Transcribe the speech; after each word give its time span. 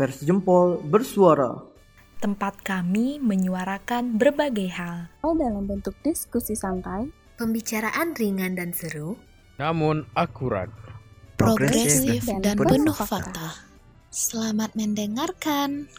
Pers 0.00 0.24
Jempol 0.24 0.80
bersuara. 0.80 1.60
Tempat 2.24 2.64
kami 2.64 3.20
menyuarakan 3.20 4.16
berbagai 4.16 4.72
hal. 4.72 5.12
dalam 5.20 5.68
bentuk 5.68 5.92
diskusi 6.00 6.56
santai, 6.56 7.12
Pembicaraan 7.36 8.16
ringan 8.16 8.56
dan 8.56 8.72
seru. 8.72 9.20
namun 9.60 10.08
akurat. 10.16 10.72
Progresif 11.36 12.24
dan 12.24 12.40
dan 12.40 12.56
penuh 12.56 12.80
penuh 12.80 12.96
fakta. 12.96 13.28
fakta. 13.28 13.48
Selamat 14.08 14.72
mendengarkan. 14.72 15.92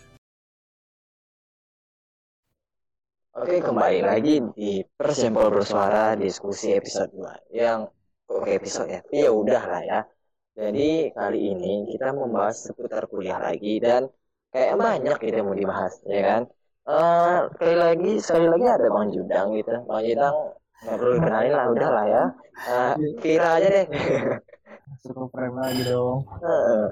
Oke, 3.37 3.61
kembali 3.61 4.01
lagi 4.01 4.41
di 4.57 4.81
Persempol 4.97 5.53
Bersuara 5.53 6.17
diskusi 6.17 6.73
episode 6.73 7.13
2 7.13 7.53
yang 7.53 7.85
oke 8.25 8.49
episode 8.49 8.89
ya. 8.89 9.05
Ya 9.13 9.29
udah 9.29 9.61
lah 9.61 9.81
ya. 9.85 10.01
Jadi 10.51 11.15
kali 11.15 11.39
ini 11.55 11.87
kita 11.95 12.11
membahas 12.11 12.67
seputar 12.67 13.07
kuliah 13.07 13.39
lagi 13.39 13.79
dan 13.79 14.11
kayak 14.51 14.75
banyak 14.75 15.17
gitu 15.23 15.35
yang 15.39 15.47
mau 15.47 15.55
dibahas 15.55 15.93
ya 16.03 16.21
kan. 16.27 16.41
Eh 16.91 17.37
sekali 17.55 17.75
lagi 17.79 18.11
sekali 18.19 18.47
lagi 18.51 18.65
ada 18.67 18.87
Bang 18.91 19.09
Judang 19.15 19.47
gitu. 19.55 19.71
Bang 19.87 20.03
Judang 20.03 20.35
nggak 20.81 20.97
perlu 20.97 21.11
dikenalin 21.17 21.53
lah 21.55 21.67
udah 21.71 21.89
lah 21.95 22.05
ya. 22.05 22.23
Eh 22.67 22.93
Vira 23.23 23.49
aja 23.57 23.67
deh. 23.71 23.85
Cukup 25.07 25.27
frame 25.31 25.57
lagi 25.57 25.81
dong. 25.87 26.19
Heeh. 26.43 26.85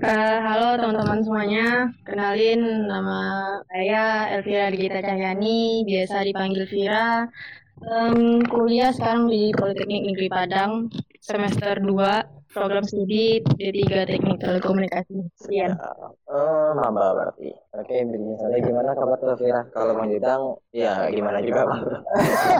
Eh, 0.00 0.38
halo 0.40 0.80
teman-teman 0.80 1.20
semuanya, 1.20 1.88
kenalin 2.04 2.88
nama 2.88 3.20
saya 3.68 4.34
Elvira 4.34 4.72
Digita 4.72 5.04
Cahyani, 5.04 5.84
biasa 5.84 6.24
dipanggil 6.24 6.64
Vira. 6.68 7.28
Em, 7.76 8.40
kuliah 8.48 8.88
sekarang 8.88 9.28
di 9.28 9.52
Politeknik 9.52 10.08
Negeri 10.08 10.28
Padang, 10.32 10.88
semester 11.20 11.76
2, 11.76 12.24
program 12.56 12.88
studi 12.88 13.44
D3 13.44 14.08
Teknik 14.08 14.40
Telekomunikasi. 14.40 15.28
Sekian. 15.36 15.76
Eh, 15.76 16.70
maba 16.72 17.12
berarti. 17.12 17.52
Oke, 17.76 18.00
begini 18.00 18.32
saja 18.40 18.56
gimana 18.64 18.96
kabar 18.96 19.20
tuh 19.20 19.36
Vira? 19.36 19.60
Kalau 19.76 19.92
Bang 19.92 20.08
Judang, 20.08 20.56
ya 20.72 21.12
gimana 21.12 21.44
juga 21.44 21.68
Bang. 21.68 21.84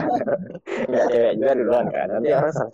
Nggak 0.92 1.04
cewek 1.08 1.32
juga 1.40 1.52
duluan 1.56 1.86
kan. 1.88 2.06
Nanti 2.12 2.28
orang 2.36 2.52
salah 2.52 2.72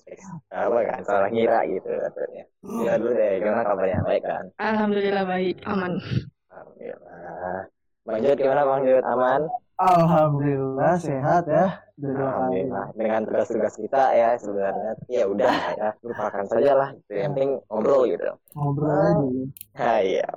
apa 0.51 0.79
kan, 0.83 1.01
salah 1.07 1.29
ngira 1.31 1.63
gitu 1.71 1.91
katanya. 1.95 2.45
Ya 2.83 2.93
dulu 2.99 3.13
deh, 3.15 3.31
gimana 3.39 3.63
kabarnya? 3.63 3.99
Baik 4.03 4.23
kan? 4.27 4.45
Alhamdulillah 4.59 5.25
baik, 5.31 5.57
aman. 5.63 5.93
Alhamdulillah. 6.51 7.71
Bang 8.03 8.19
Jud 8.19 8.35
gimana 8.35 8.63
Bang 8.67 8.83
Jud? 8.83 9.03
Aman? 9.07 9.41
Alhamdulillah 9.79 10.95
sehat 10.99 11.47
ya. 11.47 11.79
Kali. 12.03 12.19
Alhamdulillah. 12.19 12.87
Dengan 12.99 13.21
tugas-tugas 13.23 13.75
kita 13.79 14.03
ya 14.11 14.35
sebenarnya 14.35 14.93
ya 15.07 15.25
udah 15.31 15.53
ya 15.79 15.89
lupakan 16.03 16.45
saja 16.51 16.73
lah. 16.75 16.89
Itu 16.99 17.13
yang 17.15 17.33
penting 17.39 17.51
ngobrol 17.71 18.03
gitu. 18.11 18.27
Ngobrol 18.59 18.91
aja. 18.91 19.13
Nah, 19.79 19.99
iya. 20.03 20.29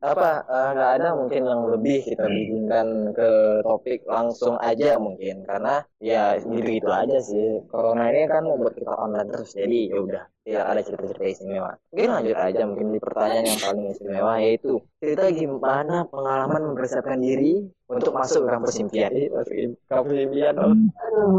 Apa 0.00 0.28
eh, 0.48 0.68
nggak 0.72 0.92
ada 0.96 1.08
mungkin 1.12 1.42
yang 1.44 1.62
lebih 1.68 1.98
kita 2.06 2.24
bikinkan 2.24 2.86
ke 3.12 3.30
topik 3.66 4.00
langsung 4.08 4.56
aja 4.56 4.96
mungkin 4.96 5.44
karena 5.44 5.84
ya 6.00 6.38
gitu-gitu 6.40 6.88
aja 6.88 7.18
sih. 7.20 7.60
Corona 7.68 8.08
ini 8.08 8.24
kan 8.30 8.46
membuat 8.46 8.78
kita 8.78 8.94
online 8.94 9.28
terus 9.28 9.52
jadi 9.52 9.92
ya 9.92 9.98
udah 10.00 10.24
tidak 10.40 10.64
ada 10.72 10.80
cerita-cerita 10.80 11.26
istimewa. 11.28 11.70
Mungkin 11.92 12.08
lanjut 12.16 12.36
aja 12.40 12.62
mungkin 12.64 12.88
di 12.96 13.00
pertanyaan 13.02 13.44
yang 13.44 13.60
paling 13.60 13.84
istimewa 13.92 14.32
yaitu 14.40 14.72
cerita 14.96 15.24
gimana 15.28 16.08
pengalaman 16.08 16.62
mempersiapkan 16.72 17.20
diri 17.20 17.68
untuk 17.92 18.16
masuk 18.16 18.46
ke 18.46 18.48
kampus 18.56 18.74
impian. 18.80 19.12
Masuk 19.36 19.56
im- 19.60 19.78
kampus 19.84 20.16
impian 20.16 20.54
dong. 20.56 20.88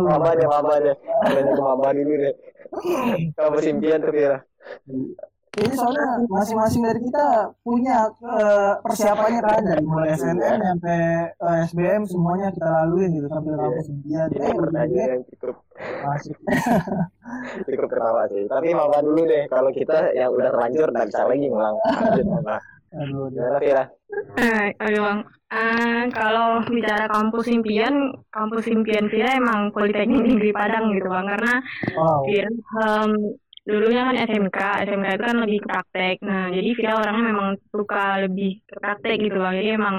Maba 0.01 0.29
deh, 0.33 0.47
maba 0.47 0.73
deh. 0.79 0.95
Banyak 1.23 1.55
maba 1.57 1.87
dulu 1.93 2.13
deh. 2.17 2.33
Kampus 3.35 3.65
impian 3.67 3.99
tuh 3.99 4.11
Vira. 4.11 4.39
Ini 5.51 5.75
soalnya 5.75 6.23
masing-masing 6.31 6.79
dari 6.79 6.99
kita 7.03 7.51
punya 7.59 8.07
eh, 8.23 8.71
persiapannya 8.79 9.41
kan 9.43 9.59
dari 9.67 9.83
mulai 9.83 10.15
SNM 10.15 10.63
sampai 10.63 10.99
eh, 11.27 11.57
SBM 11.67 12.07
semuanya 12.07 12.55
kita 12.55 12.67
laluin 12.71 13.11
gitu 13.19 13.27
sampai 13.27 13.59
kampus 13.59 13.87
impian. 13.91 14.27
Ini 14.31 14.39
Eh, 14.47 14.55
pertanyaan 14.55 15.09
yang 15.11 15.23
cukup 15.27 15.55
masuk. 16.07 16.37
cukup 17.67 17.87
ketawa 17.91 18.23
sih. 18.31 18.47
Tapi 18.47 18.67
maba 18.71 19.03
dulu 19.03 19.21
deh. 19.27 19.43
Kalau 19.51 19.75
kita 19.75 20.15
yang 20.15 20.31
udah 20.31 20.55
terlanjur 20.55 20.87
nggak 20.87 21.07
bisa 21.11 21.21
lagi 21.27 21.45
ngulang. 21.51 21.75
Aduh, 22.91 23.27
Gimana 23.27 23.57
Vira? 23.59 23.83
Eh, 24.39 24.67
oke 24.79 24.99
bang, 25.03 25.19
Eh, 25.51 26.03
kalau 26.15 26.63
bicara 26.63 27.11
kampus 27.11 27.51
impian, 27.51 28.15
kampus 28.31 28.71
impian 28.71 29.11
Vira 29.11 29.35
emang 29.35 29.75
Politeknik 29.75 30.23
Negeri 30.23 30.51
Padang 30.55 30.95
gitu 30.95 31.11
bang, 31.11 31.27
karena 31.27 31.53
wow. 31.91 32.23
Vira 32.23 32.47
em, 32.47 33.11
dulunya 33.67 34.01
kan 34.07 34.15
SMK, 34.15 34.59
SMK 34.87 35.07
itu 35.11 35.23
kan 35.27 35.37
lebih 35.43 35.59
ke 35.59 35.67
praktek. 35.67 36.15
Nah, 36.23 36.47
jadi 36.55 36.69
Vira 36.71 36.93
orangnya 37.03 37.23
memang 37.35 37.49
suka 37.67 38.23
lebih 38.23 38.63
ke 38.63 38.79
praktek 38.79 39.17
gitu 39.27 39.37
bang. 39.43 39.53
Jadi 39.59 39.69
emang 39.75 39.95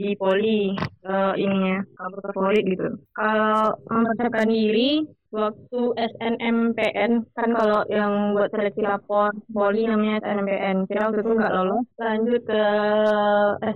di 0.00 0.16
poli 0.16 0.72
eh, 1.04 1.32
ininya 1.36 1.84
kampus 2.00 2.32
favorit 2.32 2.64
gitu. 2.64 2.88
Kalau 3.12 3.76
mempersiapkan 3.92 4.48
diri 4.48 5.04
waktu 5.30 5.80
SNMPN 5.94 7.22
kan 7.36 7.50
kalau 7.54 7.86
yang 7.86 8.34
buat 8.34 8.50
seleksi 8.50 8.80
lapor 8.80 9.30
poli 9.52 9.84
namanya 9.84 10.24
SNMPN. 10.24 10.88
Vira 10.88 11.12
waktu 11.12 11.20
itu 11.20 11.32
nggak 11.36 11.54
lolos, 11.54 11.86
lanjut 12.00 12.42
ke 12.48 12.64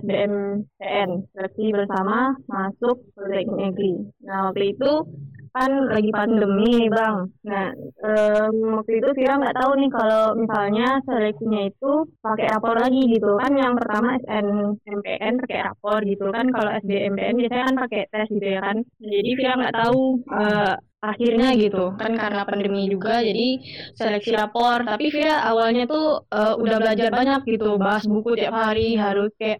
SBMPN 0.01 1.09
seleksi 1.31 1.65
bersama 1.71 2.33
masuk 2.49 3.05
Politeknik 3.13 3.55
Negeri. 3.55 3.93
Nah 4.25 4.49
waktu 4.49 4.73
itu 4.73 4.91
kan 5.55 5.71
lagi 5.95 6.09
pandemi 6.11 6.91
bang. 6.91 7.15
Nah 7.47 7.65
em, 8.03 8.55
waktu 8.75 8.91
itu 8.99 9.07
Vira 9.17 9.33
nggak 9.39 9.55
tahu 9.59 9.71
nih 9.79 9.89
kalau 9.97 10.23
misalnya 10.41 10.85
seleksinya 11.07 11.61
itu 11.71 11.91
pakai 12.25 12.45
rapor 12.51 12.75
lagi 12.83 13.01
gitu 13.13 13.29
kan. 13.41 13.51
Yang 13.55 13.73
pertama 13.79 14.09
SNMPN 14.19 15.33
pakai 15.41 15.59
rapor 15.67 15.99
gitu 16.11 16.25
kan. 16.35 16.45
Kalau 16.55 16.69
SBMPN 16.83 17.35
biasanya 17.39 17.63
kan 17.71 17.77
pakai 17.87 18.01
tes 18.11 18.27
gitu 18.35 18.47
ya 18.55 18.59
kan. 18.67 18.77
Jadi 18.99 19.29
Vira 19.39 19.53
nggak 19.59 19.75
tahu 19.79 19.99
eh, 20.43 20.73
akhirnya 21.05 21.47
gitu 21.61 21.83
kan 22.01 22.11
karena 22.17 22.41
pandemi 22.49 22.81
juga 22.91 23.23
jadi 23.23 23.45
seleksi 23.95 24.31
rapor. 24.35 24.83
Tapi 24.83 25.05
Vira 25.13 25.35
awalnya 25.49 25.83
tuh 25.87 26.03
eh, 26.35 26.53
udah 26.59 26.77
belajar 26.83 27.09
banyak 27.15 27.39
gitu, 27.47 27.79
bahas 27.79 28.03
buku 28.03 28.35
tiap 28.39 28.55
hari 28.55 28.99
harus 28.99 29.31
kayak 29.39 29.59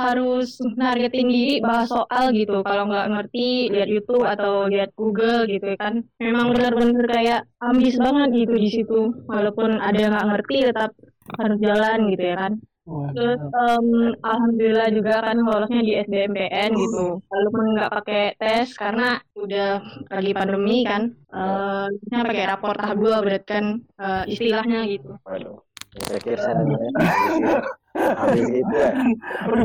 harus 0.00 0.56
nargetin 0.80 1.28
diri 1.28 1.54
bahas 1.60 1.92
soal 1.92 2.32
gitu. 2.32 2.64
Kalau 2.64 2.88
nggak 2.88 3.08
ngerti 3.12 3.68
lihat 3.68 3.88
YouTube 3.92 4.24
atau 4.24 4.64
lihat 4.66 4.96
Google 4.96 5.44
gitu 5.44 5.76
ya 5.76 5.78
kan. 5.78 5.94
Memang 6.16 6.56
benar-benar 6.56 7.04
kayak 7.04 7.40
ambis 7.60 8.00
banget 8.00 8.28
gitu 8.46 8.54
di 8.56 8.68
situ. 8.72 9.00
Walaupun 9.28 9.76
ada 9.78 9.98
yang 10.00 10.12
nggak 10.16 10.28
ngerti 10.32 10.56
tetap 10.72 10.90
harus 11.36 11.58
jalan 11.60 11.98
gitu 12.10 12.24
ya 12.24 12.36
kan. 12.40 12.52
Terus 12.90 13.38
em, 13.38 13.86
alhamdulillah 14.18 14.88
juga 14.90 15.14
kan 15.22 15.36
lolosnya 15.38 15.82
di 15.84 15.92
SBMPN 16.00 16.70
gitu. 16.74 17.22
Walaupun 17.28 17.64
nggak 17.76 17.92
pakai 17.92 18.22
tes 18.40 18.74
karena 18.74 19.20
udah 19.36 19.78
lagi 20.10 20.32
pandemi 20.34 20.82
kan 20.82 21.14
biasanya 21.30 22.24
pakai 22.26 22.44
rapor 22.50 22.74
tahap 22.74 22.98
dua 22.98 23.22
berarti 23.22 23.46
kan 23.46 23.66
eh, 23.78 24.24
istilahnya 24.32 24.80
gitu. 24.90 25.14
Waduh. 25.22 25.62
Saya 25.90 26.20
kira 26.22 26.38
saya 26.38 26.62
habis 27.90 28.46
gitu 28.46 28.74
ya. 28.74 28.90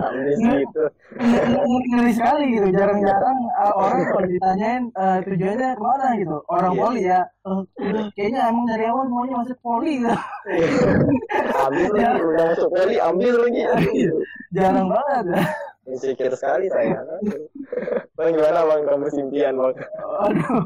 Habis 0.01 0.37
gitu. 0.41 0.83
ngeri 1.15 1.87
ngeri 1.93 2.11
sekali 2.11 2.45
gitu 2.57 2.67
jarang-jarang 2.73 3.37
uh, 3.53 3.73
orang 3.77 4.01
kalau 4.09 4.25
ditanyain 4.25 4.83
uh, 4.97 5.17
tujuannya 5.21 5.69
ke 5.77 5.83
mana 5.83 6.07
gitu 6.17 6.35
orang 6.49 6.73
Iya. 6.73 6.81
poli 6.81 7.01
ya 7.05 7.21
uh, 7.45 7.61
kayaknya 8.17 8.41
emang 8.49 8.65
dari 8.65 8.85
awal 8.89 9.05
maunya 9.05 9.35
masuk 9.39 9.57
poli 9.61 10.01
gitu 10.01 10.09
Ambil 11.65 11.89
lagi, 11.93 12.21
udah 12.21 12.45
masuk 12.51 12.69
poli, 12.69 12.95
ambil 12.99 13.35
lagi. 13.45 13.61
jarang 14.51 14.87
banget 14.89 15.25
ya 15.37 15.43
Insecure 15.85 16.33
sekali 16.33 16.65
saya. 16.65 16.97
Bang 18.17 18.33
gimana 18.33 18.65
bang 18.65 18.81
kamu 18.89 19.05
impian 19.21 19.53
bang? 19.53 19.75
aduh 20.25 20.65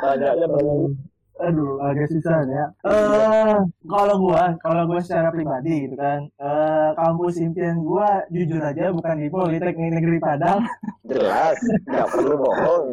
Pertanyaannya 0.00 0.46
banyak. 0.48 0.96
Aduh 1.40 1.80
agak 1.80 2.08
susah 2.08 2.44
ya 2.44 2.66
eh 2.84 3.56
kalau 3.84 4.14
gua 4.20 4.54
kalau 4.60 4.84
gua 4.84 5.00
secara 5.00 5.32
pribadi 5.32 5.88
gitu 5.88 5.96
kan 5.96 6.28
eh 6.36 6.90
kampus 6.94 7.40
impian 7.40 7.80
gua 7.80 8.24
jujur 8.28 8.60
aja 8.60 8.92
bukan 8.92 9.16
di 9.16 9.28
Politeknik 9.28 9.90
Negeri 9.96 10.18
Padang 10.18 10.60
Jelas, 11.10 11.58
nggak 11.90 12.06
perlu 12.06 12.38
bohong. 12.38 12.84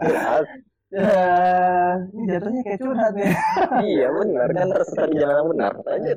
Jelas. 0.00 0.46
eh 0.88 1.92
ini 2.16 2.32
jatuhnya 2.32 2.60
kayak 2.64 2.80
curhat 2.80 3.12
nih 3.12 3.28
Iya 3.92 4.08
benar 4.08 4.48
kan 4.48 4.66
harus 4.72 4.88
di 4.88 5.16
jalan 5.20 5.44
benar. 5.52 5.72
Aja. 5.84 6.12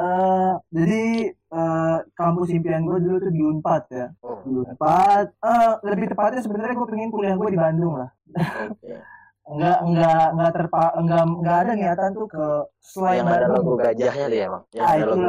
Eh, 0.00 0.52
jadi 0.72 1.02
eh, 1.28 1.98
kampus 2.16 2.48
impian 2.56 2.88
gue 2.88 2.98
dulu 3.04 3.16
tuh 3.20 3.28
di 3.28 3.42
Unpad 3.44 3.82
ya 3.92 4.06
Oh, 4.24 4.40
di 4.40 4.64
Unpad 4.64 5.26
eh, 5.28 5.72
lebih 5.84 6.06
tepatnya 6.08 6.40
sebenarnya 6.40 6.72
gue 6.72 6.88
pengen 6.88 7.12
kuliah 7.12 7.36
gue 7.36 7.50
di 7.52 7.60
Bandung 7.60 8.00
lah 8.00 8.08
oke. 8.64 8.96
Enggak 9.46 9.78
enggak 9.86 10.24
enggak 10.34 10.50
terpa 10.58 10.84
enggak 10.98 11.22
enggak 11.22 11.56
ada 11.62 11.72
niatan 11.78 12.10
tuh 12.12 12.26
ke 12.26 12.46
selain 12.82 13.22
Yang 13.22 13.30
ada 13.30 13.46
logo 13.54 13.72
gajahnya 13.78 14.26
dia 14.26 14.42
emang. 14.50 14.62
Yang 14.74 14.82
Ah, 14.86 14.92
ada 14.94 15.04
logo 15.06 15.22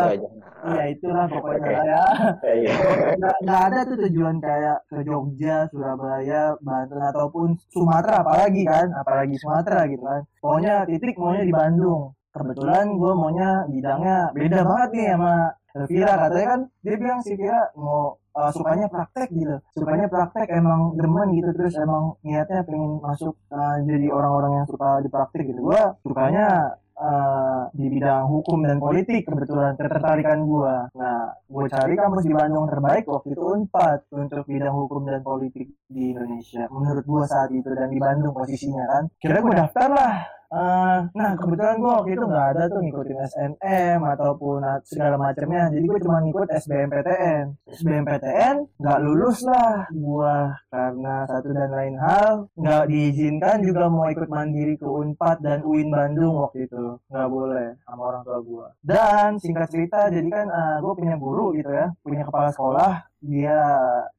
iya 0.68 0.84
itulah 0.90 1.25
pokoknya 1.30 1.62
Oke. 1.62 1.72
ya. 1.86 2.04
Iya. 2.50 2.74
nggak 3.18 3.36
nggak 3.46 3.62
ada 3.69 3.80
tuh 3.86 3.98
tujuan 4.10 4.36
kayak 4.42 4.78
ke 4.90 4.98
Jogja 5.06 5.58
Surabaya 5.69 6.44
Banten 6.66 7.02
ataupun 7.02 7.48
Sumatera 7.69 8.25
apalagi 8.25 8.64
kan. 8.66 8.88
Apalagi 8.98 9.36
Sumatera 9.38 9.86
gitu 9.86 10.02
kan. 10.02 10.22
Pokoknya 10.42 10.74
titik 10.90 11.16
maunya 11.22 11.44
di 11.46 11.54
Bandung. 11.54 12.12
Kebetulan 12.34 12.86
gue 12.98 13.12
maunya 13.13 13.50
bidangnya 13.70 14.18
beda 14.34 14.60
banget 14.62 14.90
nih 14.94 15.08
sama 15.13 15.36
Elvira. 15.78 16.13
Katanya 16.25 16.48
kan 16.50 16.62
dia 16.81 16.96
bilang 16.98 17.20
si 17.22 17.31
Vira 17.38 17.62
mau 17.78 18.18
uh, 18.38 18.51
sukanya 18.54 18.86
praktek 18.88 19.34
gitu. 19.34 19.57
Sukanya 19.74 20.06
praktek 20.06 20.48
emang 20.54 20.94
demen 20.94 21.34
gitu. 21.34 21.50
Terus 21.57 21.74
emang 21.81 22.22
niatnya 22.22 22.62
pengen 22.62 23.01
masuk 23.01 23.34
uh, 23.50 23.81
jadi 23.81 24.07
orang-orang 24.13 24.62
yang 24.62 24.68
suka 24.69 25.01
di 25.01 25.10
praktek 25.10 25.44
gitu. 25.50 25.74
Gue 25.74 25.81
sukanya 26.06 26.78
uh, 26.98 27.62
di 27.74 27.86
bidang 27.89 28.25
hukum 28.30 28.62
dan 28.66 28.78
politik 28.78 29.25
kebetulan 29.30 29.78
ketertarikan 29.78 30.44
gue 30.44 30.75
nah 30.98 31.30
gue 31.45 31.66
cari 31.69 31.94
kampus 31.94 32.25
di 32.25 32.34
Bandung 32.34 32.66
terbaik 32.66 33.06
waktu 33.06 33.38
itu 33.38 33.44
Unpad 33.44 34.00
untuk 34.13 34.44
bidang 34.50 34.74
hukum 34.74 35.06
dan 35.06 35.22
politik 35.22 35.69
di 35.88 36.13
Indonesia. 36.13 36.66
Menurut 36.69 37.06
gue 37.06 37.24
saat 37.30 37.50
itu 37.54 37.69
dan 37.74 37.89
di 37.89 38.00
Bandung 38.01 38.34
posisinya 38.34 38.86
kan. 38.86 39.04
Kira 39.22 39.42
gue 39.42 39.54
daftar 39.54 39.89
lah 39.94 40.37
Uh, 40.48 41.12
nah 41.12 41.36
kebetulan 41.36 41.76
gue 41.76 41.92
waktu 41.92 42.12
itu 42.16 42.24
nggak 42.24 42.48
ada 42.56 42.64
tuh 42.72 42.80
ngikutin 42.80 43.20
SNM 43.20 44.00
ataupun 44.00 44.60
segala 44.88 45.16
macamnya. 45.20 45.68
Jadi 45.68 45.86
gue 45.86 46.00
cuma 46.04 46.24
ngikut 46.24 46.48
SBMPTN 46.48 47.46
SBMPTN 47.68 48.56
nggak 48.80 49.00
lulus 49.04 49.44
lah 49.44 49.84
gue 49.92 50.36
karena 50.72 51.16
satu 51.28 51.50
dan 51.52 51.70
lain 51.72 51.96
hal 52.00 52.48
nggak 52.56 52.84
diizinkan 52.88 53.58
juga 53.60 53.92
mau 53.92 54.08
ikut 54.08 54.30
mandiri 54.32 54.80
ke 54.80 54.88
Unpad 54.88 55.44
dan 55.44 55.60
UIN 55.68 55.92
Bandung 55.92 56.40
waktu 56.40 56.64
itu. 56.64 56.96
Nggak 57.12 57.28
boleh 57.28 57.68
sama 57.84 58.02
orang 58.08 58.24
tua 58.24 58.40
gue 58.40 58.68
dan 58.84 59.36
singkat 59.42 59.68
cerita 59.72 60.08
jadi 60.08 60.28
kan 60.32 60.48
uh, 60.48 60.78
gue 60.80 60.94
punya 60.96 61.16
guru 61.20 61.52
gitu 61.56 61.72
ya 61.72 61.92
punya 62.04 62.24
kepala 62.24 62.50
sekolah 62.52 62.92
dia 63.18 63.58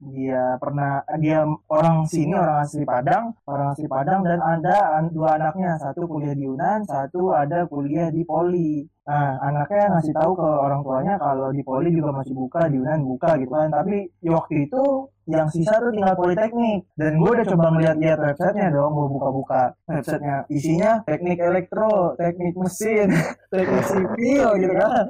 dia 0.02 0.58
pernah 0.58 1.06
dia 1.22 1.46
orang 1.70 2.02
sini 2.10 2.34
orang 2.34 2.58
asli 2.66 2.82
Padang 2.82 3.30
orang 3.46 3.68
asli 3.72 3.86
Padang 3.86 4.26
dan 4.26 4.42
ada 4.42 4.98
dua 5.08 5.38
anaknya. 5.38 5.78
Satu 5.78 6.10
kuliah 6.10 6.34
di 6.34 6.44
Yunan 6.46 6.82
satu 6.82 7.30
ada 7.30 7.64
kuliah 7.70 8.10
di 8.10 8.26
Poli 8.26 8.82
nah 9.08 9.40
anaknya 9.40 9.84
ngasih 9.96 10.12
tahu 10.12 10.32
ke 10.36 10.48
orang 10.66 10.80
tuanya 10.84 11.14
kalau 11.16 11.48
di 11.48 11.62
Poli 11.64 11.88
juga 11.96 12.10
masih 12.20 12.34
buka 12.36 12.68
di 12.68 12.76
Yunan 12.76 13.00
buka 13.08 13.30
gitu 13.40 13.52
kan. 13.56 13.72
Tapi 13.72 13.96
ya 14.20 14.36
waktu 14.36 14.68
itu 14.68 14.84
yang 15.28 15.48
sisa 15.52 15.76
tuh 15.76 15.92
tinggal 15.92 16.16
politeknik. 16.16 16.88
Dan 16.96 17.20
gue 17.20 17.30
udah 17.36 17.46
coba 17.52 17.66
ngeliat-liat 17.76 18.18
websitenya 18.18 18.68
dong 18.72 18.96
gue 18.96 19.08
buka-buka. 19.12 19.62
Websitenya 19.84 20.48
isinya 20.48 20.90
teknik 21.04 21.38
elektro 21.40 22.16
teknik 22.16 22.56
mesin 22.56 23.12
teknik 23.52 23.84
sipil 23.84 24.48
gitu 24.56 24.74
kan. 24.74 25.04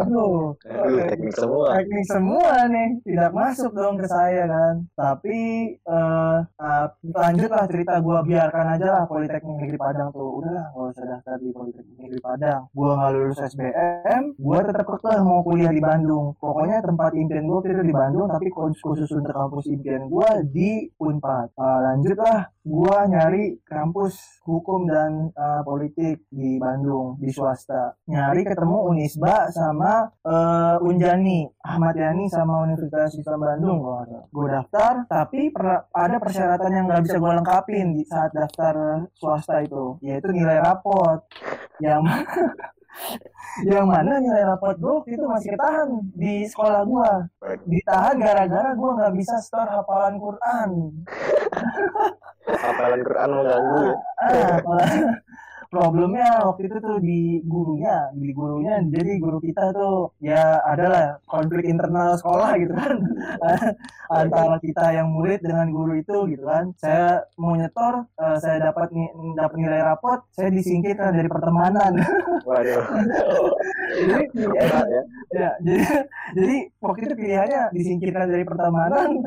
Aduh 0.00 0.56
Aduh, 0.64 1.04
teknik 1.12 1.34
semua. 1.36 1.66
teknik 1.76 2.04
semua 2.08 2.52
nih. 2.72 2.88
Tidak 3.04 3.30
masuk 3.36 3.72
dong 3.76 3.96
ke 4.00 4.06
saya 4.08 4.48
kan. 4.48 4.74
Tapi 4.96 5.38
eh 5.76 6.38
uh, 6.56 6.86
lanjutlah 7.04 7.64
cerita 7.68 8.00
gue 8.00 8.18
biarkan 8.32 8.66
aja 8.80 8.86
lah 8.96 9.04
politeknik 9.04 9.56
negeri 9.60 9.78
Padang 9.78 10.08
tuh. 10.16 10.40
Udahlah 10.40 10.72
gak 10.72 10.88
usah 10.96 11.04
daftar 11.04 11.36
di 11.36 11.52
politeknik 11.52 11.96
negeri 12.00 12.20
Padang. 12.24 12.60
Gue 12.72 12.90
nggak 12.96 13.10
lulus 13.12 13.29
SBM 13.38 14.34
gue 14.34 14.58
tetap 14.66 14.84
kekeh 14.88 15.20
mau 15.22 15.44
kuliah 15.44 15.70
di 15.70 15.78
Bandung. 15.78 16.34
Pokoknya 16.40 16.82
tempat 16.82 17.14
impian 17.14 17.46
gue 17.46 17.58
itu 17.70 17.84
di 17.84 17.94
Bandung 17.94 18.26
tapi 18.26 18.50
khusus 18.50 19.10
untuk 19.12 19.30
kampus 19.30 19.70
impian 19.70 20.08
gue 20.08 20.30
di 20.50 20.70
Unpad. 20.98 21.54
Uh, 21.54 21.78
lanjutlah 21.86 22.50
gue 22.60 22.96
nyari 23.12 23.44
kampus 23.62 24.42
hukum 24.42 24.88
dan 24.90 25.30
uh, 25.36 25.62
politik 25.62 26.24
di 26.32 26.58
Bandung 26.58 27.20
di 27.20 27.30
swasta. 27.30 27.94
Nyari 28.08 28.42
ketemu 28.42 28.78
Unisba 28.90 29.52
sama 29.52 30.08
uh, 30.24 30.76
Unjani 30.82 31.46
Ahmad 31.62 31.94
Yani 31.94 32.26
sama 32.32 32.64
Universitas 32.64 33.14
Islam 33.14 33.44
Bandung 33.44 33.78
gue 34.30 34.46
daftar 34.48 35.04
tapi 35.10 35.50
per, 35.50 35.90
ada 35.90 36.16
persyaratan 36.16 36.70
yang 36.70 36.84
nggak 36.88 37.02
bisa 37.04 37.16
gue 37.18 37.32
lengkapin 37.42 37.86
di 37.96 38.02
saat 38.06 38.30
daftar 38.32 39.04
swasta 39.16 39.60
itu 39.64 39.98
yaitu 40.00 40.30
nilai 40.30 40.62
raport 40.62 41.26
yang 41.82 42.04
yang 43.66 43.86
mana 43.86 44.18
nilai 44.22 44.46
raport 44.46 44.78
gue 44.78 45.14
itu 45.14 45.24
masih 45.26 45.54
ketahan 45.54 45.88
di 46.14 46.46
sekolah 46.46 46.82
gue 46.86 47.10
ditahan 47.66 48.16
gara-gara 48.18 48.70
gue 48.74 48.90
nggak 48.98 49.14
bisa 49.18 49.36
store 49.42 49.70
hafalan 49.70 50.14
Quran. 50.18 50.70
Hafalan 52.50 53.00
Quran 53.04 53.28
mengganggu 53.30 53.78
ya. 53.84 53.94
ah, 54.22 54.56
problemnya 55.70 56.42
waktu 56.42 56.66
itu 56.66 56.76
tuh 56.82 56.98
di 56.98 57.38
gurunya 57.46 58.10
di 58.12 58.34
gurunya. 58.34 58.82
Jadi 58.82 59.22
guru 59.22 59.38
kita 59.38 59.70
tuh 59.70 60.10
ya 60.18 60.58
adalah 60.66 61.22
konflik 61.30 61.64
internal 61.70 62.18
sekolah 62.18 62.58
gitu 62.58 62.74
kan. 62.74 62.98
Antara 64.20 64.58
kita 64.58 64.90
yang 64.90 65.14
murid 65.14 65.38
dengan 65.46 65.70
guru 65.70 65.94
itu 66.02 66.26
gitu 66.26 66.42
kan. 66.42 66.74
Saya 66.82 67.22
mau 67.38 67.54
nyetor 67.54 68.02
uh, 68.18 68.36
saya 68.42 68.58
dapat 68.58 68.90
dapat 69.38 69.56
nilai 69.56 69.80
rapot 69.86 70.26
saya 70.34 70.50
disingkirkan 70.50 71.14
dari 71.14 71.30
pertemanan. 71.30 72.02
Waduh. 72.50 72.84
jadi 73.94 74.24
Berat 74.30 74.86
ya. 74.90 75.02
ya 75.30 75.50
jadi 75.62 75.84
jadi 76.34 76.56
waktu 76.82 77.00
itu 77.06 77.14
pilihannya 77.14 77.62
disingkirkan 77.70 78.26
dari 78.26 78.42
pertemanan. 78.42 79.10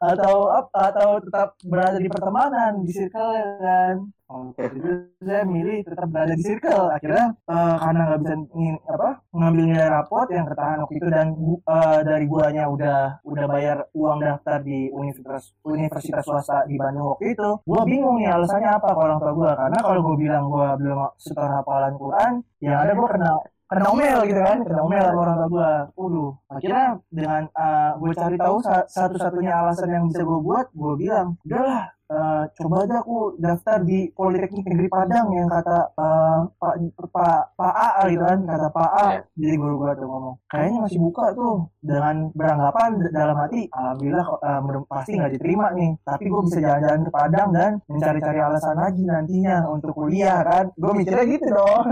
Atau 0.00 0.48
atau 0.72 1.20
tetap 1.20 1.60
berada 1.60 2.00
di 2.00 2.08
pertemanan 2.08 2.80
di 2.80 2.88
circle 2.88 3.36
kan 3.60 4.00
Oke, 4.30 4.62
itu 4.62 5.10
saya 5.26 5.42
milih 5.42 5.82
tetap 5.82 6.06
berada 6.06 6.38
di 6.38 6.44
circle. 6.46 6.86
Akhirnya 6.94 7.34
uh, 7.50 7.74
karena 7.82 8.00
nggak 8.06 8.20
bisa 8.22 8.34
ngin, 8.54 8.76
apa 8.86 9.10
ngambil 9.34 9.64
nilai 9.66 9.88
raport 9.90 10.28
yang 10.30 10.46
ketahan 10.46 10.78
waktu 10.86 10.94
itu 11.02 11.08
dan 11.10 11.26
uh, 11.66 11.98
dari 12.06 12.24
guanya 12.30 12.64
udah 12.70 12.98
udah 13.26 13.44
bayar 13.50 13.76
uang 13.90 14.22
daftar 14.22 14.62
di 14.62 14.86
universitas 14.94 15.50
universitas 15.66 16.22
swasta 16.22 16.62
di 16.70 16.78
Bandung 16.78 17.10
waktu 17.10 17.34
itu, 17.34 17.48
gua 17.66 17.82
bingung 17.82 18.22
nih 18.22 18.30
alasannya 18.30 18.70
apa 18.70 18.88
kalau 18.94 19.06
orang 19.10 19.18
tua 19.18 19.32
gua. 19.34 19.52
Karena 19.58 19.78
kalau 19.82 20.00
gua 20.06 20.14
bilang 20.14 20.44
gua 20.46 20.68
belum 20.78 20.98
setor 21.18 21.50
hafalan 21.50 21.94
Quran, 21.98 22.32
yang 22.62 22.78
ada 22.86 22.94
gua 22.94 23.08
kena 23.10 23.32
kena 23.70 23.86
omel 23.86 24.18
gitu 24.26 24.40
kan 24.42 24.58
kena 24.66 24.82
omel 24.82 24.98
sama 24.98 25.20
orang 25.22 25.36
tua 25.38 25.46
gue 25.46 25.70
Waduh 25.94 26.30
akhirnya 26.50 26.86
dengan 27.06 27.42
uh, 27.54 27.94
gue 28.02 28.10
cari 28.18 28.34
tahu 28.34 28.56
satu-satunya 28.66 29.52
alasan 29.62 29.94
yang 29.94 30.04
bisa 30.10 30.26
gue 30.26 30.38
buat 30.42 30.66
gue 30.74 30.92
bilang 30.98 31.38
udahlah 31.46 31.86
Uh, 32.10 32.42
coba 32.58 32.82
aja 32.82 33.06
aku 33.06 33.38
daftar 33.38 33.86
di 33.86 34.10
Politeknik 34.10 34.66
Negeri 34.66 34.90
Padang 34.90 35.30
yang 35.30 35.46
kata 35.46 35.94
uh, 35.94 36.42
Pak 36.58 36.74
Pak 37.06 37.54
Pak 37.54 37.74
A 37.78 38.10
gitu 38.10 38.26
kan 38.26 38.42
kata 38.42 38.66
Pak 38.74 38.90
A. 38.98 39.06
Yeah. 39.14 39.22
jadi 39.38 39.54
guru 39.62 39.74
gua 39.78 39.94
tuh 39.94 40.10
ngomong 40.10 40.34
kayaknya 40.50 40.78
masih 40.82 40.98
buka 40.98 41.24
tuh 41.38 41.70
dengan 41.78 42.34
beranggapan 42.34 42.90
dalam 43.14 43.36
hati 43.38 43.70
alhamdulillah 43.70 44.26
uh, 44.26 44.82
pasti 44.90 45.14
nggak 45.14 45.32
diterima 45.38 45.70
nih. 45.70 45.90
Tapi 46.02 46.24
gue 46.26 46.42
bisa 46.50 46.58
jalan-jalan 46.58 47.00
ke 47.06 47.10
Padang 47.14 47.48
dan 47.54 47.70
mencari-cari 47.86 48.40
alasan 48.42 48.76
lagi 48.76 49.02
nantinya 49.06 49.56
untuk 49.70 49.94
kuliah 49.94 50.42
kan. 50.42 50.66
Gue 50.74 50.92
mikirnya 50.98 51.24
gitu 51.30 51.46
dong. 51.54 51.86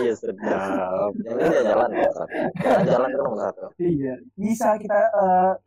Iya 0.00 0.12
sedap. 0.16 1.10
Jadi 1.22 1.42
jalan 1.68 1.90
jalan 1.92 2.82
jalan 2.88 3.10
nomor 3.14 3.38
satu 3.44 3.68
iya. 3.78 4.16
Bisa 4.32 4.80
kita 4.80 5.00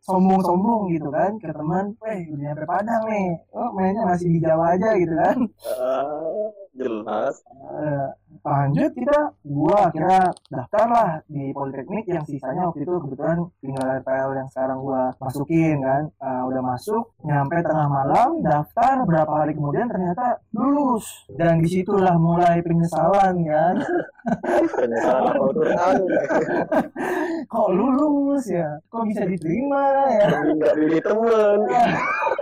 sombong-sombong 0.02 0.90
uh, 0.90 0.92
gitu 0.92 1.08
kan 1.14 1.38
ke 1.38 1.48
teman 1.54 1.94
eh 2.10 2.26
udah 2.28 2.42
nyampe 2.50 2.64
Padang 2.66 3.02
nih. 3.06 3.28
Oh 3.54 3.70
mainnya 3.92 4.08
masih 4.08 4.28
di 4.32 4.40
Jawa 4.40 4.64
aja 4.72 4.90
gitu 4.96 5.14
kan. 5.20 5.38
Uh, 5.68 6.48
jelas. 6.72 7.34
Uh, 7.60 8.08
lanjut 8.40 8.90
kita 8.96 9.18
gua 9.44 9.92
akhirnya 9.92 10.32
daftar 10.48 10.86
lah 10.88 11.10
di 11.28 11.52
politeknik 11.52 12.08
yang 12.08 12.24
sisanya 12.24 12.72
waktu 12.72 12.88
itu 12.88 12.96
kebetulan 12.96 13.38
tinggal 13.60 13.86
RPL 14.00 14.30
yang 14.32 14.48
sekarang 14.48 14.80
gua 14.80 15.12
masukin 15.20 15.76
kan. 15.84 16.08
Uh, 16.16 16.48
udah 16.48 16.62
masuk 16.64 17.04
nyampe 17.20 17.60
tengah 17.60 17.88
malam 17.92 18.40
daftar 18.40 19.04
berapa 19.04 19.32
hari 19.44 19.52
kemudian 19.52 19.92
ternyata 19.92 20.40
lulus. 20.56 21.04
Dan 21.28 21.60
di 21.60 21.68
situlah 21.68 22.16
mulai 22.16 22.64
penyesalan 22.64 23.44
kan. 23.44 23.74
Penyesalan 24.80 25.34
apa 25.36 25.92
kok 27.52 27.68
lulus 27.76 28.48
ya? 28.48 28.80
Kok 28.88 29.04
bisa 29.04 29.28
diterima 29.28 29.84
ya? 30.08 30.28
Nggak 30.56 30.74
pilih 30.80 31.02
temen 31.04 31.58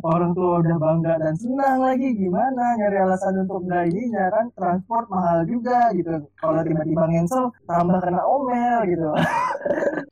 orang 0.00 0.32
tua 0.32 0.60
udah 0.64 0.76
bangga 0.80 1.14
dan 1.20 1.34
senang 1.36 1.78
lagi. 1.84 2.08
Gimana 2.16 2.76
nyari 2.80 2.96
alasan 3.00 3.44
untuk 3.44 3.64
nggak 3.64 3.84
ininya 3.92 4.24
kan? 4.32 4.46
Transport 4.56 5.06
mahal 5.12 5.44
juga 5.44 5.92
gitu. 5.92 6.24
Kalau 6.40 6.60
tiba-tiba 6.64 7.04
ngensel 7.08 7.44
tambah 7.68 8.00
kena 8.00 8.22
omel 8.24 8.78
gitu. 8.88 9.08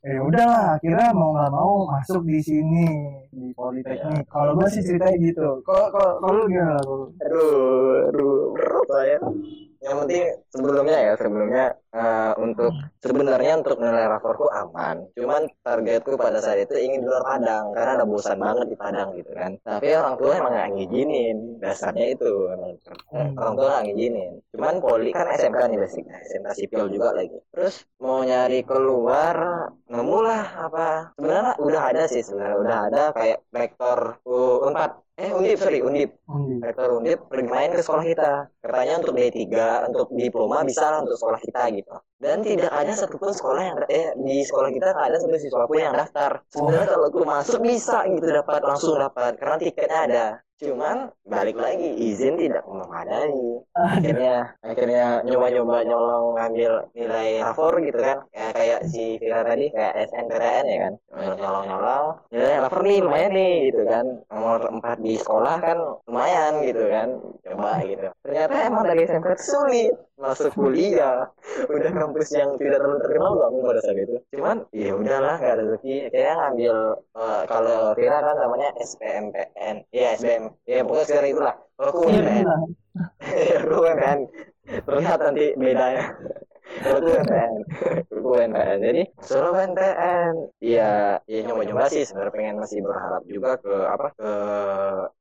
Ya 0.05 0.21
udahlah 0.27 0.77
akhirnya 0.77 1.09
mau 1.13 1.33
nggak 1.33 1.51
mau 1.51 1.73
masuk 1.89 2.23
di 2.25 2.39
sini 2.41 2.87
di 3.31 3.49
politeknik. 3.55 4.25
Kalau 4.29 4.53
gue 4.57 4.67
sih 4.69 4.83
ceritanya 4.83 5.17
gitu. 5.17 5.47
Kalau 5.65 5.87
kalau 5.89 6.13
kalau 6.21 6.43
gimana 6.45 6.77
aduh 7.25 8.09
aduh 8.11 8.35
saya. 8.89 9.19
Yang 9.81 9.97
penting 10.05 10.23
sebelumnya 10.53 10.97
ya 11.01 11.13
sebelumnya 11.17 11.65
uh, 11.89 12.37
untuk 12.37 12.69
sebenarnya 13.01 13.65
untuk 13.65 13.81
nilai 13.81 14.05
raporku 14.13 14.45
aman. 14.53 15.09
Cuman 15.17 15.49
targetku 15.65 16.13
pada 16.21 16.37
saat 16.37 16.61
itu 16.61 16.77
ingin 16.77 17.01
di 17.01 17.09
luar 17.09 17.25
Padang 17.25 17.73
karena 17.73 17.97
ada 17.97 18.05
bosan 18.05 18.37
banget 18.37 18.69
di 18.69 18.77
Padang 18.77 19.09
gitu 19.17 19.30
kan. 19.33 19.51
Tapi 19.63 19.87
orang 19.95 20.15
tua 20.19 20.31
emang 20.37 20.53
gak 20.53 20.71
ngizinin 20.75 21.37
dasarnya 21.57 22.05
itu. 22.13 22.31
Emang 22.51 22.73
hmm. 23.11 23.39
orang 23.39 23.53
tua 23.57 23.67
gak 23.79 23.85
ngizinin. 23.89 24.31
Cuman 24.55 24.75
poli 24.83 25.09
kan 25.11 25.27
SMK 25.31 25.61
nih 25.71 25.79
basicnya 25.79 26.15
SMK 26.27 26.49
sipil 26.55 26.85
juga 26.91 27.09
lagi. 27.15 27.37
Terus 27.51 27.75
mau 27.99 28.21
nyari 28.21 28.59
keluar 28.67 29.35
nemu 29.89 30.17
lah 30.23 30.45
apa. 30.69 30.87
Sebenarnya 31.15 31.53
udah 31.59 31.81
ada 31.91 32.03
sih 32.07 32.21
sebenarnya 32.23 32.57
udah 32.59 32.77
ada 32.91 33.03
kayak 33.15 33.39
rektor 33.51 33.99
U4 34.23 34.79
eh 35.21 35.31
undip 35.37 35.57
sorry 35.61 35.79
undip. 35.85 36.09
Undi. 36.25 36.57
rektor 36.65 36.97
undip 36.97 37.19
pergi 37.29 37.47
main 37.47 37.69
ke 37.69 37.81
sekolah 37.85 38.03
kita. 38.03 38.31
Katanya 38.57 38.93
untuk 39.05 39.13
D3 39.13 39.37
untuk 39.93 40.07
diploma 40.17 40.65
bisa 40.65 40.89
lah 40.89 40.99
untuk 41.05 41.17
sekolah 41.21 41.39
kita 41.39 41.61
gitu. 41.77 41.95
Dan 42.17 42.41
tidak 42.41 42.73
ada 42.73 42.93
satupun 42.97 43.29
sekolah 43.29 43.61
yang 43.61 43.77
eh 43.85 44.13
di 44.17 44.41
sekolah 44.41 44.69
kita 44.73 44.87
nggak 44.93 45.07
ada 45.13 45.17
satu 45.21 45.37
siswa 45.37 45.69
pun 45.69 45.77
yang 45.77 45.93
daftar. 45.93 46.41
Sebenarnya 46.49 46.87
kalau 46.89 47.05
aku 47.13 47.21
masuk 47.21 47.59
bisa 47.61 48.03
gitu 48.09 48.27
dapat 48.27 48.61
langsung 48.65 48.97
dapat 48.97 49.37
karena 49.37 49.55
tiketnya 49.61 49.99
ada 50.09 50.25
cuman 50.61 51.09
balik 51.25 51.57
lagi 51.57 51.89
izin 51.97 52.37
tidak 52.37 52.61
memadai. 52.69 53.65
Akhirnya 53.73 54.53
akhirnya 54.61 55.25
nyoba-nyoba 55.25 55.77
nyolong 55.89 56.25
ngambil 56.37 56.71
nilai 56.93 57.41
rapor 57.41 57.81
gitu 57.81 57.97
kan. 57.97 58.21
Ya, 58.29 58.47
kayak 58.53 58.81
si 58.85 59.17
Vira 59.17 59.41
tadi 59.41 59.73
kayak 59.73 59.93
SNPTN 60.13 60.65
ya 60.69 60.77
kan. 60.85 60.93
Nyolong-nyolong 61.41 62.05
nilai 62.29 62.55
rapor 62.61 62.81
nih 62.85 62.97
lumayan 63.01 63.31
nih 63.33 63.53
gitu 63.73 63.81
kan. 63.89 64.05
Nomor 64.29 64.59
4 64.69 65.01
di 65.01 65.13
sekolah 65.17 65.55
kan 65.57 65.77
lumayan 66.05 66.53
gitu 66.61 66.85
kan. 66.85 67.09
Coba 67.41 67.81
gitu. 67.83 68.07
Ternyata 68.21 68.55
emang 68.69 68.85
dari 68.85 69.01
SMP 69.09 69.33
sulit 69.41 69.97
masuk 70.21 70.53
kuliah. 70.53 71.27
Udah 71.67 71.91
kampus 71.91 72.31
yang 72.37 72.55
tidak 72.61 72.79
terlalu 72.79 72.99
terkenal 73.01 73.31
loh 73.33 73.45
aku 73.49 73.57
pada 73.65 73.81
saat 73.81 73.97
itu. 73.97 74.15
Cuman 74.37 74.57
ya 74.71 74.91
udahlah 74.93 75.35
gak 75.41 75.53
ada 75.57 75.63
rezeki. 75.65 75.95
Akhirnya 76.07 76.33
ngambil 76.37 76.75
eh, 77.17 77.41
kalau 77.49 77.79
Vira 77.97 78.17
kan 78.21 78.35
namanya 78.37 78.69
SPMPN 78.77 79.75
ya 79.89 80.05
SBM 80.15 80.43
ya 80.69 80.79
pokoknya 80.85 81.05
sekarang 81.09 81.29
itulah. 81.33 81.55
Kalau 81.75 81.89
aku 81.89 81.99
UMPN 82.07 82.47
ya 83.49 83.55
aku 83.65 83.73
UMPN 83.81 84.19
terlihat 84.85 85.19
nanti 85.19 85.45
bedanya 85.57 86.05
aku 86.79 88.27
UMPN 88.31 88.77
jadi 88.79 89.03
suruh 89.21 89.51
UMPN 89.53 90.33
ya 90.63 91.19
ya 91.25 91.39
nyoba-nyoba 91.45 91.91
sih. 91.91 92.07
Sebenarnya 92.07 92.33
pengen 92.33 92.55
masih 92.61 92.79
berharap 92.85 93.23
juga 93.27 93.51
ke 93.59 93.75
apa 93.89 94.07
ke 94.15 94.31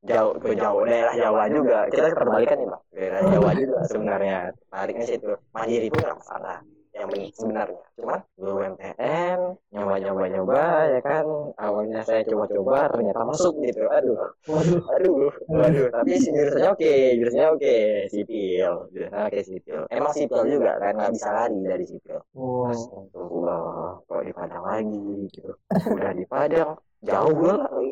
jauh 0.07 0.33
ke 0.39 0.49
jauh 0.57 0.81
daerah 0.87 1.15
Jawa 1.17 1.45
juga. 1.51 1.79
Kita 1.91 2.15
terbalikan 2.15 2.57
nih 2.61 2.69
bang 2.69 2.83
daerah 2.95 3.21
Jawa 3.29 3.51
juga 3.57 3.79
sebenarnya. 3.89 4.39
Tariknya 4.71 5.05
sih 5.07 5.17
itu 5.19 5.31
mandiri 5.51 5.89
pun 5.91 6.01
nggak 6.05 6.19
masalah 6.21 6.59
yang 6.91 7.09
benar 7.09 7.31
sebenarnya 7.37 7.81
cuman 7.97 8.21
belum 8.35 8.59
MTN 8.75 9.39
nyoba 9.71 9.95
nyoba 10.03 10.25
nyoba 10.27 10.61
ya 10.91 11.01
kan 11.01 11.27
awalnya 11.61 12.01
saya 12.03 12.23
coba-coba 12.27 12.91
ternyata 12.91 13.23
masuk 13.25 13.55
gitu 13.63 13.87
aduh 13.87 14.19
Waduh. 14.51 14.83
aduh 14.99 15.31
waduh 15.47 15.87
tapi 15.95 16.19
jurusannya 16.19 16.69
oke 16.75 16.93
jurusannya 17.21 17.49
oke 17.55 17.75
sipil 18.11 18.73
jurusannya 18.91 19.23
oke 19.31 19.39
sipil 19.47 19.81
emang 19.89 20.13
sipil 20.13 20.43
juga 20.49 20.73
kan 20.83 20.93
nggak 20.99 21.13
bisa 21.15 21.29
lari 21.31 21.59
dari 21.63 21.85
sipil 21.87 22.19
Oh. 22.35 22.71
Astagfirullah, 22.71 24.01
kok 24.07 24.23
di 24.23 24.33
Padang 24.33 24.65
lagi 24.65 25.01
gitu. 25.29 25.51
Udah 25.93 26.13
di 26.15 26.25
Padang, 26.25 26.79
jauh 27.03 27.37
lagi. 27.43 27.91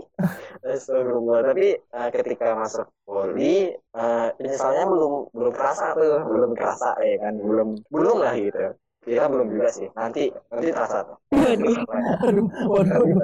Astagfirullah. 0.65 1.39
Tapi 1.53 1.69
eh, 1.77 2.09
ketika 2.15 2.55
masuk 2.55 2.87
poli, 3.03 3.73
eh, 3.75 4.29
penyesalannya 4.39 4.85
belum 4.89 5.13
belum 5.35 5.53
kerasa 5.53 5.93
tuh, 5.95 6.23
belum 6.25 6.51
kerasa 6.55 6.97
ya 7.03 7.17
kan, 7.21 7.35
belum 7.41 7.69
belum 7.91 8.17
lah 8.21 8.35
gitu. 8.39 8.67
Kira 9.09 9.25
belum 9.25 9.49
juga 9.57 9.69
sih. 9.73 9.89
Nanti 9.97 10.29
nanti 10.53 10.69
terasa. 10.69 11.17
Waduh, 11.33 12.47
waduh. 12.69 13.09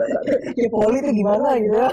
Ya, 0.55 0.71
poli 0.71 1.03
itu 1.03 1.11
gimana 1.12 1.59
gitu 1.61 1.76
ya? 1.76 1.91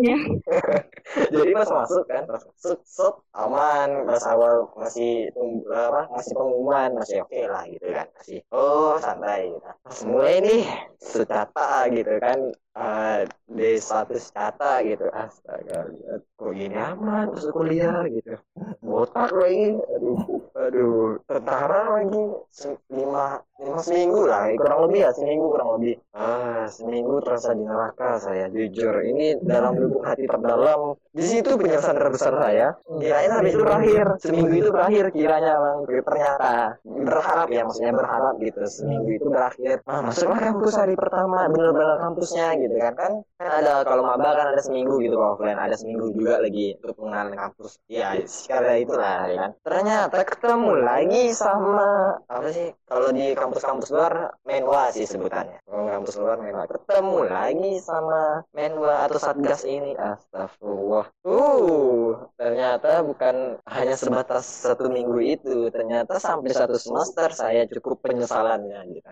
Ya. 0.00 0.16
Jadi 1.34 1.50
pas 1.52 1.68
masuk 1.68 2.04
kan, 2.06 2.22
pas 2.24 2.42
masuk 2.42 2.78
set 2.86 3.14
aman, 3.34 3.88
pas 4.06 4.22
awal 4.30 4.70
masih 4.78 5.26
apa, 5.66 6.06
masih 6.14 6.32
pengumuman 6.38 6.90
masih 6.94 7.16
oke 7.26 7.40
lah 7.50 7.66
gitu 7.66 7.88
kan, 7.90 8.06
masih 8.14 8.38
oh 8.54 8.94
santai 9.02 9.50
gitu. 9.50 9.58
Pas 9.82 9.98
mulai 10.06 10.34
nih 10.38 10.62
secata 11.02 11.90
gitu 11.90 12.14
kan, 12.22 12.38
eh 12.78 13.18
D 13.50 13.60
status 13.82 14.30
cata 14.30 14.78
gitu, 14.86 15.06
astaga, 15.10 15.90
kok 16.38 16.50
gini 16.54 16.76
aman 16.78 17.34
masuk 17.34 17.50
kuliah 17.58 18.06
gitu, 18.06 18.38
botak 18.78 19.30
lagi, 19.34 19.74
aduh, 19.74 20.20
aduh, 20.54 21.18
tentara 21.26 21.80
lagi 21.98 22.22
se- 22.54 22.78
lima 22.94 23.42
lima 23.58 23.80
seminggu 23.82 24.20
lah, 24.30 24.46
kurang 24.54 24.78
lebih 24.86 25.00
ya 25.04 25.10
seminggu 25.10 25.46
kurang 25.50 25.70
lebih. 25.78 25.94
Ah, 26.14 26.64
seminggu 26.70 27.18
terasa 27.24 27.50
di 27.58 27.64
neraka 27.66 28.08
saya 28.22 28.46
jujur. 28.54 28.69
Ini 28.78 29.42
dalam 29.42 29.74
lubuk 29.76 30.02
hati 30.06 30.24
terdalam. 30.30 30.94
Di 31.10 31.24
situ 31.26 31.58
penyesalan 31.58 31.98
terbesar 31.98 32.34
saya. 32.38 32.68
Kirain 32.86 33.30
habis 33.34 33.52
itu 33.58 33.64
berakhir. 33.66 34.06
Seminggu 34.22 34.54
itu 34.54 34.70
berakhir 34.70 35.04
kiranya 35.10 35.58
bang. 35.58 35.78
Ternyata 36.06 36.52
berharap 36.86 37.48
ya 37.50 37.62
maksudnya 37.66 37.94
berharap 37.98 38.34
gitu. 38.38 38.62
Seminggu 38.70 39.10
itu 39.18 39.26
berakhir. 39.26 39.82
Ah, 39.90 40.00
masuklah 40.06 40.38
kampus 40.38 40.74
hari 40.78 40.94
pertama. 40.94 41.50
Bener-bener 41.50 41.98
kampusnya 41.98 42.54
gitu 42.62 42.76
kan. 42.78 42.92
Kan 42.94 43.12
kan 43.40 43.50
ada 43.50 43.82
kalau 43.82 44.06
maba 44.06 44.36
kan 44.36 44.46
ada 44.54 44.62
seminggu 44.62 45.02
gitu 45.02 45.18
kalau 45.18 45.34
offline 45.34 45.58
ada 45.58 45.74
seminggu 45.74 46.12
juga 46.14 46.38
lagi 46.38 46.78
untuk 46.78 46.94
pengenalan 47.00 47.34
kampus. 47.34 47.80
Ya 47.90 48.14
sekali 48.28 48.86
itulah 48.86 49.26
ya 49.26 49.36
kan. 49.48 49.50
Ternyata 49.66 50.20
ketemu 50.22 50.70
lagi 50.84 51.22
sama 51.34 52.20
apa 52.30 52.48
sih 52.54 52.70
kalau 52.86 53.10
di 53.10 53.34
kampus-kampus 53.34 53.88
luar 53.90 54.36
menwa 54.46 54.94
sih 54.94 55.08
sebutannya. 55.08 55.58
Kalau 55.66 55.84
kampus 55.90 56.14
luar 56.22 56.36
menwa 56.38 56.64
ketemu 56.70 57.18
lagi 57.26 57.72
sama 57.82 58.46
menwa 58.60 59.08
atau 59.08 59.16
satgas 59.16 59.64
ini. 59.64 59.96
Astagfirullah. 59.96 61.08
Uh, 61.24 62.28
ternyata 62.36 63.00
bukan 63.00 63.56
hanya 63.64 63.96
sebatas 63.96 64.44
satu 64.44 64.92
minggu 64.92 65.16
itu. 65.24 65.72
Ternyata 65.72 66.20
sampai 66.20 66.52
satu 66.52 66.76
semester 66.76 67.32
saya 67.32 67.64
cukup 67.64 68.04
penyesalannya 68.04 69.00
gitu. 69.00 69.08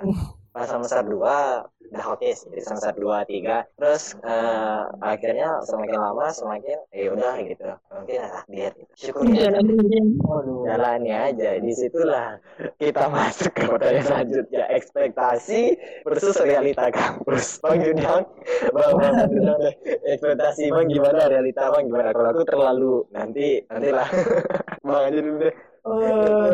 Pas 0.58 0.66
semester 0.66 1.06
dua 1.06 1.62
udah 1.88 2.04
sih 2.20 2.34
Jadi 2.50 2.60
semester 2.66 2.94
dua 2.98 3.22
tiga. 3.24 3.62
Terus 3.78 4.18
eh, 4.26 4.82
akhirnya 4.98 5.62
semakin 5.62 5.98
lama 6.02 6.26
semakin 6.34 6.78
ya 6.90 7.14
udah 7.14 7.34
gitu. 7.46 7.64
Mungkin 7.94 8.18
takdir 8.26 8.72
gitu. 8.74 8.92
syukuri 8.98 9.38
aja. 9.38 9.62
Waduh. 10.26 10.66
jalani 10.66 11.10
aja. 11.14 11.50
Di 11.62 11.72
situlah 11.72 12.42
kita 12.82 13.06
masuk 13.06 13.54
ke 13.54 13.62
pertanyaan 13.70 14.04
selanjutnya. 14.04 14.64
Ekspektasi 14.74 15.60
versus 16.02 16.36
realita 16.42 16.90
kampus. 16.90 17.62
Bang 17.62 17.78
Judang 17.78 18.26
bang 18.74 18.92
bang 18.98 19.14
Judang, 19.30 19.60
ekspektasi 20.10 20.74
bang 20.74 20.86
gimana? 20.90 21.30
Realita 21.30 21.70
bang 21.70 21.82
gimana? 21.86 22.10
Kalau 22.10 22.28
aku 22.34 22.42
terlalu 22.42 22.94
nanti 23.14 23.62
nantilah 23.70 24.08
bang 24.84 25.02
aja 25.06 25.18
dulu 25.22 25.38
deh 25.46 25.54
Eh, 25.88 26.52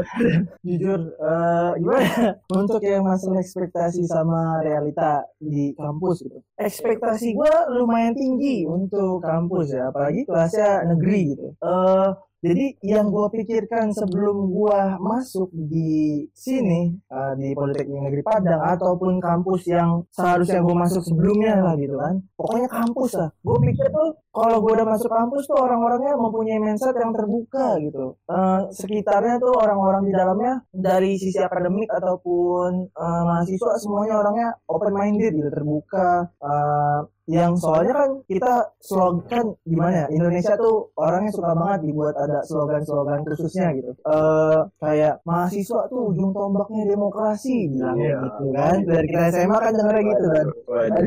jujur 0.63 1.01
eh, 1.11 1.71
gimana 1.83 2.07
ya? 2.07 2.33
untuk 2.55 2.79
yang 2.79 3.03
masalah 3.03 3.43
ekspektasi 3.43 4.07
sama 4.07 4.63
realita 4.63 5.27
di 5.43 5.75
kampus 5.75 6.23
gitu 6.23 6.39
ekspektasi 6.55 7.35
gua 7.35 7.67
lumayan 7.75 8.15
tinggi 8.15 8.63
untuk 8.63 9.19
kampus 9.19 9.75
ya 9.75 9.91
apalagi 9.91 10.23
kelasnya 10.23 10.87
negeri 10.87 11.35
gitu 11.35 11.47
eh 11.51 12.09
jadi 12.45 12.65
yang 12.85 13.09
gua 13.09 13.33
pikirkan 13.33 13.97
sebelum 13.97 14.53
gua 14.53 15.01
masuk 15.01 15.49
di 15.57 16.29
sini 16.37 16.93
eh, 16.93 17.33
di 17.41 17.57
Politeknik 17.57 18.13
Negeri 18.13 18.23
Padang 18.23 18.61
ataupun 18.61 19.17
kampus 19.17 19.65
yang 19.73 20.05
seharusnya 20.13 20.61
gua 20.61 20.85
masuk 20.85 21.01
sebelumnya 21.01 21.65
lah 21.65 21.75
gitu 21.81 21.97
kan 21.97 22.21
pokoknya 22.37 22.69
kampus 22.69 23.11
lah. 23.17 23.31
Gue 23.41 23.57
pikir 23.65 23.87
tuh 23.89 24.09
kalau 24.35 24.59
gue 24.61 24.73
udah 24.75 24.87
masuk 24.89 25.11
kampus 25.11 25.47
tuh 25.47 25.59
orang-orangnya 25.59 26.13
mempunyai 26.19 26.59
mindset 26.61 26.97
yang 26.99 27.15
terbuka 27.15 27.79
gitu. 27.81 28.19
Eh, 28.29 28.61
sekitarnya 28.75 29.41
tuh 29.41 29.55
orang-orang 29.57 30.03
di 30.05 30.13
dalamnya 30.13 30.61
dari 30.75 31.17
sisi 31.17 31.41
akademik 31.41 31.89
ataupun 31.89 32.71
eh, 32.91 33.23
mahasiswa 33.25 33.73
semuanya 33.81 34.15
orangnya 34.21 34.49
open 34.69 34.93
minded 34.93 35.33
gitu 35.39 35.51
terbuka 35.51 36.29
Eh, 36.45 37.01
yang 37.25 37.57
soalnya 37.57 37.95
kan 37.97 38.11
kita 38.29 38.53
slogan 38.79 39.57
gimana 39.65 40.05
ya 40.05 40.07
Indonesia 40.13 40.55
tuh 40.55 40.93
orangnya 40.93 41.33
suka 41.33 41.57
banget 41.57 41.81
dibuat 41.89 42.15
ada 42.15 42.45
slogan-slogan 42.45 43.25
khususnya 43.25 43.73
gitu. 43.73 43.97
Eh 44.05 44.59
kayak 44.77 45.25
mahasiswa 45.25 45.89
tuh 45.89 46.13
ujung 46.13 46.37
tombaknya 46.37 46.85
demokrasi 46.85 47.73
bilangnya 47.73 48.05
Iya. 48.05 48.19
gitu 48.29 48.45
kan. 48.53 48.77
Dari 48.85 49.07
kita 49.09 49.25
SMA 49.33 49.57
kan 49.57 49.73
dengarnya 49.73 50.03
gitu 50.05 50.27
kan. 50.29 50.47
Waduh. 50.69 51.07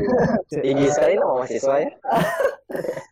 Tinggi 0.50 0.86
sekali 0.90 1.12
nama 1.14 1.32
mahasiswanya 1.38 1.90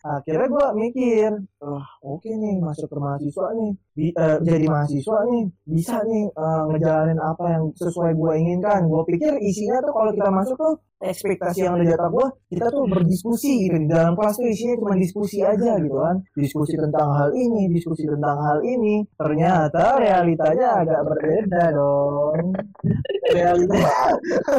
akhirnya 0.07 0.47
gue 0.47 0.67
mikir 0.77 1.31
wah 1.59 1.87
oke 2.05 2.29
nih 2.29 2.61
masuk 2.61 2.87
ke 2.87 2.99
mahasiswa 2.99 3.47
nih. 3.55 3.71
Bi- 3.97 4.15
eh, 4.15 4.39
jadi 4.43 4.67
mahasiswa 4.67 5.19
nih. 5.25 5.43
Bisa 5.65 5.97
nih 6.03 6.25
eh, 6.29 6.63
ngejalanin 6.71 7.19
apa 7.19 7.45
yang 7.55 7.65
sesuai 7.75 8.13
gue 8.15 8.33
inginkan. 8.37 8.87
Gue 8.87 9.03
pikir 9.07 9.39
isinya 9.39 9.79
tuh 9.79 9.95
kalau 9.95 10.11
kita 10.11 10.31
masuk 10.31 10.57
tuh 10.59 10.75
ekspektasi 10.97 11.61
yang 11.61 11.77
ada 11.77 11.93
otak 11.93 12.09
gue 12.09 12.27
kita 12.57 12.67
tuh 12.73 12.89
berdiskusi 12.97 13.69
gitu. 13.69 13.77
Di 13.85 13.89
dalam 13.93 14.17
kelas 14.17 14.41
tuh 14.41 14.49
isinya 14.49 14.75
cuma 14.81 14.95
diskusi 14.97 15.45
aja 15.45 15.77
gitu 15.77 15.97
kan. 16.01 16.17
Diskusi 16.33 16.75
tentang 16.75 17.09
hal 17.13 17.31
ini 17.37 17.69
diskusi 17.69 18.09
tentang 18.09 18.37
hal 18.41 18.59
ini. 18.65 19.05
Ternyata 19.15 20.01
realitanya 20.01 20.81
agak 20.81 21.01
berbeda 21.05 21.63
dong. 21.77 22.57
Realita 23.27 23.91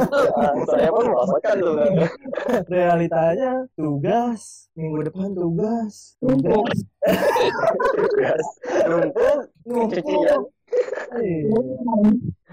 saya 0.70 0.90
pun 0.92 1.06
merasakan 1.08 1.56
tuh 1.64 1.74
realitanya 2.68 3.52
tugas 3.74 4.68
minggu 4.76 5.08
depan 5.08 5.32
tugas. 5.34 6.20
Tugas 6.22 6.78
tugas 7.96 8.46
numpuk. 8.86 9.40
Numpuk. 9.66 10.57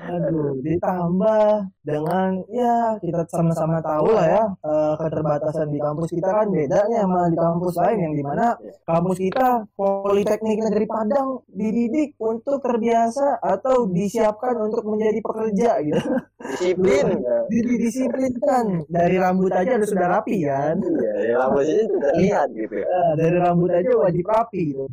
Aduh, 0.05 0.61
ditambah 0.61 1.71
dengan 1.81 2.45
ya 2.53 2.99
kita 3.01 3.25
sama-sama 3.31 3.81
tahu 3.81 4.13
lah 4.13 4.27
ya 4.27 4.45
eh, 4.61 4.95
keterbatasan 5.01 5.73
di 5.73 5.81
kampus 5.81 6.13
kita 6.13 6.29
kan 6.29 6.47
beda 6.53 6.79
nih 6.93 6.99
sama 7.01 7.21
di 7.33 7.39
kampus 7.41 7.75
lain 7.81 7.99
yang 8.05 8.15
di 8.19 8.25
mana 8.25 8.47
kampus 8.85 9.17
kita 9.17 9.65
Politeknik 9.79 10.61
Negeri 10.61 10.87
Padang 10.91 11.29
dididik 11.49 12.21
untuk 12.21 12.61
terbiasa 12.61 13.41
atau 13.41 13.89
disiapkan 13.89 14.55
untuk 14.61 14.85
menjadi 14.85 15.19
pekerja 15.25 15.71
gitu. 15.81 16.01
Disiplin. 16.45 17.07
Jadi 17.49 17.73
disiplinkan 17.81 18.85
dari 18.93 19.17
rambut 19.17 19.53
aja 19.57 19.81
udah 19.81 19.89
sudah 19.89 20.07
rapi 20.21 20.45
kan. 20.45 20.77
Iya, 20.85 21.15
ya 21.33 21.35
rambutnya 21.41 21.77
itu 21.81 21.97
terlihat 21.97 22.49
gitu. 22.53 22.77
Eh, 22.77 23.13
dari 23.17 23.37
rambut 23.41 23.71
aja 23.73 23.91
wajib 23.97 24.25
rapi 24.29 24.61
gitu. 24.75 24.85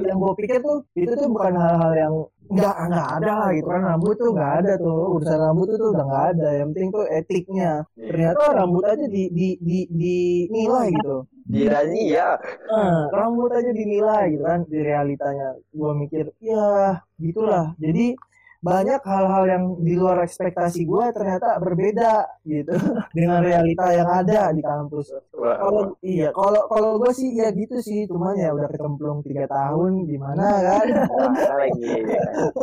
Yang 0.00 0.16
gue 0.16 0.32
pikir 0.40 0.56
tuh 0.64 0.78
itu 0.96 1.12
tuh 1.12 1.28
bukan 1.28 1.52
hal-hal 1.52 1.92
yang 1.92 2.14
nggak 2.44 2.76
nggak 2.90 3.08
ada 3.20 3.32
lah 3.40 3.50
gitu 3.56 3.68
kan 3.72 3.82
rambut 3.88 4.14
tuh 4.20 4.30
nggak 4.36 4.52
ada 4.60 4.72
tuh 4.76 4.96
urusan 5.16 5.38
rambut 5.40 5.66
tuh, 5.70 5.78
tuh 5.80 5.88
udah 5.96 6.04
nggak 6.04 6.26
ada 6.36 6.48
yang 6.60 6.68
penting 6.72 6.90
tuh 6.92 7.04
etiknya 7.08 7.70
ternyata 7.96 8.42
rambut 8.52 8.84
aja 8.84 9.06
di 9.08 9.22
di 9.32 9.48
di 9.58 9.78
dinilai 9.96 10.88
gitu 10.92 11.24
Di 11.44 11.68
razia. 11.68 12.40
Nah, 12.72 13.12
rambut 13.12 13.52
aja 13.52 13.68
dinilai 13.68 14.32
gitu 14.32 14.44
kan 14.48 14.64
di 14.64 14.80
realitanya. 14.80 15.52
Gua 15.76 15.92
mikir, 15.92 16.32
ya 16.40 17.04
gitulah. 17.20 17.76
Jadi 17.76 18.16
banyak 18.64 19.00
hal-hal 19.04 19.44
yang 19.44 19.64
di 19.76 19.92
luar 19.92 20.24
ekspektasi 20.24 20.88
gua 20.88 21.12
ternyata 21.12 21.60
berbeda 21.60 22.24
gitu 22.48 22.72
dengan 23.16 23.44
realita 23.44 23.92
yang 23.92 24.08
ada 24.08 24.48
di 24.56 24.64
kampus. 24.64 25.12
Wah, 25.36 25.60
Kalau 25.60 25.82
iya, 26.00 26.32
kalau 26.32 26.64
kalau 26.72 26.96
gua 26.96 27.12
sih 27.12 27.36
ya 27.36 27.52
gitu 27.52 27.76
sih, 27.84 28.08
cuman 28.08 28.40
ya 28.40 28.56
udah 28.56 28.72
kecemplung 28.72 29.20
tiga 29.20 29.44
tahun 29.44 30.08
gimana 30.08 30.46
kan? 30.64 30.86
Mana 31.12 31.54
lagi 31.60 31.92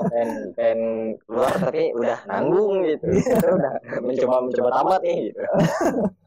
pengen 0.10 0.30
pengen 0.58 0.80
keluar 1.30 1.54
tapi 1.62 1.94
udah 1.94 2.18
nanggung 2.26 2.82
gitu. 2.90 3.06
Kita 3.22 3.48
udah 3.54 3.74
mencoba 4.02 4.36
mencoba 4.50 4.70
tamat 4.74 5.00
nih 5.06 5.18
gitu 5.30 5.42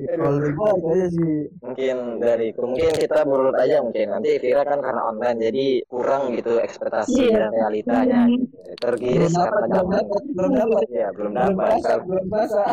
Kalau 0.00 0.30
dari 0.40 0.52
gua 0.56 0.70
itu 0.78 0.86
aja 0.90 1.06
sih. 1.12 1.34
mungkin 1.60 1.96
dari 2.20 2.46
mungkin 2.56 2.90
kita 2.96 3.18
berurut 3.28 3.56
aja 3.56 3.76
mungkin 3.84 4.06
nanti 4.16 4.28
Vira 4.42 4.62
kan 4.64 4.78
karena 4.80 5.02
online 5.10 5.38
jadi 5.50 5.66
kurang 5.86 6.22
gitu 6.36 6.52
ekspektasi 6.56 7.20
Iya. 7.28 7.36
dan 7.36 7.50
realitanya 7.52 8.20
gitu. 8.32 8.44
tergiris 8.80 9.32
Belum 9.34 9.44
karena 9.44 9.66
dapat, 9.68 9.68
belum 9.68 9.88
zaman 9.90 9.92
dapat, 10.00 10.22
belum 10.36 10.52
dapat. 10.56 10.82
ya 10.88 11.08
belum 11.16 11.32
Belum 11.32 11.56
dapat 11.58 11.98
belum 12.08 12.26
basah. 12.32 12.70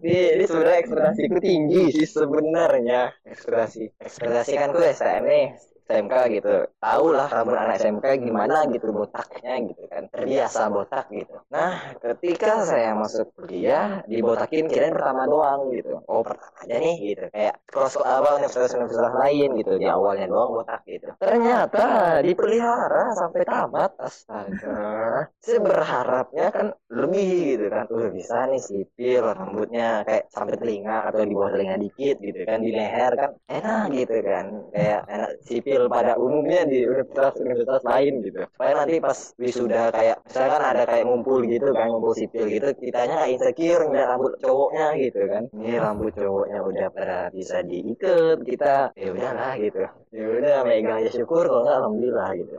ini, 0.00 0.16
ini 0.40 0.44
sebenarnya 0.48 0.78
ekspektasiku 0.80 1.36
tinggi 1.44 1.82
sih 1.92 2.06
sebenarnya 2.08 3.00
ekspektasi 3.28 3.82
ekspektasi 4.00 4.52
kan 4.56 4.68
gue 4.72 4.86
STM 4.88 5.24
nih 5.28 5.46
SMK 5.90 6.14
gitu. 6.38 6.54
Tahu 6.78 7.06
lah 7.10 7.26
rambut 7.26 7.58
anak 7.58 7.82
SMK 7.82 8.06
gimana 8.22 8.62
gitu 8.70 8.94
botaknya 8.94 9.58
gitu 9.66 9.82
kan. 9.90 10.06
Terbiasa 10.14 10.70
botak 10.70 11.10
gitu. 11.10 11.34
Nah 11.50 11.98
ketika 11.98 12.62
saya 12.62 12.94
masuk 12.94 13.34
kuliah 13.34 14.06
dibotakin 14.06 14.70
kirain 14.70 14.94
pertama 14.94 15.26
doang 15.26 15.74
gitu. 15.74 15.98
Oh 16.06 16.22
pertama 16.22 16.54
aja 16.62 16.76
nih 16.78 16.96
gitu. 17.10 17.24
Kayak 17.34 17.54
cross 17.66 17.98
apa 17.98 18.38
universitas-universitas 18.38 19.14
lain 19.18 19.48
gitu. 19.58 19.72
Di 19.82 19.86
awalnya 19.90 20.26
doang 20.30 20.62
botak 20.62 20.86
gitu. 20.86 21.10
Ternyata 21.18 21.84
dipelihara 22.22 23.10
sampai 23.18 23.42
tamat. 23.42 23.90
Astaga. 23.98 25.26
Saya 25.42 25.58
berharapnya 25.58 26.46
kan 26.54 26.66
lebih 26.86 27.58
gitu 27.58 27.66
kan. 27.66 27.90
Uh 27.90 28.08
bisa 28.14 28.46
nih 28.46 28.62
sipil 28.62 29.26
rambutnya 29.26 30.06
kayak 30.06 30.30
sampai 30.30 30.54
telinga 30.58 31.10
atau 31.10 31.26
di 31.26 31.34
bawah 31.34 31.50
telinga 31.50 31.76
dikit 31.82 32.16
gitu 32.22 32.46
kan. 32.46 32.62
Di 32.62 32.70
leher 32.70 33.12
kan 33.18 33.30
enak 33.50 33.84
gitu 33.90 34.16
kan. 34.22 34.46
Kayak 34.70 35.00
enak 35.10 35.30
sipil 35.42 35.79
pada 35.86 36.18
umumnya 36.20 36.66
di 36.66 36.84
universitas-universitas 36.84 37.82
lain 37.86 38.14
gitu. 38.26 38.44
Supaya 38.50 38.72
nanti 38.84 38.94
pas 38.98 39.18
wisuda 39.38 39.82
kayak 39.94 40.16
misalkan 40.26 40.62
ada 40.66 40.82
kayak 40.84 41.04
ngumpul 41.06 41.40
gitu 41.46 41.70
kan 41.72 41.86
ngumpul 41.88 42.12
sipil 42.12 42.44
gitu 42.50 42.68
kitanya 42.76 43.24
kayak 43.24 43.32
insecure 43.38 43.82
ngeliat 43.86 44.08
rambut 44.12 44.32
cowoknya 44.42 44.86
gitu 44.98 45.20
kan. 45.30 45.42
Ini 45.54 45.72
rambut 45.78 46.12
cowoknya 46.18 46.58
udah 46.60 46.88
pada 46.92 47.18
bisa 47.30 47.62
diikat 47.64 48.38
kita 48.44 48.92
ya 48.98 49.08
udahlah 49.14 49.52
gitu. 49.56 49.82
Ya 50.10 50.24
udah 50.26 50.56
megang 50.66 51.00
aja 51.00 51.10
syukur 51.14 51.46
kalau 51.46 51.62
nggak 51.62 51.76
alhamdulillah 51.78 52.28
gitu. 52.34 52.56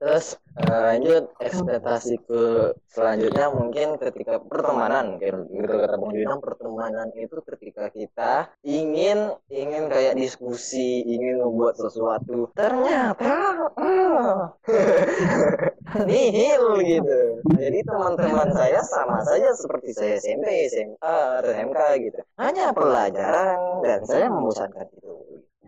Terus 0.00 0.26
eh, 0.58 0.80
lanjut 0.92 1.24
ekspektasi 1.38 2.14
ke 2.26 2.42
selanjutnya 2.90 3.46
mungkin 3.54 3.96
ketika 4.02 4.42
pertemanan 4.42 5.22
gitu 5.22 5.74
kata 5.78 5.96
Bang 5.96 6.12
Junang 6.14 6.40
pertemanan 6.42 7.08
itu 7.14 7.38
ketika 7.46 7.88
kita 7.94 8.32
ingin 8.66 9.34
ingin 9.48 9.86
kayak 9.86 10.18
diskusi 10.18 11.06
ingin 11.06 11.40
membuat 11.42 11.78
sesuatu 11.78 12.50
ternyata 12.58 13.70
ah, 13.78 14.52
nihil 16.08 16.64
gitu. 16.84 17.18
Jadi 17.56 17.78
teman-teman 17.86 18.48
saya 18.52 18.80
sama 18.84 19.24
saja 19.24 19.50
seperti 19.56 19.90
saya 19.96 20.20
SMP 20.20 20.68
SMA 20.68 21.16
atau 21.40 21.50
SMK 21.50 21.80
gitu. 22.04 22.20
Hanya 22.36 22.76
pelajaran 22.76 23.80
dan 23.80 24.00
saya 24.04 24.28
membosankan 24.28 24.86
itu. 24.92 25.14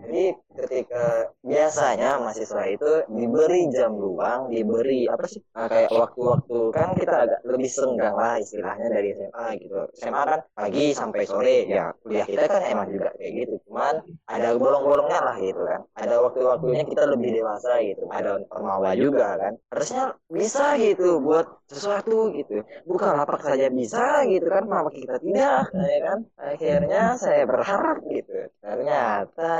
Jadi 0.00 0.24
ketika 0.68 1.32
biasanya 1.40 2.20
mahasiswa 2.20 2.62
itu 2.68 2.90
diberi 3.08 3.68
jam 3.72 3.96
luang, 3.96 4.52
diberi 4.52 5.08
apa 5.08 5.24
sih 5.26 5.40
nah, 5.56 5.66
kayak 5.68 5.90
waktu-waktu 5.92 6.58
kan 6.72 6.88
kita 6.96 7.14
agak 7.26 7.40
lebih 7.48 7.70
senggang 7.70 8.16
lah 8.16 8.36
istilahnya 8.36 8.86
dari 8.92 9.16
SMA 9.16 9.46
gitu. 9.60 9.76
SMA 9.96 10.22
kan 10.22 10.40
pagi 10.52 10.86
sampai 10.92 11.22
sore 11.24 11.66
ya 11.66 11.92
kuliah 12.04 12.26
kita 12.26 12.44
kan 12.46 12.62
emang 12.68 12.88
juga 12.92 13.08
kayak 13.16 13.32
gitu. 13.44 13.54
Cuman 13.68 13.94
ada 14.28 14.48
bolong-bolongnya 14.56 15.20
lah 15.20 15.36
gitu 15.40 15.62
kan. 15.64 15.80
Ada 15.96 16.14
waktu-waktunya 16.20 16.82
kita 16.86 17.02
lebih 17.08 17.30
dewasa 17.40 17.72
gitu. 17.82 18.04
Ada 18.10 18.30
formawa 18.50 18.90
juga 18.94 19.38
kan. 19.40 19.52
Harusnya 19.72 20.04
bisa 20.28 20.76
gitu 20.78 21.20
buat 21.22 21.46
sesuatu 21.70 22.34
gitu. 22.34 22.62
Bukan 22.86 23.14
lapak 23.14 23.40
saja 23.46 23.70
bisa 23.70 24.26
gitu 24.26 24.46
kan, 24.50 24.66
kenapa 24.66 24.90
kita 24.90 25.14
tidak 25.22 25.64
ya 25.70 25.98
kan? 26.02 26.18
Akhirnya 26.36 27.02
saya 27.14 27.42
berharap 27.46 27.98
gitu. 28.10 28.50
Ternyata 28.58 29.54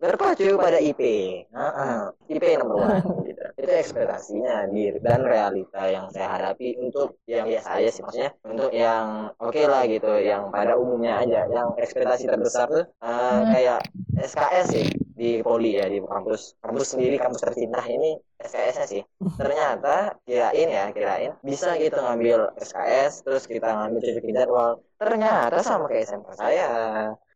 berpacu 0.00 0.56
pada 0.56 0.80
IP, 0.80 1.00
Nah, 1.52 2.08
IP 2.24 2.44
nomor 2.56 2.88
one, 2.88 3.04
gitu. 3.28 3.44
Itu 3.60 3.68
ekspektasinya 3.68 4.64
di 4.72 4.96
dan 5.04 5.28
realita 5.28 5.84
yang 5.92 6.08
saya 6.08 6.40
hadapi 6.40 6.80
untuk 6.80 7.20
yang 7.28 7.44
biasa 7.44 7.68
aja 7.76 7.90
sih, 7.92 8.00
maksudnya 8.00 8.32
untuk 8.48 8.72
yang 8.72 9.28
oke 9.36 9.62
lah 9.68 9.84
gitu, 9.84 10.12
yang 10.24 10.48
pada 10.48 10.80
umumnya 10.80 11.20
aja, 11.20 11.44
yang 11.52 11.76
ekspektasi 11.76 12.24
terbesar 12.32 12.66
tuh 12.72 12.84
eh, 12.88 13.40
kayak 13.52 13.80
SKS 14.24 14.66
sih 14.72 14.86
di 15.12 15.44
poli 15.44 15.76
ya 15.76 15.84
di 15.92 16.00
kampus. 16.00 16.56
Kampus 16.64 16.96
sendiri 16.96 17.20
kampus 17.20 17.44
tercinta 17.44 17.84
ini 17.84 18.16
SKS-nya 18.40 18.86
sih. 18.88 19.02
Ternyata 19.36 20.16
kirain 20.24 20.68
ya 20.68 20.84
kirain 20.90 21.32
bisa 21.44 21.76
gitu 21.76 22.00
ngambil 22.00 22.56
SKS 22.56 23.24
terus 23.24 23.44
kita 23.44 23.68
ngambil 23.68 24.00
cocokin 24.00 24.34
jadwal. 24.36 24.72
Ternyata 25.00 25.64
sama 25.64 25.88
kayak 25.88 26.12
SMK 26.12 26.28
saya 26.36 26.68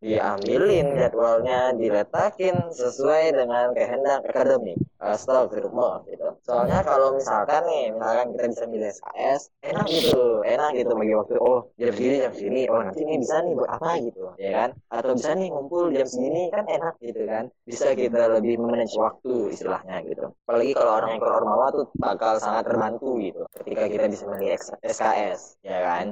diambilin 0.04 1.00
jadwalnya 1.00 1.72
diletakin 1.72 2.68
sesuai 2.76 3.32
dengan 3.32 3.72
kehendak 3.72 4.20
akademik 4.28 4.76
astagfirullah 5.00 6.04
gitu. 6.08 6.28
Soalnya 6.44 6.84
kalau 6.84 7.16
misalkan 7.16 7.64
nih 7.64 7.92
misalkan 7.96 8.36
kita 8.36 8.44
bisa 8.52 8.64
milih 8.68 8.88
SKS 8.92 9.40
enak 9.64 9.86
gitu 9.88 10.44
enak 10.44 10.70
gitu 10.76 10.92
bagi 10.92 11.14
waktu. 11.16 11.34
Oh 11.40 11.72
jam 11.80 11.92
segini 11.96 12.16
jam 12.20 12.32
segini. 12.36 12.62
Oh 12.68 12.84
nanti 12.84 13.00
ini 13.00 13.16
bisa 13.16 13.40
nih 13.40 13.52
buat 13.56 13.70
apa 13.80 13.90
gitu 14.04 14.20
ya 14.36 14.50
kan? 14.52 14.70
Atau 14.92 15.16
bisa 15.16 15.30
nih 15.32 15.48
ngumpul 15.48 15.88
jam 15.92 16.04
segini 16.04 16.52
kan 16.52 16.64
enak 16.68 16.94
gitu 17.00 17.22
kan? 17.24 17.44
Bisa 17.64 17.96
kita 17.96 18.28
lebih 18.28 18.60
memanage 18.60 18.96
waktu 19.00 19.56
istilahnya 19.56 20.04
gitu. 20.04 20.36
Apalagi 20.44 20.72
kalau 20.76 20.93
orang 21.00 21.18
keluar 21.18 21.42
ormawa 21.42 21.66
tuh 21.74 21.86
bakal 21.98 22.38
sangat 22.38 22.70
terbantu 22.70 23.18
gitu 23.18 23.42
ketika 23.62 23.84
kita 23.90 24.06
bisa 24.10 24.24
milih 24.30 24.50
SKS 24.82 25.40
ya 25.66 25.78
kan? 25.82 26.06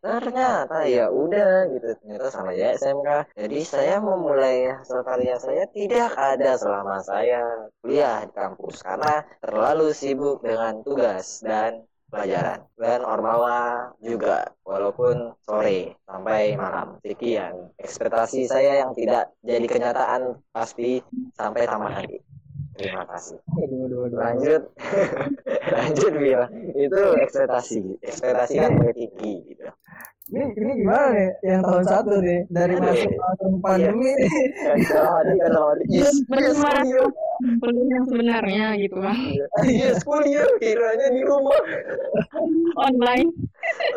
Ternyata 0.00 0.78
ya 0.88 1.06
udah 1.12 1.68
gitu 1.72 1.88
ternyata 2.00 2.26
sama 2.32 2.56
ya 2.56 2.76
SMK 2.76 3.36
jadi 3.36 3.58
saya 3.66 3.96
memulai 4.00 4.72
hasil 4.72 5.00
karya 5.04 5.36
saya 5.36 5.64
tidak 5.72 6.12
ada 6.16 6.56
selama 6.56 6.96
saya 7.04 7.70
kuliah 7.84 8.24
di 8.24 8.32
kampus 8.32 8.82
karena 8.82 9.24
terlalu 9.44 9.92
sibuk 9.92 10.40
dengan 10.44 10.80
tugas 10.82 11.40
dan 11.44 11.86
pelajaran. 12.10 12.60
Dan 12.78 13.00
ormawa 13.02 13.90
juga 13.98 14.46
walaupun 14.62 15.34
sore 15.42 15.98
sampai 16.06 16.54
malam. 16.54 16.96
Sekian 17.02 17.74
ekspektasi 17.76 18.46
saya 18.46 18.86
yang 18.86 18.92
tidak 18.94 19.34
jadi 19.42 19.66
kenyataan 19.66 20.38
pasti 20.54 21.02
sampai 21.34 21.66
tamat 21.66 21.90
nanti 22.02 22.18
terima 22.76 23.04
kasih. 23.08 23.36
Lanjut. 24.12 24.62
Lanjut 25.74 26.12
Bira 26.16 26.46
itu 26.76 27.02
ekspektasi. 27.24 27.98
Ekspektasi 28.04 28.54
kan 28.60 28.70
mulai 28.78 28.94
tinggi 28.94 29.34
gitu. 29.50 29.66
Ini, 30.26 30.42
ini 30.58 30.72
gimana 30.82 31.06
nih 31.14 31.30
yang 31.46 31.62
tahun 31.62 31.86
satu 31.86 32.18
nih 32.18 32.50
dari 32.50 32.74
Aduh. 32.74 32.90
masuk 32.90 33.12
langsung 33.14 33.54
pandemi. 33.62 34.10
Kalau 34.90 35.22
hati 35.22 35.86
yes 35.86 36.18
kuliah 36.26 37.86
yang 37.86 38.04
sebenarnya 38.10 38.66
gitu 38.74 38.98
kan 38.98 39.18
yes 39.70 40.02
kuliah 40.02 40.50
kiranya 40.58 41.14
di 41.14 41.22
rumah. 41.22 41.60
Online. 42.74 43.30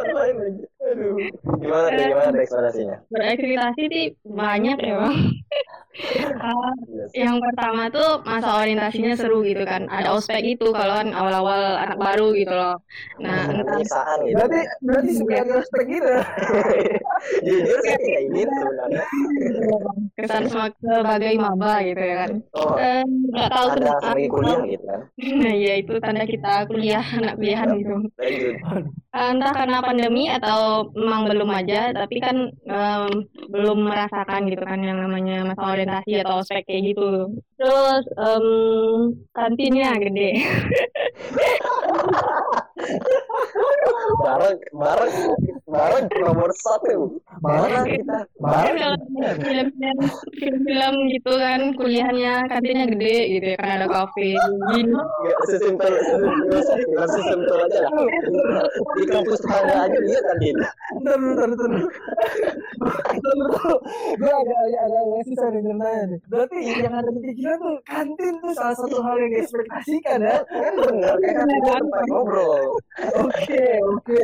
Online 0.06 0.38
lagi 0.38 0.64
aduh. 0.86 1.18
Gimana 1.58 1.86
tuh 1.98 2.04
gimana 2.14 2.38
ekspektasinya? 2.46 2.98
Berekspektasi 3.10 3.84
sih 3.90 4.06
banyak 4.22 4.78
ya 4.86 4.96
bang 5.02 5.18
Iya 5.90 6.30
sih. 7.10 7.20
yang 7.26 7.42
pertama 7.42 7.90
tuh 7.90 8.22
masa 8.24 8.62
orientasinya 8.62 9.14
seru 9.18 9.42
gitu 9.42 9.66
kan. 9.66 9.90
Ada 9.90 10.14
ospek 10.14 10.56
itu 10.56 10.70
kalau 10.70 10.94
kan 10.96 11.10
awal-awal 11.12 11.76
anak 11.76 11.98
baru 11.98 12.32
gitu 12.38 12.54
loh. 12.54 12.78
Nah, 13.20 13.50
Dengan 13.50 13.82
entah 13.82 14.06
gitu. 14.22 14.36
berarti 14.38 14.60
berarti 14.80 15.12
suka 15.18 15.34
ospek 15.60 15.86
gitu 15.90 16.10
Jujur 17.46 17.78
saya 17.84 17.98
tidak 18.00 18.22
ingin 18.32 18.48
sebenarnya. 18.48 19.04
kesan 20.16 20.44
sebagai 20.48 21.34
maba 21.36 21.74
gitu 21.84 22.00
ya 22.02 22.16
kan. 22.26 22.32
Oh, 22.56 22.74
Eh, 22.80 23.04
nggak 23.04 23.50
tahu 23.52 23.66
ada 23.76 23.92
kuliah 24.30 24.62
gitu 24.64 24.84
kan. 24.88 25.02
Nah, 25.20 25.54
ya 25.58 25.74
itu 25.82 25.94
tanda 26.00 26.24
kita 26.24 26.54
kuliah, 26.70 27.04
anak 27.04 27.34
kuliahan 27.36 27.70
gitu. 27.76 27.96
Lanjut. 28.16 28.56
Entah 29.10 29.52
karena 29.52 29.78
pandemi 29.82 30.30
atau 30.30 30.86
memang 30.94 31.26
belum 31.28 31.50
aja, 31.50 31.92
tapi 31.92 32.22
kan 32.22 32.36
em, 32.54 33.04
belum 33.50 33.90
merasakan 33.90 34.48
gitu 34.48 34.62
kan 34.62 34.80
yang 34.80 35.02
namanya 35.02 35.44
masa 35.44 35.66
orientasi 35.80 36.12
atau 36.20 36.44
ospek 36.44 36.68
kayak 36.68 36.92
gitu. 36.92 37.32
Terus 37.56 38.04
em, 38.20 38.46
kantinnya 39.32 39.96
gede. 39.96 40.44
Bareng, 44.20 44.60
bareng, 44.76 45.14
bareng 45.70 46.06
nomor 46.22 46.50
satu. 46.54 47.18
bareng 47.42 47.86
kita. 47.86 48.18
bareng 48.38 48.78
Kalau 48.80 48.98
film-film 49.42 49.98
film-film 50.38 50.94
gitu 51.14 51.34
kan 51.38 51.62
kuliahnya 51.78 52.34
kantinnya 52.50 52.86
gede 52.94 53.18
gitu 53.38 53.48
ya 53.54 53.58
kan 53.60 53.70
ada 53.82 53.88
kafe 53.90 54.36
gini. 54.74 54.94
Nggak 54.94 55.40
sesimpel, 55.50 55.94
sesimpel, 55.94 56.60
nggak 56.94 57.08
sesimpel 57.14 57.58
aja 57.70 57.80
lah. 57.86 57.92
Di 58.98 59.06
kampus 59.10 59.42
aja 59.50 59.88
kan 59.98 60.38
ini. 60.42 60.64
Bentar, 61.00 61.18
bentar, 61.18 61.48
bentar. 61.50 61.70
Bentar, 63.10 63.34
bentar. 63.36 63.76
Gue 64.20 64.32
agak 64.34 64.60
agak 64.60 64.82
agak 64.86 65.02
agak 65.06 65.24
susah 65.28 65.48
nih 65.54 65.62
ceritanya 65.70 66.04
nih. 66.10 66.20
Berarti 66.30 66.58
yang 66.82 66.94
ada 66.96 67.10
di 67.10 67.22
pikiran 67.24 67.58
tuh 67.60 67.76
kantin 67.86 68.34
tuh 68.42 68.52
salah 68.56 68.76
satu 68.78 68.98
hal 69.04 69.16
yang 69.18 69.32
diekspektasikan 69.38 70.20
ya. 70.24 70.38
Kan 70.48 70.74
bener, 70.78 71.16
kan 71.20 71.34
kan 71.36 71.48
tempat 71.50 72.04
ngobrol. 72.10 72.62
Oke, 73.20 73.66
oke. 73.84 74.20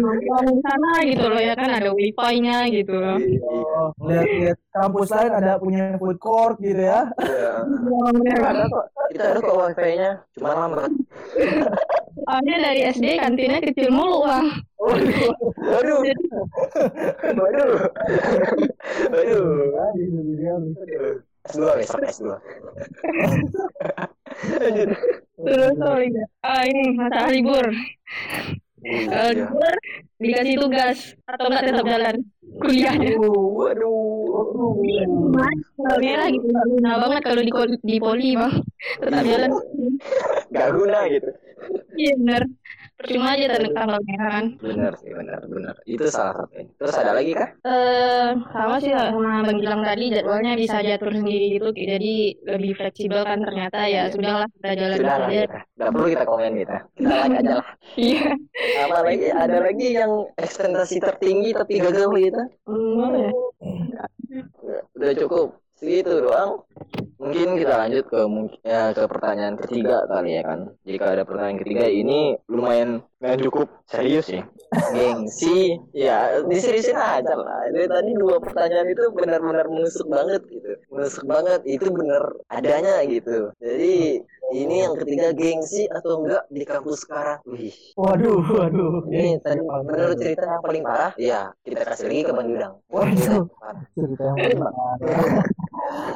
Di 0.00 0.56
sana 0.64 0.90
gitu 1.04 1.24
loh 1.28 1.40
ya 1.40 1.52
kan 1.52 1.70
ada 1.70 1.92
wifi-nya 1.92 2.66
gitu 2.72 2.94
loh. 2.96 3.18
Oh, 3.44 3.92
lihat-lihat 4.08 4.58
kampus 4.72 5.12
lain 5.12 5.32
ada 5.36 5.60
punya 5.60 5.96
food 6.00 6.16
court 6.16 6.56
gitu 6.58 6.80
ya. 6.80 7.04
Iya. 7.20 7.52
Ya, 8.24 8.64
kok, 8.68 8.84
kita 9.12 9.24
ada 9.36 9.38
kok 9.44 9.56
wifi-nya, 9.60 10.10
cuma 10.36 10.50
lambat. 10.56 10.90
Soalnya 12.20 12.56
dari 12.64 12.80
SD 12.90 13.06
kantinnya 13.20 13.60
kecil 13.60 13.88
mulu 13.92 14.24
bang. 14.24 14.46
Waduh, 14.80 15.20
waduh, 15.60 16.00
waduh, 17.36 17.70
waduh. 19.12 20.00
S2 21.48 21.64
besok 21.80 22.00
S2. 22.04 22.26
Lanjut. 24.60 24.88
terus 25.40 25.72
sorry 25.80 26.12
ah 26.44 26.62
ini 26.68 26.82
masa 27.00 27.32
libur. 27.32 27.64
Iya. 28.80 29.36
libur 29.36 29.74
dikasih 30.20 30.56
tugas 30.56 30.98
atau 31.28 31.46
enggak 31.52 31.64
tetap 31.68 31.84
jalan 31.84 32.16
kuliahnya. 32.60 33.10
Waduh, 33.20 34.72
Mas, 35.30 35.60
merah 36.00 36.28
gitu 36.32 36.46
nggak 36.48 36.66
guna 36.72 36.90
banget 37.00 37.22
kalau 37.24 37.42
di 37.44 37.52
di 37.84 37.96
poli 38.00 38.30
bang. 38.36 38.54
Tetap 39.00 39.24
jalan. 39.24 39.50
Gak 40.50 40.68
guna 40.74 40.98
gitu. 41.12 41.30
Iya 41.96 42.12
bener. 42.16 42.42
Percuma 43.00 43.32
aja 43.32 43.56
tanda 43.56 43.96
merah 44.04 44.28
kan. 44.28 44.46
Bener 44.60 44.92
sih, 45.00 45.08
bener, 45.08 45.40
bener. 45.48 45.72
Itu 45.88 46.04
salah 46.12 46.44
satunya. 46.44 46.68
Terus 46.76 46.94
ada 47.00 47.12
lagi 47.16 47.32
kah? 47.32 47.48
Eh 47.64 48.28
sama 48.52 48.76
sih 48.76 48.92
sama 48.92 49.40
Bang 49.40 49.56
Gilang 49.56 49.80
tadi 49.80 50.04
jadwalnya 50.12 50.52
bisa 50.52 50.84
diatur 50.84 51.16
sendiri 51.16 51.56
gitu 51.56 51.72
jadi 51.72 52.14
lebih 52.44 52.72
fleksibel 52.76 53.24
kan 53.24 53.40
ternyata 53.40 53.88
ya 53.88 54.12
sudahlah 54.12 54.44
kita 54.60 54.70
jalan 54.76 54.96
Sudah 55.00 55.16
lah 55.16 55.28
saja. 55.32 55.40
kita. 55.48 55.60
Gak 55.80 55.90
perlu 55.96 56.06
kita 56.12 56.24
komen 56.28 56.52
kita. 56.60 56.76
Kita 56.92 57.14
like 57.24 57.36
aja 57.40 57.52
lah. 57.56 57.68
Iya. 57.96 58.28
Apa 58.84 58.96
lagi? 59.00 59.26
Ada 59.32 59.58
lagi 59.64 59.86
yang 59.96 60.12
ekspektasi 60.36 60.96
tertinggi 61.00 61.50
tapi 61.56 61.72
gagal 61.80 62.10
gitu? 62.20 62.42
Hmm, 62.68 63.00
apa 63.00 63.16
ya? 63.16 63.32
Udah 64.92 65.12
cukup. 65.16 65.48
Segitu 65.80 66.12
doang. 66.20 66.60
Mungkin 67.20 67.60
kita 67.60 67.74
lanjut 67.86 68.04
ke 68.08 68.20
ya, 68.64 68.96
ke 68.96 69.04
pertanyaan 69.04 69.56
ketiga 69.60 70.08
kali 70.08 70.40
ya 70.40 70.42
kan. 70.42 70.60
Jika 70.88 71.06
ada 71.12 71.22
pertanyaan 71.28 71.60
ketiga 71.60 71.86
ini 71.86 72.34
lumayan 72.48 73.04
nggak 73.20 73.44
cukup 73.44 73.68
serius 73.84 74.32
sih. 74.32 74.42
Gengsi, 74.94 75.76
ya 75.92 76.40
diseriusin 76.46 76.96
aja 76.96 77.36
lah. 77.36 77.68
Dari 77.68 77.86
tadi 77.90 78.10
dua 78.16 78.40
pertanyaan 78.40 78.88
itu 78.88 79.04
benar-benar 79.12 79.66
menusuk 79.68 80.08
banget 80.08 80.40
gitu. 80.48 80.78
Menusuk 80.88 81.24
banget 81.28 81.60
itu 81.68 81.86
benar 81.92 82.22
adanya 82.48 83.04
gitu. 83.04 83.52
Jadi 83.60 84.24
ini 84.50 84.82
yang 84.82 84.98
ketiga 84.98 85.30
gengsi 85.30 85.86
atau 85.86 86.22
enggak 86.22 86.42
di 86.50 86.62
kampus 86.66 87.06
sekarang. 87.06 87.38
Wih, 87.46 87.74
Waduh, 87.94 88.42
waduh. 88.42 89.06
ini 89.06 89.38
tadi 89.38 89.62
menurut 89.62 90.18
cerita 90.18 90.42
yang 90.42 90.62
paling 90.62 90.82
parah, 90.82 91.12
ya 91.14 91.54
kita 91.62 91.86
kasih 91.86 92.10
lagi 92.10 92.22
ke 92.26 92.32
Bang 92.34 92.48
Yudang. 92.50 92.74
Waduh. 92.90 93.46
Parah. 93.62 93.84
Cerita 93.94 94.22
yang? 94.26 94.36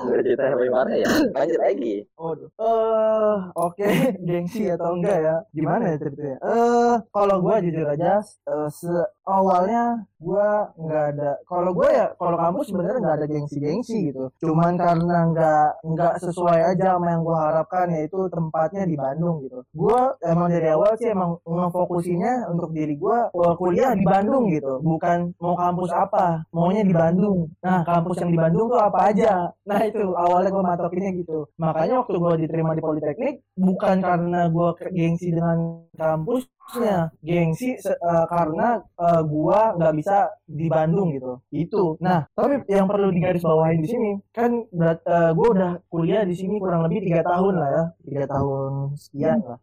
Menurut 0.05 0.25
cerita 0.27 0.45
parah 0.75 0.95
ya. 0.95 1.07
Lanjut 1.37 1.59
lagi. 1.61 1.95
Waduh. 2.19 2.49
Eh, 2.59 3.37
oke, 3.57 3.89
gengsi 4.29 4.63
atau 4.71 4.95
enggak 4.97 5.19
ya? 5.21 5.35
Gimana 5.57 5.83
ya 5.93 5.97
ceritanya? 6.01 6.37
Eh, 6.43 6.95
kalau 7.11 7.37
gua 7.45 7.57
jujur 7.65 7.87
aja, 7.89 8.21
eh, 8.23 8.69
se- 8.71 9.09
awalnya 9.27 10.05
gua 10.21 10.73
nggak 10.77 11.05
ada. 11.15 11.31
Kalau 11.49 11.71
gua 11.77 11.89
ya, 11.93 12.07
kalau 12.17 12.37
kamu 12.41 12.59
sebenarnya 12.65 12.99
nggak 13.05 13.17
ada 13.21 13.27
gengsi-gengsi 13.29 13.97
gitu. 14.13 14.25
Cuman 14.41 14.73
karena 14.77 15.17
nggak 15.33 15.65
nggak 15.85 16.15
sesuai 16.25 16.61
aja 16.75 16.97
sama 16.97 17.07
yang 17.13 17.23
gua 17.27 17.39
harapkan 17.51 17.87
yaitu 17.93 18.19
tempatnya 18.33 18.85
di 18.89 18.97
Bandung 18.97 19.45
gitu. 19.45 19.61
Gua 19.73 20.15
emang 20.25 20.49
dari 20.53 20.69
awal 20.71 20.95
sih 20.97 21.09
emang 21.11 21.37
ngefokusinya 21.45 22.49
untuk 22.53 22.71
diri 22.73 22.95
gua 22.97 23.29
eh, 23.33 23.55
kuliah 23.61 23.93
di 23.97 24.05
Bandung 24.07 24.49
gitu. 24.53 24.81
Bukan 24.81 25.35
mau 25.41 25.55
kampus 25.59 25.91
apa, 25.93 26.45
maunya 26.55 26.83
di 26.85 26.95
Bandung. 26.95 27.49
Nah, 27.65 27.83
kampus 27.85 28.17
yang 28.23 28.31
di 28.33 28.39
Bandung 28.41 28.67
tuh 28.71 28.81
apa 28.81 29.11
aja? 29.11 29.51
Nah, 29.67 29.81
itu 29.85 30.01
awalnya 30.45 30.61
gua 30.61 30.65
matokinnya 30.77 31.11
gitu. 31.17 31.39
Makanya 31.57 31.95
waktu 32.05 32.15
gua 32.21 32.35
diterima 32.37 32.73
di 32.77 32.83
Politeknik 32.85 33.35
bukan 33.57 33.97
karena 34.05 34.41
gua 34.53 34.77
ke- 34.77 34.93
gengsi 34.93 35.33
dengan 35.33 35.89
kampusnya, 35.97 37.09
gengsi 37.25 37.81
eh, 37.81 38.27
karena 38.29 38.85
eh, 38.85 39.23
gua 39.25 39.73
nggak 39.81 39.95
bisa 39.97 40.17
di 40.45 40.67
Bandung 40.69 41.09
gitu. 41.17 41.41
Itu. 41.49 41.97
Nah, 42.05 42.29
tapi 42.37 42.61
yang 42.69 42.85
perlu 42.85 43.09
digarisbawahi 43.09 43.77
di 43.81 43.89
sini 43.89 44.11
kan 44.37 44.53
berat, 44.69 45.01
eh, 45.09 45.31
gua 45.33 45.49
udah 45.57 45.73
kuliah 45.89 46.23
di 46.29 46.35
sini 46.37 46.61
kurang 46.61 46.85
lebih 46.85 47.09
tiga 47.09 47.25
tahun 47.25 47.55
lah 47.57 47.71
ya, 47.73 47.85
tiga 48.05 48.25
tahun 48.29 48.73
sekian 49.01 49.39
lah. 49.41 49.59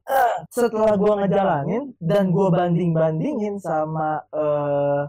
Setelah 0.49 0.97
gua 0.97 1.21
ngejalanin 1.21 1.93
dan 2.01 2.33
gua 2.33 2.49
banding 2.49 2.91
bandingin 2.97 3.61
sama 3.61 4.25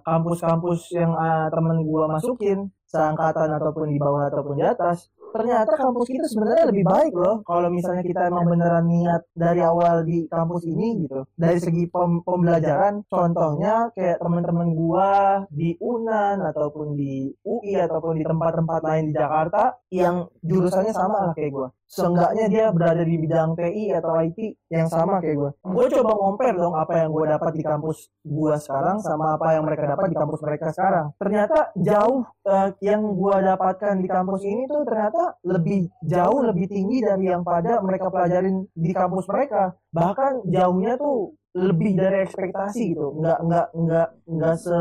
kampus-kampus 0.04 0.92
yang 0.92 1.16
eh, 1.16 1.46
temen 1.48 1.80
gua 1.88 2.04
masukin 2.12 2.68
seangkatan 2.92 3.48
ataupun 3.56 3.88
di 3.88 3.96
bawah 3.96 4.28
ataupun 4.28 4.60
di 4.60 4.64
atas 4.68 5.08
ternyata 5.32 5.72
kampus 5.74 6.08
kita 6.12 6.26
sebenarnya 6.28 6.64
lebih 6.68 6.84
baik 6.84 7.14
loh 7.16 7.40
kalau 7.48 7.68
misalnya 7.72 8.04
kita 8.04 8.28
emang 8.28 8.46
beneran 8.46 8.86
niat 8.86 9.22
dari 9.32 9.64
awal 9.64 10.04
di 10.04 10.28
kampus 10.28 10.68
ini 10.68 11.08
gitu 11.08 11.24
dari 11.34 11.58
segi 11.58 11.88
pem- 11.88 12.22
pembelajaran 12.22 13.02
contohnya 13.08 13.88
kayak 13.96 14.20
teman-teman 14.20 14.68
gua 14.76 15.10
di 15.48 15.74
UNAN 15.80 16.44
ataupun 16.52 16.94
di 16.94 17.32
UI 17.42 17.80
ataupun 17.80 18.20
di 18.20 18.24
tempat-tempat 18.28 18.80
lain 18.84 19.04
di 19.10 19.14
Jakarta 19.16 19.74
yang 19.88 20.28
jurusannya 20.44 20.94
sama 20.94 21.32
lah 21.32 21.34
kayak 21.34 21.52
gua 21.52 21.68
seenggaknya 21.92 22.46
dia 22.48 22.64
berada 22.72 23.04
di 23.04 23.16
bidang 23.20 23.52
TI 23.52 23.92
atau 23.92 24.16
IT 24.16 24.38
yang 24.72 24.88
sama 24.88 25.20
kayak 25.20 25.36
gue. 25.36 25.50
Gue 25.60 25.86
coba 25.92 26.12
compare 26.16 26.56
dong 26.56 26.72
apa 26.72 27.04
yang 27.04 27.12
gue 27.12 27.26
dapat 27.28 27.52
di 27.52 27.60
kampus 27.60 28.08
gue 28.24 28.54
sekarang 28.56 28.96
sama 29.04 29.36
apa 29.36 29.60
yang 29.60 29.68
mereka 29.68 29.92
dapat 29.92 30.08
di 30.08 30.16
kampus 30.16 30.40
mereka 30.40 30.72
sekarang. 30.72 31.12
Ternyata 31.20 31.76
jauh 31.76 32.24
eh, 32.48 32.68
yang 32.80 33.04
gue 33.12 33.36
dapatkan 33.44 34.00
di 34.00 34.08
kampus 34.08 34.40
ini 34.48 34.64
tuh 34.64 34.88
ternyata 34.88 35.21
lebih 35.42 35.90
jauh 36.04 36.40
lebih 36.42 36.66
tinggi 36.70 36.98
dari 37.02 37.30
yang 37.30 37.42
pada 37.46 37.78
mereka 37.82 38.08
pelajarin 38.08 38.66
di 38.72 38.90
kampus 38.90 39.26
mereka. 39.28 39.74
Bahkan 39.92 40.46
jauhnya 40.48 40.96
tuh 40.98 41.34
lebih 41.52 41.92
dari 42.00 42.24
ekspektasi 42.24 42.96
gitu 42.96 43.12
nggak 43.20 43.38
nggak 43.44 43.66
nggak 43.76 44.08
nggak 44.24 44.56
se 44.56 44.76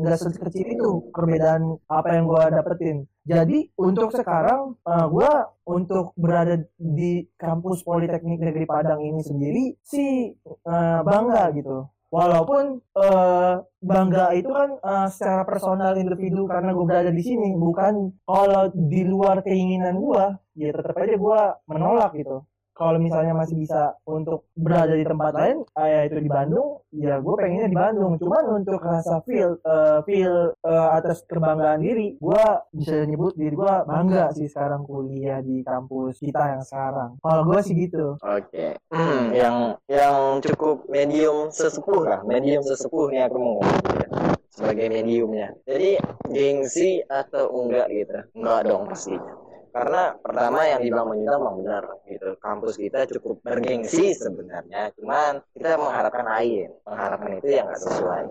nggak 0.00 0.16
sekecil 0.16 0.64
itu 0.64 0.90
perbedaan 1.12 1.76
apa 1.92 2.08
yang 2.16 2.24
gue 2.24 2.44
dapetin 2.56 3.04
jadi 3.26 3.58
untuk 3.74 4.14
sekarang 4.14 4.78
eh, 4.86 5.06
gua 5.10 5.50
untuk 5.66 6.14
berada 6.14 6.62
di 6.78 7.26
kampus 7.34 7.82
Politeknik 7.82 8.38
Negeri 8.38 8.66
Padang 8.70 9.02
ini 9.02 9.18
sendiri 9.18 9.74
sih 9.82 10.30
eh, 10.46 11.00
bangga 11.02 11.50
gitu. 11.58 11.90
Walaupun 12.16 12.64
eh, 13.04 13.54
bangga 13.90 14.26
itu 14.40 14.48
kan 14.58 14.70
eh, 14.90 15.08
secara 15.12 15.42
personal 15.50 15.92
individu 16.02 16.48
karena 16.52 16.70
gue 16.76 16.86
berada 16.88 17.12
di 17.12 17.22
sini, 17.28 17.48
bukan 17.64 17.94
kalau 18.24 18.62
di 18.72 19.00
luar 19.04 19.36
keinginan 19.46 19.94
gua, 20.00 20.24
ya 20.56 20.72
tetap 20.72 20.96
aja 20.96 21.16
gua 21.20 21.40
menolak 21.68 22.10
gitu. 22.16 22.36
Kalau 22.76 23.00
misalnya 23.00 23.32
masih 23.32 23.56
bisa 23.56 23.96
untuk 24.04 24.44
berada 24.52 24.92
di 24.92 25.02
tempat 25.02 25.32
lain 25.32 25.56
ah, 25.74 25.88
ya 25.88 26.00
itu 26.04 26.20
di 26.20 26.28
Bandung 26.28 26.84
ya 26.92 27.16
gue 27.18 27.34
pengennya 27.34 27.72
di 27.72 27.78
Bandung 27.78 28.20
cuman 28.20 28.44
untuk 28.60 28.84
rasa 28.84 29.24
feel 29.24 29.56
eh, 29.64 29.98
feel 30.04 30.52
eh, 30.60 30.88
atas 30.92 31.24
kebanggaan 31.24 31.80
diri 31.80 32.20
gue 32.20 32.44
bisa 32.76 33.08
nyebut 33.08 33.32
diri 33.34 33.56
gue 33.56 33.74
bangga 33.88 34.36
sih 34.36 34.46
sekarang 34.46 34.84
kuliah 34.84 35.40
di 35.40 35.64
kampus 35.64 36.20
kita 36.20 36.60
yang 36.60 36.62
sekarang 36.62 37.16
kalau 37.24 37.42
gue 37.48 37.58
sih 37.64 37.72
gitu 37.72 38.20
Oke. 38.26 38.76
Hmm, 38.90 39.30
yang 39.30 39.56
yang 39.86 40.42
cukup 40.42 40.82
medium 40.90 41.48
sesepuh 41.54 42.02
lah, 42.02 42.20
medium 42.26 42.60
sesepuh 42.66 43.14
nih 43.14 43.30
aku 43.30 43.38
mau 43.38 43.60
gitu. 43.62 44.18
sebagai 44.50 44.86
mediumnya. 44.90 45.54
Jadi 45.62 46.00
gengsi 46.26 47.06
atau 47.06 47.46
enggak 47.54 47.86
gitu? 47.94 48.18
Enggak 48.34 48.60
dong 48.66 48.90
pastinya. 48.90 49.45
Karena 49.76 50.16
pertama 50.16 50.64
yang 50.64 50.80
dibilang 50.80 51.12
Menyita 51.12 51.36
memang 51.36 51.56
benar 51.60 51.84
gitu. 52.08 52.32
Kampus 52.40 52.80
kita 52.80 53.04
cukup 53.12 53.44
bergengsi 53.44 54.16
sebenarnya, 54.16 54.88
cuman 54.96 55.44
kita 55.52 55.76
mengharapkan 55.76 56.24
lain. 56.24 56.72
Pengharapan 56.80 57.30
itu 57.36 57.48
yang 57.52 57.68
nggak 57.68 57.82
sesuai. 57.84 58.24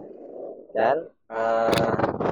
Dan 0.73 1.05
eh, 1.29 2.25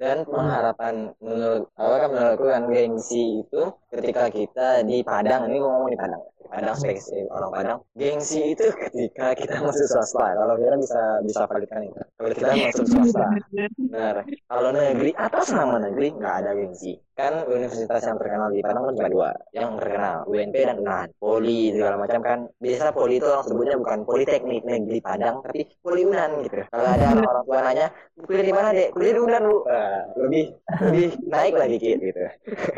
dan 0.00 0.24
pengharapan 0.24 1.12
menurut 1.20 1.68
apa 1.76 1.94
kan 2.00 2.08
menurutku 2.12 2.46
kan 2.48 2.62
gengsi 2.70 3.44
itu 3.44 3.62
ketika 3.92 4.32
kita 4.32 4.68
di 4.84 5.00
Padang 5.04 5.48
ini 5.48 5.60
ngomong 5.60 5.92
di 5.92 5.98
Padang 5.98 6.22
Padang 6.46 6.76
spesifik 6.78 7.26
orang 7.30 7.50
Padang. 7.50 7.78
Gengsi 7.98 8.54
itu 8.54 8.66
ketika 8.70 9.34
kita 9.34 9.58
masuk 9.60 9.86
swasta 9.90 10.34
kalau 10.38 10.54
kita 10.54 10.74
bisa 10.78 11.02
bisa 11.26 11.42
validkan 11.44 11.80
itu 11.90 12.02
kalau 12.16 12.28
kita 12.30 12.50
masuk 12.54 12.86
swasta 12.86 13.26
benar. 13.76 14.16
Kalau 14.46 14.70
negeri 14.70 15.10
atas 15.18 15.46
nama 15.50 15.76
negeri 15.82 16.08
nggak 16.14 16.34
ada 16.44 16.50
gengsi 16.54 16.94
kan 17.16 17.48
universitas 17.48 18.04
yang 18.04 18.20
terkenal 18.20 18.52
di 18.52 18.60
Padang 18.60 18.92
kan 18.92 18.94
cuma 19.00 19.08
dua 19.08 19.30
yang 19.56 19.80
terkenal 19.80 20.28
UNP 20.28 20.52
dan 20.52 20.76
UNAN 20.84 21.08
Poli 21.16 21.72
segala 21.72 21.96
macam 21.96 22.20
kan. 22.20 22.38
Biasa 22.60 22.92
Poli 22.92 23.16
itu 23.16 23.26
orang 23.26 23.44
sebutnya 23.48 23.76
bukan 23.80 23.98
Politeknik 24.04 24.62
Negeri 24.68 24.98
Padang 25.00 25.40
tapi 25.40 25.64
Poli 25.80 26.04
UNAN 26.04 26.44
gitu. 26.44 26.60
Kalau 26.68 26.88
ada 26.92 27.06
orang 27.16 27.44
tua 27.48 27.58
nanya 27.64 27.86
kuliah 28.20 28.44
di 28.44 28.52
mana 28.52 28.68
dek? 28.76 28.88
Kuliah 28.92 29.14
di 29.16 29.20
UNAN 29.24 29.42
bu. 29.48 29.58
Lebih 30.20 30.44
lebih 30.84 31.08
naik 31.24 31.54
lagi 31.56 31.76
gitu. 31.80 31.96
Gitu 32.06 32.22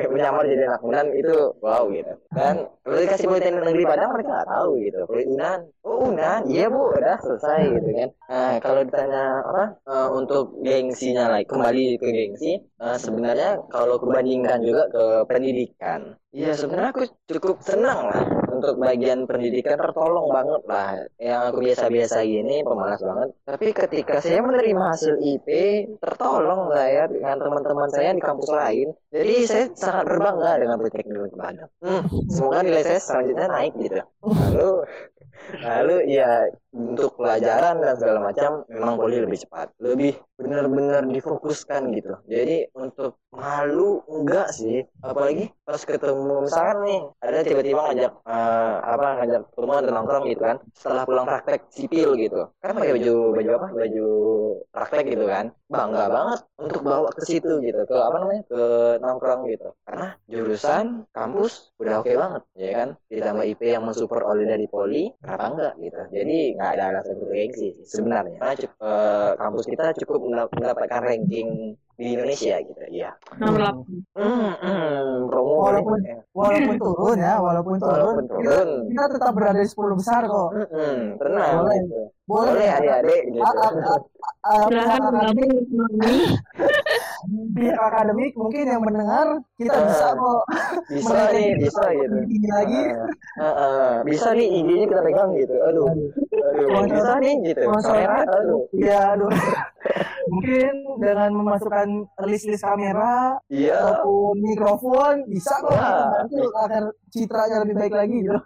menyamar 0.09 0.45
jadi 0.49 0.63
anak 0.73 0.83
UNAN 0.83 1.07
itu 1.15 1.37
wow 1.61 1.85
gitu. 1.91 2.13
Dan 2.33 2.55
kalau 2.87 2.99
dikasih 2.99 3.27
Politeknik 3.27 3.65
Negeri 3.67 3.85
Padang 3.85 4.11
mereka 4.15 4.31
nggak 4.39 4.51
tahu 4.55 4.71
gitu. 4.83 4.99
Poli 5.11 5.25
UNAN 5.27 5.61
oh 5.83 5.99
UNAN 6.09 6.41
iya 6.47 6.67
bu 6.71 6.95
udah 6.95 7.17
selesai 7.19 7.61
gitu 7.75 7.91
kan. 7.91 8.09
Nah 8.31 8.53
kalau 8.63 8.81
ditanya 8.87 9.25
apa 9.43 9.65
eh, 9.83 10.09
untuk 10.15 10.45
gengsinya 10.63 11.25
lagi 11.35 11.47
kembali 11.51 11.83
ke 11.99 12.07
gengsi 12.07 12.53
eh, 12.63 12.97
sebenarnya 12.99 13.67
kalau 13.71 13.99
kebandingkan 14.29 14.61
juga 14.61 14.83
ke 14.93 15.05
pendidikan. 15.25 16.01
Iya 16.29 16.53
sebenarnya 16.53 16.93
aku 16.93 17.05
cukup 17.25 17.57
senang 17.65 18.13
lah 18.13 18.21
untuk 18.53 18.77
bagian 18.77 19.25
pendidikan 19.25 19.81
tertolong 19.81 20.29
banget 20.29 20.63
lah. 20.69 21.01
Yang 21.17 21.41
aku 21.49 21.59
biasa-biasa 21.65 22.17
gini 22.29 22.61
pemalas 22.61 23.01
banget. 23.01 23.29
Tapi 23.49 23.67
ketika 23.73 24.21
saya 24.21 24.45
menerima 24.45 24.85
hasil 24.93 25.17
IP 25.17 25.49
tertolong 25.97 26.69
saya 26.77 27.09
dengan 27.09 27.41
teman-teman 27.41 27.89
saya 27.89 28.13
di 28.13 28.21
kampus 28.21 28.53
lain. 28.53 28.93
Jadi 29.09 29.35
saya 29.49 29.65
sangat 29.73 30.05
berbangga 30.05 30.61
dengan 30.61 30.77
Politeknik 30.77 31.33
Padang 31.33 31.71
hmm, 31.81 32.29
semoga 32.29 32.61
nilai 32.61 32.85
saya 32.85 33.01
selanjutnya 33.01 33.47
naik 33.49 33.73
gitu. 33.81 34.05
Lalu 34.29 34.69
lalu 35.65 35.97
ya 36.13 36.49
untuk 36.73 37.17
pelajaran 37.17 37.81
dan 37.81 37.95
segala 37.97 38.21
macam 38.29 38.63
memang 38.69 38.95
poli 39.01 39.17
lebih 39.25 39.41
cepat. 39.41 39.73
Lebih 39.81 40.21
benar-benar 40.37 41.03
difokuskan 41.09 41.91
gitu. 41.97 42.15
Jadi 42.29 42.69
untuk 42.77 43.19
malu 43.33 44.05
enggak 44.07 44.53
sih. 44.53 44.85
Apalagi 45.01 45.49
pas 45.65 45.81
ketemu 45.81 46.45
misalkan 46.45 46.79
nih 46.85 47.01
ada 47.25 47.39
tiba-tiba 47.45 47.81
ngajak 47.89 48.13
eh, 48.25 48.77
apa 48.85 49.07
ngajak 49.21 49.41
ketemuan 49.53 49.83
dan 49.85 49.95
nongkrong 49.97 50.25
gitu 50.29 50.43
kan 50.45 50.57
setelah 50.77 51.03
pulang 51.09 51.27
praktek 51.27 51.61
sipil 51.73 52.15
gitu. 52.21 52.49
Kan 52.61 52.77
pakai 52.77 52.93
baju 53.01 53.15
baju 53.33 53.51
apa? 53.59 53.69
Baju 53.73 54.09
praktek 54.71 55.05
gitu 55.17 55.25
kan. 55.25 55.47
Bangga 55.69 56.05
banget 56.09 56.41
untuk 56.57 56.81
bawa 56.81 57.13
ke 57.13 57.23
situ 57.29 57.61
gitu 57.61 57.81
ke 57.85 57.97
apa 57.97 58.17
namanya 58.21 58.43
ke 58.49 58.63
nongkrong 59.01 59.43
gitu. 59.53 59.69
Karena 59.85 60.17
jurusan 60.29 61.09
kampus 61.13 61.73
udah 61.81 62.05
oke 62.05 62.13
banget 62.13 62.43
ya 62.57 62.71
kan. 62.77 62.89
Ditambah 63.09 63.45
IP 63.57 63.63
yang 63.73 63.85
mensupport 63.85 64.25
oleh 64.25 64.45
dari 64.45 64.67
poli 64.69 65.13
kenapa 65.29 65.47
enggak? 65.53 65.75
gitu. 65.85 66.01
Jadi 66.09 66.37
nggak 66.57 66.71
ada 66.73 66.85
alasan 66.89 67.15
untuk 67.21 67.31
gengsi 67.37 67.67
sih 67.77 67.85
sebenarnya. 67.85 68.39
Karena 68.41 68.55
cuk- 68.57 68.79
eh, 68.81 69.31
kampus 69.37 69.65
kita 69.69 69.87
cukup 70.01 70.21
mendap- 70.25 70.53
mendapatkan 70.57 71.01
ranking 71.05 71.49
di 71.99 72.15
Indonesia 72.15 72.55
gitu 72.63 72.79
ya 72.89 73.11
Nomor 73.37 73.59
delapan. 73.59 73.85
hmm, 74.15 74.51
hmm, 74.55 75.03
promo 75.27 75.55
Walaupun- 75.59 76.07
walaupun 76.31 76.77
turun 76.79 77.17
ya 77.19 77.35
walaupun 77.37 77.75
turun. 77.77 77.91
Walaupun 77.91 78.25
kita, 78.25 78.35
turun. 78.39 78.69
Kita 78.87 79.05
tetap 79.11 79.33
berada 79.35 79.59
di 79.59 79.67
10 79.67 79.99
besar 79.99 80.23
kok. 80.25 80.49
Hmm, 80.55 80.69
hmm, 80.71 80.99
tenang 81.19 81.55
Boleh. 81.59 81.79
gitu. 81.83 82.01
boleh. 82.23 82.51
Boleh 82.55 82.69
adik-adik 82.71 83.23
gitu. 83.27 83.43
Ah, 83.43 83.51
ah, 83.51 83.73
ah, 84.45 84.63
Silakan 84.69 85.01
bergabung 85.09 85.51
pihak 87.51 87.81
akademik 87.89 88.33
mungkin 88.37 88.63
yang 88.65 88.79
mendengar 88.81 89.27
kita 89.57 89.79
bisa 89.83 90.07
kok 90.15 90.41
bisa 90.87 91.19
nih 91.35 91.47
kita 91.51 91.63
bisa 91.67 91.85
gitu. 91.91 92.17
lagi. 92.49 92.81
Bisa 94.07 94.29
nih 94.33 94.47
IG-nya 94.55 94.87
kita 94.87 95.03
pegang 95.03 95.31
gitu. 95.35 95.55
Aduh. 95.67 95.87
Aduh. 95.91 96.87
Bisa 96.87 97.13
nih 97.19 97.35
gitu. 97.43 97.63
Kamera 97.67 98.23
aduh. 98.25 98.63
Ya 98.73 99.19
aduh 99.19 99.31
mungkin 100.29 100.73
dengan 100.99 101.31
memasukkan 101.33 101.89
list-list 102.27 102.67
kamera 102.67 103.39
iya. 103.49 103.79
ataupun 103.79 104.35
mikrofon 104.43 105.15
bisa 105.31 105.55
kok 105.63 105.75
itu 106.29 106.49
agar 106.53 106.83
citranya 107.09 107.57
lebih 107.65 107.77
baik 107.79 107.95
lagi 107.95 108.17
gitu. 108.27 108.39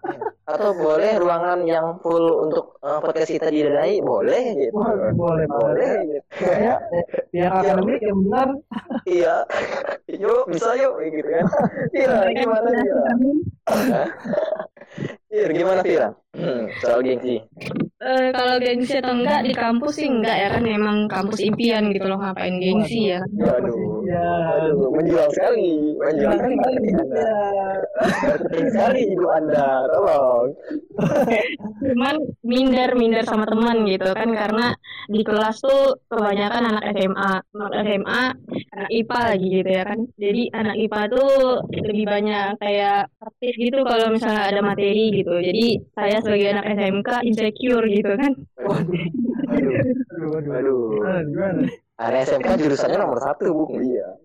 Atau 0.42 0.74
boleh 0.74 1.18
ruangan 1.22 1.64
yang 1.64 1.98
full 2.02 2.48
untuk 2.48 2.76
eh, 2.82 2.98
podcast 3.00 3.30
kita 3.30 3.48
didadai 3.48 4.02
boleh 4.04 4.42
gitu. 4.58 4.74
Boleh 4.76 5.10
boleh 5.16 5.46
boleh. 5.48 5.92
Gitu. 6.02 6.22
ya 6.42 6.76
pihak 7.32 7.52
akademik 7.52 8.00
yang 8.02 8.18
benar 8.26 8.48
iya. 9.08 9.36
Yuk 10.10 10.46
bisa 10.52 10.76
yuk 10.78 11.00
gitu 11.00 11.28
kan. 11.28 11.46
Tira 11.90 12.20
gimana 12.30 12.68
Tira 12.70 13.02
Hah? 13.72 14.08
Tira 15.30 15.52
gimana 15.54 15.80
Tira 15.80 16.08
Hmm, 16.32 16.64
soal 16.80 17.04
gengsi 17.04 17.44
Eh, 18.02 18.34
kalau 18.34 18.58
gengsi 18.58 18.98
atau 18.98 19.14
enggak 19.14 19.46
di 19.46 19.54
kampus 19.54 20.02
sih 20.02 20.10
enggak 20.10 20.34
ya 20.34 20.48
kan 20.50 20.66
emang 20.66 21.06
kampus 21.06 21.38
impian 21.38 21.94
gitu 21.94 22.10
loh 22.10 22.18
ngapain 22.18 22.58
gengsi 22.58 23.14
ya? 23.14 23.22
Waduh, 23.38 24.02
ya 24.10 24.26
aduh, 24.58 24.90
menjual 24.90 25.30
sekali, 25.30 25.94
menjual 26.02 26.34
sekali. 26.34 26.82
Marketing 28.02 28.66
sekali 28.74 29.00
hidup 29.06 29.30
Anda, 29.38 29.86
tolong. 29.94 30.50
cuman 31.78 32.14
minder 32.42 32.90
minder 32.98 33.22
sama 33.22 33.46
teman 33.46 33.86
gitu 33.86 34.10
kan 34.18 34.34
karena 34.34 34.74
di 35.06 35.22
kelas 35.22 35.62
tuh 35.62 36.02
kebanyakan 36.10 36.74
anak 36.74 36.84
SMA 36.98 37.32
anak 37.54 37.72
SMA 37.86 38.24
anak 38.74 38.90
IPA 38.90 39.18
lagi 39.30 39.46
gitu 39.46 39.70
ya 39.70 39.84
kan. 39.86 39.98
Jadi 40.18 40.42
anak 40.50 40.74
IPA 40.74 41.00
tuh 41.06 41.30
lebih 41.70 42.06
banyak 42.10 42.46
kayak 42.58 43.06
aktif 43.22 43.54
gitu 43.54 43.78
kalau 43.86 44.10
misalnya 44.10 44.50
ada 44.50 44.58
materi 44.58 45.22
gitu. 45.22 45.38
Jadi 45.38 45.78
saya 45.94 46.18
sebagai 46.18 46.50
anak 46.50 46.66
SMK 46.74 47.08
insecure 47.30 47.91
gitu 47.98 48.12
kan 48.16 48.32
Waduh, 48.62 49.04
aduh 49.52 50.30
aduh 50.38 50.52
aduh. 50.56 50.82
gimana 50.96 51.20
gimana 51.28 51.62
Ada 52.00 52.16
SMK 52.26 52.48
jurusannya 52.58 52.98
nomor 52.98 53.18
satu, 53.22 53.52
bu. 53.54 53.64
Iya. 53.78 54.18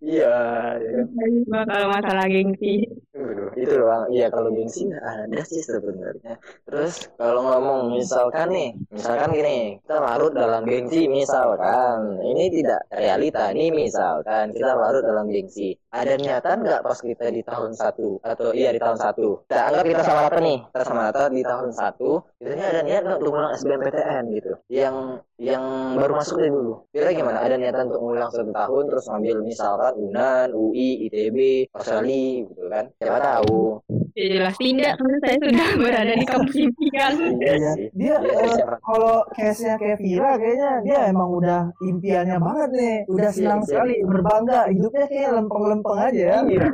Iya. 0.00 0.36
ya 0.80 0.90
kan? 0.96 1.66
Kalau 1.68 1.86
masalah 1.92 2.26
gengsi 2.26 2.88
Waduh, 3.20 3.52
itu 3.58 3.74
doang. 3.76 4.04
Iya, 4.08 4.26
kalau 4.32 4.48
gengsi 4.54 4.88
nggak 4.88 5.04
ada 5.04 5.40
sih 5.44 5.60
sebenarnya. 5.60 6.40
Terus 6.64 7.10
kalau 7.20 7.42
ngomong 7.42 7.98
misalkan 8.00 8.48
nih, 8.48 8.70
misalkan 8.88 9.28
gini, 9.36 9.76
kita 9.84 9.96
larut 10.00 10.32
dalam 10.32 10.64
gengsi 10.64 11.04
misalkan, 11.04 12.16
ini 12.24 12.48
tidak 12.48 12.80
realita 12.88 13.52
nih 13.52 13.68
misalkan 13.74 14.56
kita 14.56 14.72
larut 14.72 15.04
dalam 15.04 15.28
gengsi. 15.28 15.76
Ada 15.90 16.16
niatan 16.16 16.62
nggak 16.64 16.80
pas 16.86 16.98
kita 17.02 17.34
di 17.34 17.42
tahun 17.42 17.74
satu 17.74 18.22
atau 18.22 18.54
iya 18.54 18.70
di 18.72 18.80
tahun 18.80 18.96
satu? 18.96 19.44
Kita 19.50 19.68
anggap 19.68 19.84
kita 19.84 20.02
sama 20.06 20.20
rata 20.30 20.38
nih, 20.40 20.58
kita 20.70 20.82
sama 20.86 21.00
rata 21.10 21.22
di 21.28 21.42
tahun 21.42 21.70
satu. 21.74 22.10
Biasanya 22.40 22.66
ada 22.72 22.80
niat 22.86 23.02
nggak 23.04 23.18
untuk 23.20 23.32
ngulang 23.34 23.52
SBMPTN 23.58 24.22
gitu? 24.38 24.52
Yang 24.70 24.96
yang 25.40 25.64
baru 25.98 26.12
masuk 26.14 26.36
dulu. 26.40 26.74
Kira 26.94 27.10
gimana? 27.10 27.42
Ada 27.42 27.58
niatan 27.58 27.90
untuk 27.90 28.00
ngulang 28.06 28.30
satu 28.30 28.52
tahun 28.54 28.84
terus 28.86 29.04
ngambil 29.10 29.29
misalkan 29.38 29.94
UNAN, 29.96 30.48
UI, 30.50 31.06
ITB, 31.06 31.38
Australia 31.70 32.46
gitu 32.46 32.64
kan? 32.66 32.84
Siapa 32.96 33.18
tahu. 33.20 33.78
ya 34.10 34.26
jelas 34.28 34.56
tidak 34.56 34.92
karena 34.98 35.16
saya 35.22 35.36
sudah 35.38 35.68
berada 35.82 36.12
di 36.12 36.26
kampus 36.26 36.56
impian 36.58 37.12
Iya 37.38 37.52
Iya. 37.54 37.70
sih. 37.72 37.88
dia 37.94 38.14
Iya, 38.18 38.48
siapa? 38.52 38.76
kalau 38.82 39.16
case-nya 39.30 39.74
kayak 39.76 39.98
Vira 39.98 40.30
kayaknya 40.34 40.70
dia 40.82 40.98
emang 41.06 41.30
udah 41.30 41.60
impiannya 41.80 42.36
banget 42.36 42.70
nih 42.74 42.96
udah 43.06 43.30
Iya, 43.30 43.36
senang 43.36 43.60
iya. 43.60 43.66
sekali 43.66 43.94
berbangga 44.02 44.60
hidupnya 44.66 45.06
kayak 45.06 45.30
lempeng-lempeng 45.36 45.98
aja 46.00 46.22
ya 46.26 46.38
Iya, 46.42 46.66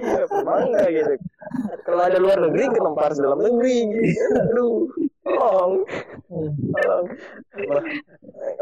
iya, 0.00 0.22
berbangga 0.26 0.82
gitu. 0.88 1.12
Kalau 1.82 2.02
ada 2.02 2.16
luar 2.16 2.38
negeri, 2.40 2.64
kenapa 2.70 3.00
harus 3.04 3.18
dalam 3.18 3.38
negeri 3.38 3.76
gitu? 3.84 4.02
Aduh, 4.32 4.74
tolong, 5.22 5.72
tolong. 6.72 7.06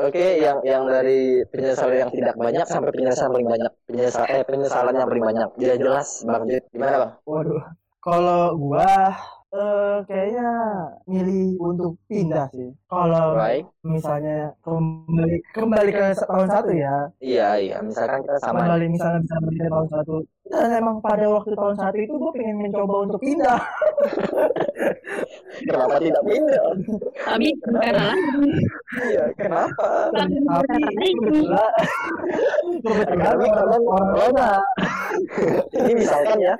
Oke 0.00 0.24
yang 0.40 0.58
yang 0.62 0.84
dari 0.84 1.44
penyesalan 1.48 1.96
yang 2.06 2.12
tidak 2.12 2.34
banyak 2.36 2.66
sampai 2.68 2.92
penyesalan 2.92 3.32
paling 3.36 3.48
banyak. 3.48 3.72
Penyesal 3.88 4.24
eh 4.28 4.42
penyesalan 4.44 4.94
yang 4.96 5.08
paling 5.08 5.26
banyak. 5.26 5.48
Dia 5.56 5.74
jelas 5.80 6.08
bang 6.24 6.42
Jud 6.48 6.64
gimana 6.72 6.96
bang? 7.00 7.12
Waduh, 7.24 7.64
kalau 8.04 8.42
gua 8.60 9.16
eh 9.50 9.98
kayaknya 10.06 10.46
milih 11.10 11.58
untuk 11.58 11.98
pindah 12.06 12.46
sih. 12.54 12.70
Kalau 12.86 13.34
baik. 13.34 13.66
misalnya 13.82 14.54
kembali 14.62 15.42
kembali 15.50 15.90
ke 15.90 16.06
tahun 16.22 16.48
satu 16.52 16.70
ya, 16.70 17.10
iya 17.18 17.58
iya. 17.58 17.76
Misalkan 17.82 18.22
kita 18.22 18.38
sama. 18.38 18.62
Kembali 18.62 18.86
misalnya 18.94 19.18
bisa 19.26 19.36
balik 19.42 19.58
ke 19.58 19.66
tahun 19.66 19.88
satu. 19.90 20.14
Dan 20.50 20.68
emang 20.82 20.98
pada 21.02 21.26
waktu 21.30 21.54
tahun 21.54 21.76
satu 21.78 21.98
itu 21.98 22.14
gue 22.14 22.32
pengen 22.34 22.62
mencoba 22.62 23.10
untuk 23.10 23.18
pindah. 23.18 23.58
kenapa 25.70 25.94
tidak 25.98 26.22
pindah? 26.26 26.66
Tapi 27.18 27.48
karena 27.62 28.06
iya 29.10 29.24
kenapa? 29.34 30.14
Tapi 30.14 31.06
kebetulan. 31.18 31.72
Kebetulan 32.82 33.82
orang 33.82 34.10
orang 34.14 34.62
ini 35.74 35.92
misalkan 35.98 36.38
ya. 36.38 36.54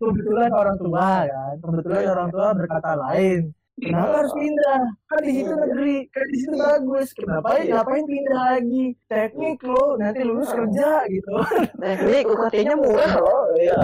Kebetulan 0.00 0.50
orang 0.52 0.76
tua 0.80 1.08
kan, 1.50 1.56
kebetulan 1.58 2.06
orang 2.14 2.28
tua 2.30 2.48
berkata 2.54 2.90
lain. 2.94 3.42
Kenapa 3.80 4.12
harus 4.20 4.34
pindah? 4.36 4.80
Kan 5.08 5.20
di 5.24 5.32
situ 5.40 5.52
negeri, 5.56 5.96
kan 6.12 6.26
di 6.28 6.36
situ 6.36 6.52
bagus. 6.52 7.08
Kenapa 7.16 7.56
Iya. 7.56 7.80
ngapain 7.80 8.04
pindah 8.04 8.36
lagi? 8.36 8.84
Teknik 9.08 9.58
lo, 9.64 9.96
nanti 9.96 10.20
lulus 10.20 10.52
kerja 10.52 11.08
gitu. 11.08 11.34
teknik 11.80 12.24
UKT-nya 12.28 12.74
murah 12.76 13.12
loh 13.16 13.42
ya 13.56 13.80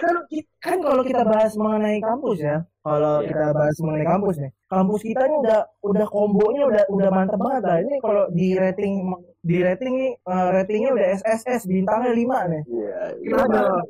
kan 0.00 0.14
kan 0.60 0.76
kalau 0.80 1.02
kita 1.04 1.22
bahas 1.24 1.52
mengenai 1.56 2.00
kampus 2.00 2.38
ya 2.40 2.64
kalau 2.80 3.20
Iya. 3.20 3.28
kita 3.28 3.46
bahas 3.52 3.76
mengenai 3.84 4.08
kampus 4.08 4.36
nih 4.40 4.50
kampus 4.68 5.00
kita 5.04 5.22
ini 5.28 5.36
udah 5.44 5.60
udah 5.84 6.06
kombonya 6.08 6.62
udah 6.64 6.84
udah 6.88 7.08
mantep 7.12 7.36
banget 7.36 7.62
lah. 7.66 7.78
Ini 7.84 7.94
kalau 8.00 8.24
di 8.32 8.48
rating 8.56 8.94
di 9.40 9.56
rating 9.60 9.92
nih 9.96 10.12
eh, 10.16 10.48
ratingnya 10.54 10.90
udah 10.96 11.06
SSS 11.20 11.62
bintangnya 11.66 12.12
5 12.12 12.52
nih. 12.52 12.62
Iya 12.68 13.00
kenapa? 13.20 13.80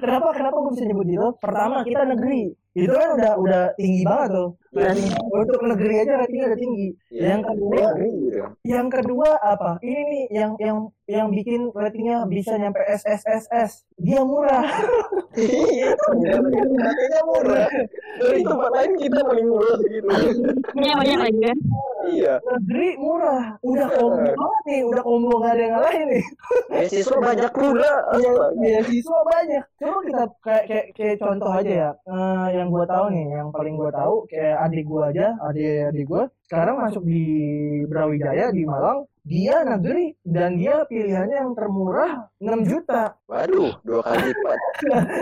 Kenapa 0.00 0.28
kenapa 0.32 0.56
gue 0.62 0.72
bisa 0.76 0.84
nyebut 0.86 1.06
gitu 1.08 1.28
pertama 1.40 1.76
kita 1.82 2.02
negeri. 2.06 2.42
Itu 2.76 2.92
kan 2.92 3.08
udah 3.16 3.32
udah 3.40 3.62
tinggi 3.76 4.02
banget 4.04 4.28
tuh 4.36 4.48
dan 4.76 4.96
untuk 5.32 5.60
negeri 5.64 5.94
aja 6.04 6.12
ratingnya 6.20 6.46
udah 6.52 6.60
tinggi. 6.60 6.88
Iya. 7.08 7.24
yang 7.32 7.42
kedua 7.48 7.84
gitu. 7.96 8.40
yang 8.68 8.88
kedua 8.92 9.28
apa? 9.40 9.70
Ini 9.80 10.02
nih 10.04 10.24
yang 10.36 10.52
yang 10.60 10.78
yang 11.08 11.26
bikin 11.32 11.72
ratingnya 11.72 12.28
bisa 12.28 12.60
nyampe 12.60 12.84
SSSS 12.84 13.88
dia 13.96 14.20
murah. 14.20 14.68
Iya 15.36 15.96
UKT-nya 16.12 17.20
murah. 17.24 17.68
Dari 18.20 18.40
tempat 18.44 18.70
lain 18.76 18.92
kita 19.00 19.20
paling 19.24 19.46
murah 19.48 19.78
gitu. 19.88 20.08
Punya 20.76 20.92
banyak 21.00 21.18
lagi 21.24 21.40
kan. 21.40 21.58
Iya. 22.12 22.34
Negeri 22.42 22.88
murah. 22.98 23.44
Udah 23.62 23.88
combo 23.94 24.22
banget 24.22 24.62
nih. 24.68 24.80
Udah 24.86 25.02
combo 25.02 25.32
gak 25.42 25.52
ada 25.56 25.62
yang 25.62 25.78
lain 25.82 26.04
nih. 26.12 26.24
Beasiswa 26.70 27.16
banyak 27.18 27.52
pula. 27.52 27.92
Iya, 28.16 28.30
beasiswa 28.58 29.18
banyak. 29.24 29.64
Coba 29.80 29.98
kita 30.04 30.24
kayak 30.44 30.64
kayak, 30.66 30.86
kayak 30.94 31.16
contoh 31.18 31.50
aja 31.50 31.72
ya. 31.72 31.90
Eh, 32.06 32.46
yang 32.56 32.68
gua 32.70 32.84
tahu 32.86 33.06
nih 33.12 33.26
yang 33.34 33.48
paling 33.50 33.74
gua 33.76 33.90
tahu 33.90 34.14
kayak 34.30 34.56
adik 34.66 34.84
gua 34.86 35.12
aja 35.12 35.36
adik 35.44 35.92
adik 35.92 36.06
gua 36.06 36.22
sekarang 36.46 36.76
masuk 36.78 37.02
di 37.02 37.22
Brawijaya 37.90 38.54
di 38.54 38.62
Malang 38.62 39.04
dia 39.26 39.66
negeri 39.66 40.14
dan 40.22 40.54
dia 40.54 40.86
pilihannya 40.86 41.34
yang 41.34 41.52
termurah 41.58 42.30
6 42.38 42.46
juta. 42.62 43.18
Waduh 43.26 43.74
dua 43.82 44.00
kali 44.06 44.30
lipat. 44.30 44.58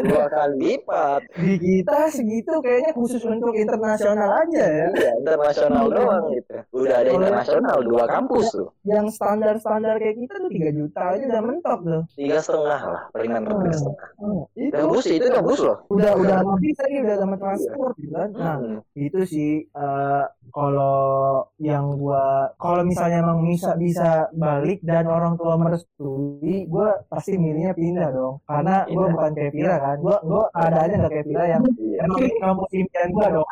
Dua 0.05 0.25
kali 0.29 0.55
lipat. 0.61 1.21
Di 1.41 1.55
kita 1.57 2.13
segitu 2.13 2.53
kayaknya 2.61 2.93
khusus 2.93 3.25
untuk 3.25 3.57
internasional 3.57 4.45
aja 4.45 4.61
ya. 4.61 4.87
Iya 4.93 5.13
internasional 5.25 5.89
doang 5.89 6.25
gitu 6.37 6.53
udah 6.77 6.97
ada 7.01 7.11
internasional 7.17 7.79
dua 7.81 8.05
kampus 8.05 8.53
tuh. 8.53 8.69
Yang 8.85 9.17
standar-standar 9.17 9.97
kayak 9.97 10.21
kita 10.21 10.35
tuh 10.37 10.51
3 10.53 10.69
juta 10.77 11.03
aja 11.17 11.25
udah 11.25 11.43
mentok 11.43 11.79
tuh. 11.81 12.03
Tiga 12.13 12.39
setengah 12.45 12.81
lah 12.85 13.03
palingan 13.17 13.43
tiga 13.49 13.73
setengah. 13.73 14.09
itu 14.53 14.69
udah 14.77 14.85
bus 14.85 15.05
itu 15.09 15.25
udah 15.33 15.43
bus 15.43 15.61
loh. 15.65 15.79
Udah 15.89 16.13
udah 16.13 16.39
bisa 16.61 16.83
nih 16.93 17.01
udah 17.09 17.17
sama 17.25 17.37
transport 17.41 17.95
gitu 17.97 18.13
kan. 18.13 18.31
Nah 18.37 18.53
Hmm. 18.55 18.79
itu 18.95 19.21
sih 19.27 19.53
eh, 19.67 20.25
kalau 20.55 21.43
yang 21.59 21.99
gua 21.99 22.55
kalau 22.63 22.87
misalnya 22.87 23.27
emang 23.27 23.43
bisa 23.43 23.75
bisa 23.75 24.31
balik 24.31 24.79
dan 24.87 25.11
orang 25.11 25.35
tua 25.35 25.59
merestui 25.59 26.71
gua 26.71 26.95
pasti 27.11 27.35
milihnya 27.35 27.75
pindah 27.75 28.15
dong. 28.15 28.39
Karena 28.47 28.87
gua 28.87 29.07
bukan 29.11 29.31
kayak 29.35 29.51
Vira 29.51 29.75
kan. 29.83 29.97
Gua 29.99 30.17
gua 30.23 30.47
keadaannya 30.55 30.97
nggak 31.03 31.13
kayak 31.13 31.27
Vira 31.27 31.45
yang 31.59 31.63
iya. 31.83 31.99
emang 32.07 32.23
kampus 32.39 32.71
impian 32.71 33.09
gua 33.11 33.27
dong. 33.35 33.49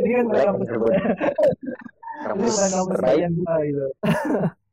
Ini 0.00 0.12
kan 0.16 0.24
bukan 0.24 0.44
kampus 0.48 0.68
kampus 2.24 2.52
bukan 2.56 2.70
kampus 2.72 2.96
impian 2.96 3.32
gua 3.36 3.54
gitu. 3.60 3.86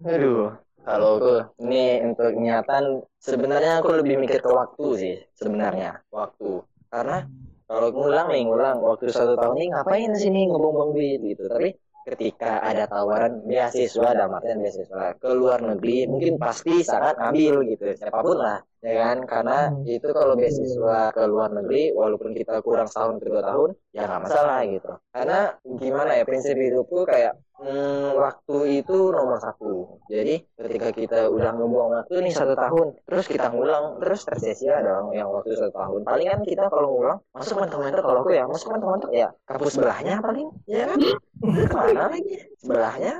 Aduh, 0.07 0.43
kalau 0.87 1.09
aku 1.19 1.33
ini 1.67 1.83
untuk 2.07 2.31
niatan 2.39 2.83
sebenarnya 3.19 3.83
aku 3.83 3.91
lebih 3.99 4.23
mikir 4.23 4.39
ke 4.39 4.47
waktu 4.47 4.85
sih 4.95 5.15
sebenarnya. 5.35 5.99
Waktu. 6.15 6.63
Karena 6.87 7.27
kalau 7.73 7.89
ngulang 7.89 8.27
nih 8.29 8.41
ngulang. 8.45 8.77
Waktu 8.85 9.09
satu 9.09 9.33
tahun 9.33 9.57
ini 9.57 9.67
ngapain 9.73 10.11
sini 10.13 10.41
ngebong-bong 10.45 10.93
duit 10.93 11.19
gitu? 11.25 11.49
Tapi 11.49 11.73
ketika 12.05 12.61
ada 12.61 12.85
tawaran 12.85 13.41
beasiswa 13.49 14.13
dalam 14.13 14.37
artian 14.37 14.61
beasiswa 14.61 15.17
ke 15.17 15.29
luar 15.33 15.57
negeri 15.65 16.05
mungkin 16.05 16.37
pasti 16.37 16.85
sangat 16.85 17.17
ngambil 17.17 17.55
gitu. 17.73 17.83
Siapa 17.97 18.21
pun 18.21 18.37
lah 18.37 18.61
ya 18.83 18.93
kan? 19.07 19.17
Karena 19.23 19.57
Hmm. 19.71 19.87
itu 19.87 20.09
kalau 20.11 20.35
beasiswa 20.35 20.97
ke 21.15 21.23
luar 21.25 21.49
negeri 21.55 21.95
walaupun 21.95 22.35
kita 22.35 22.59
kurang 22.59 22.91
setahun 22.91 23.23
ke 23.23 23.25
dua 23.31 23.41
tahun 23.41 23.69
ya 23.95 24.01
nggak 24.05 24.21
masalah 24.27 24.59
gitu. 24.67 24.91
Karena 25.09 25.39
gimana 25.79 26.11
ya 26.19 26.23
prinsip 26.27 26.55
hidupku 26.59 27.07
kayak 27.07 27.33
hmm, 27.63 28.19
waktu 28.19 28.83
itu 28.83 28.97
nomor 29.15 29.39
satu. 29.39 30.03
Jadi 30.11 30.43
ketika 30.59 30.89
kita 30.91 31.19
udah 31.31 31.55
ngebuang 31.55 31.89
waktu 32.03 32.13
nih 32.27 32.33
satu 32.35 32.53
tahun 32.59 32.87
terus 33.07 33.25
kita 33.31 33.47
ngulang 33.55 34.03
terus 34.03 34.27
tersia-sia 34.27 34.83
dong 34.83 35.15
yang 35.15 35.31
waktu 35.31 35.55
satu 35.55 35.71
tahun. 35.71 35.99
Paling 36.03 36.27
kan 36.27 36.41
kita 36.43 36.65
kalau 36.67 36.89
ngulang 36.99 37.19
masuk 37.31 37.55
mentok-mentok 37.63 38.03
kalau 38.03 38.19
aku 38.21 38.31
ya 38.35 38.43
masuk 38.51 38.67
mentok-mentok 38.75 39.11
ya 39.15 39.29
kampus 39.47 39.71
sebelahnya 39.79 40.19
paling 40.19 40.47
ya 40.67 40.91
kan? 40.91 40.99
Ke 41.43 41.75
mana 41.75 42.07
lagi? 42.07 42.35
Sebelahnya 42.63 43.13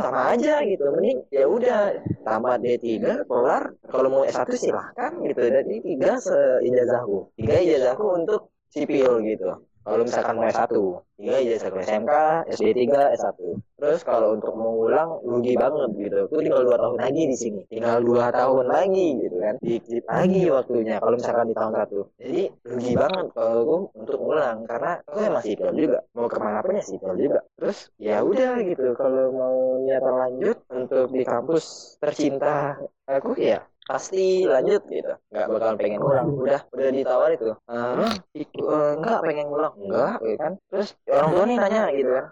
sama 0.00 0.20
aja 0.32 0.54
gitu. 0.64 0.84
Mending 0.92 1.18
ya 1.28 1.44
udah 1.44 1.78
tamat 2.24 2.58
D3 2.64 2.84
kelar. 3.28 3.64
Kalau 3.84 4.08
mau 4.08 4.22
S1 4.24 4.48
silahkan 4.56 5.05
gitu. 5.14 5.42
Dan 5.42 5.64
ini 5.68 5.80
tiga 5.94 6.18
seijazahku. 6.18 7.32
Tiga 7.38 7.54
ijazahku 7.62 8.06
untuk 8.16 8.40
sipil 8.70 9.22
gitu. 9.22 9.56
Kalau 9.86 10.02
misalkan 10.02 10.34
mau 10.34 10.50
S1 10.50 10.74
tiga 11.14 11.36
ke 11.46 11.80
SMK 11.86 12.12
SD3 12.58 12.82
S1 13.14 13.38
terus 13.78 14.02
kalau 14.02 14.34
untuk 14.34 14.58
mengulang 14.58 15.22
rugi 15.22 15.54
banget 15.54 15.94
gitu. 15.94 16.26
Aku 16.26 16.42
tinggal 16.42 16.66
dua 16.66 16.74
tahun 16.74 16.98
lagi 16.98 17.22
di 17.30 17.36
sini. 17.38 17.60
Tinggal 17.70 18.02
dua 18.02 18.34
tahun 18.34 18.66
lagi 18.66 19.06
gitu 19.22 19.36
kan. 19.38 19.54
Dikit 19.62 20.04
lagi 20.10 20.42
waktunya 20.50 20.98
kalau 20.98 21.14
misalkan 21.14 21.46
di 21.46 21.54
tahun 21.54 21.72
satu. 21.78 22.00
Jadi 22.18 22.42
rugi 22.66 22.92
banget 22.98 23.26
kalau 23.30 23.54
aku 23.62 23.76
untuk 23.94 24.18
ngulang 24.18 24.58
karena 24.66 24.92
aku 25.06 25.18
emang 25.22 25.44
sipil 25.46 25.70
juga. 25.70 25.98
Mau 26.18 26.26
ke 26.26 26.38
mana 26.42 26.58
pun 26.66 26.74
ya 26.74 26.82
sipil 26.82 27.12
juga. 27.14 27.40
Terus 27.54 27.78
ya 28.02 28.16
udah 28.26 28.52
gitu. 28.66 28.86
Kalau 28.98 29.24
mau 29.30 29.56
niatan 29.86 30.14
lanjut 30.18 30.58
untuk 30.74 31.06
di 31.14 31.22
kampus 31.22 31.94
tercinta 32.02 32.74
aku 33.06 33.38
ya 33.38 33.62
pasti 33.86 34.42
lanjut 34.44 34.82
gitu. 34.90 35.12
Nggak 35.30 35.46
bakal 35.46 35.72
pengen 35.78 35.98
ngulang 36.02 36.28
udah 36.34 36.60
udah 36.74 36.88
ditawar 36.90 37.30
itu. 37.32 37.50
Eh 37.70 38.12
ikut 38.42 38.66
eh, 38.66 38.92
nggak 38.98 39.20
pengen 39.22 39.46
ngulang 39.46 39.74
enggak 39.78 40.14
gitu 40.20 40.36
kan. 40.42 40.52
Terus 40.70 40.88
orang 41.06 41.28
tua 41.30 41.44
nih 41.46 41.56
nanya 41.62 41.82
gitu 41.94 42.10
kan. 42.10 42.26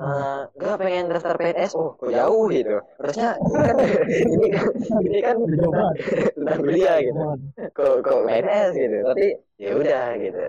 "Eh, 0.00 0.38
nggak 0.60 0.76
pengen 0.76 1.04
daftar 1.08 1.34
PNS 1.40 1.72
oh 1.74 1.90
kok 1.96 2.10
jauh 2.12 2.44
gitu. 2.52 2.76
Harusnya 3.00 3.28
ini 3.40 3.56
kan 3.64 3.76
ini 5.08 5.18
kan 5.24 5.36
Udah 5.40 5.56
jauh 5.56 5.72
banget. 5.72 5.96
tentang 6.36 6.60
belia 6.60 6.94
gitu. 7.00 7.20
Kok 7.72 7.92
kok 8.04 8.20
PNS 8.28 8.72
gitu. 8.76 8.96
Tapi 9.08 9.26
ya 9.60 9.76
udah 9.76 10.04
gitu. 10.16 10.40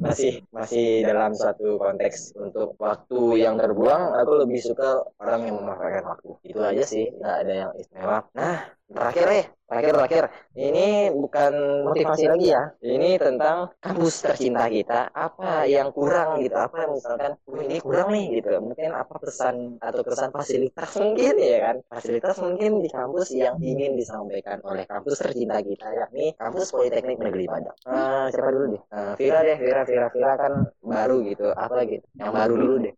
Masih 0.00 0.32
masih 0.48 1.04
dalam 1.04 1.36
satu 1.36 1.76
konteks 1.76 2.32
untuk 2.40 2.72
waktu 2.80 3.44
yang 3.44 3.60
terbuang 3.60 4.16
aku 4.16 4.32
lebih 4.40 4.60
suka 4.64 5.04
orang 5.20 5.52
yang 5.52 5.56
memanfaatkan 5.60 6.04
waktu. 6.08 6.30
Itu 6.48 6.60
aja 6.64 6.84
sih 6.88 7.12
nggak 7.12 7.36
ada 7.44 7.52
yang 7.68 7.70
istimewa. 7.76 8.18
Nah 8.32 8.58
terakhir 8.88 9.26
ya 9.28 9.44
terakhir 9.64 9.92
terakhir. 9.96 10.24
Ini 10.54 11.10
bukan 11.18 11.52
motivasi 11.88 12.24
lagi 12.30 12.46
ya. 12.54 12.62
Ini 12.78 13.18
tentang 13.18 13.74
kampus 13.82 14.22
tercinta 14.22 14.70
kita. 14.70 15.10
Apa 15.10 15.66
yang 15.66 15.90
kurang 15.90 16.38
gitu? 16.44 16.54
Apa 16.54 16.86
yang 16.86 16.92
misalkan 16.94 17.32
"Wah, 17.48 17.60
ini 17.64 17.76
kurang 17.82 18.08
nih 18.14 18.38
gitu. 18.38 18.54
Mungkin 18.62 18.94
apa 18.94 19.18
pesan 19.18 19.82
atau 19.82 20.00
kesan 20.06 20.30
fasilitas 20.30 20.90
mungkin 21.00 21.34
ya 21.42 21.58
kan? 21.64 21.76
Fasilitas 21.90 22.36
mungkin 22.38 22.70
di 22.84 22.88
kampus 22.92 23.34
yang 23.34 23.58
ingin 23.58 23.98
disampaikan 23.98 24.62
oleh 24.62 24.86
kampus 24.86 25.18
tercinta 25.18 25.58
kita 25.58 25.88
yakni 25.90 26.36
kampus 26.38 26.70
Politeknik 26.70 27.18
Negeri 27.18 27.44
Padang. 27.50 27.76
Eh, 27.88 28.26
siapa 28.30 28.50
dulu 28.54 28.64
deh. 28.70 28.82
Eh, 28.88 29.12
Vira 29.18 29.38
deh 29.42 29.56
Vira 29.58 29.82
Vira 29.82 30.06
Vira 30.08 30.32
kan 30.38 30.52
baru 30.80 31.16
gitu. 31.26 31.50
Apa 31.50 31.82
gitu 31.84 32.06
yang 32.14 32.30
baru 32.30 32.54
dulu 32.54 32.74
deh. 32.86 32.94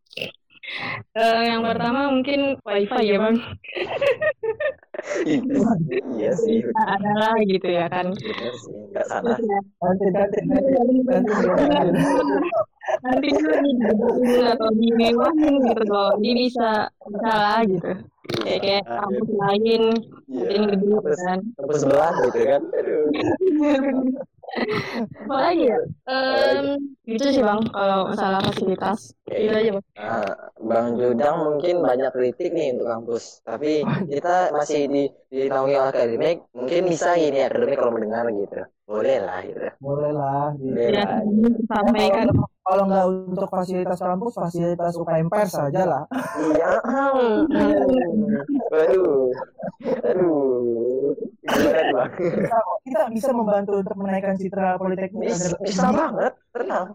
Eh, 1.14 1.40
yang 1.46 1.62
pertama 1.62 2.10
mungkin 2.10 2.58
wifi 2.60 3.02
ya 3.06 3.16
bang. 3.22 3.36
iya 6.18 6.30
sih. 6.34 6.58
Adalah 6.74 7.38
gitu 7.46 7.68
ya 7.70 7.86
kan. 7.86 8.10
Bener 8.12 8.54
sih 8.58 8.74
nggak 8.90 9.06
salah. 9.06 9.38
Ya, 9.38 9.60
kantin, 9.78 10.10
kantin, 10.12 10.44
kantin, 10.50 11.94
nanti 13.02 13.26
itu 13.30 13.46
didapetin 13.50 14.46
atau 14.46 14.68
dimewahin 14.74 15.54
gitu 15.62 15.82
loh. 15.86 16.10
Dia 16.18 16.34
bisa 16.34 16.68
bisa 16.90 17.30
lah 17.30 17.60
gitu. 17.62 17.90
Kayak 18.42 18.58
kayak 18.58 18.82
kampus 18.90 19.30
lain 19.38 19.82
Iya, 20.26 20.46
ini 20.50 20.64
gede 20.74 20.86
kampus 20.90 21.18
kan. 21.22 21.38
kampus 21.54 21.78
sebelah 21.86 22.10
gitu 22.26 22.40
kan 22.42 22.62
aduh 24.60 24.80
apa 25.26 25.34
lagi 25.42 25.64
ya 25.72 25.78
Em, 26.06 26.66
gitu 27.10 27.24
sih 27.34 27.42
bang 27.48 27.60
kalau 27.74 27.98
masalah 28.10 28.40
fasilitas 28.46 29.00
itu 29.28 29.52
aja 29.52 29.70
bang 29.76 29.86
Nah, 29.96 30.28
Bang 30.60 31.00
Judang 31.00 31.36
mungkin 31.40 31.80
banyak 31.80 32.10
kritik 32.12 32.52
nih 32.52 32.76
untuk 32.76 32.84
kampus, 32.92 33.24
tapi 33.48 33.80
kita 34.12 34.52
masih 34.52 34.80
di 34.92 35.02
dinaungi 35.32 35.72
oleh 35.72 35.88
akademik, 35.88 36.36
mungkin 36.52 36.80
bisa 36.84 37.16
gini 37.16 37.40
akademik 37.40 37.80
kalau 37.80 37.92
mendengar 37.96 38.28
gitu, 38.28 38.60
boleh 38.84 39.16
lah 39.24 39.40
gitu, 39.48 39.60
Boleh 39.80 40.10
lah. 40.12 40.52
gitu. 40.60 40.68
boleh 40.76 40.90
ya 40.92 41.04
lah. 41.08 41.20
sampaikan 41.72 42.26
Kalau 42.28 42.46
nggak 42.66 43.06
untuk 43.30 43.46
fasilitas 43.46 43.98
kampus, 44.02 44.34
fasilitas 44.34 44.98
UKM 44.98 45.30
pers 45.30 45.54
saja 45.54 45.82
lah. 45.86 46.02
Iya, 46.34 46.82
aduh, 48.74 49.30
aduh? 50.02 51.14
Kita, 51.46 52.58
kita 52.82 53.00
bisa 53.14 53.30
membantu 53.30 53.78
untuk 53.78 53.94
menaikkan 53.94 54.34
citra 54.34 54.74
politeknik. 54.82 55.30
Bisa, 55.30 55.54
bisa 55.62 55.86
banget, 55.94 56.34
tenang, 56.50 56.90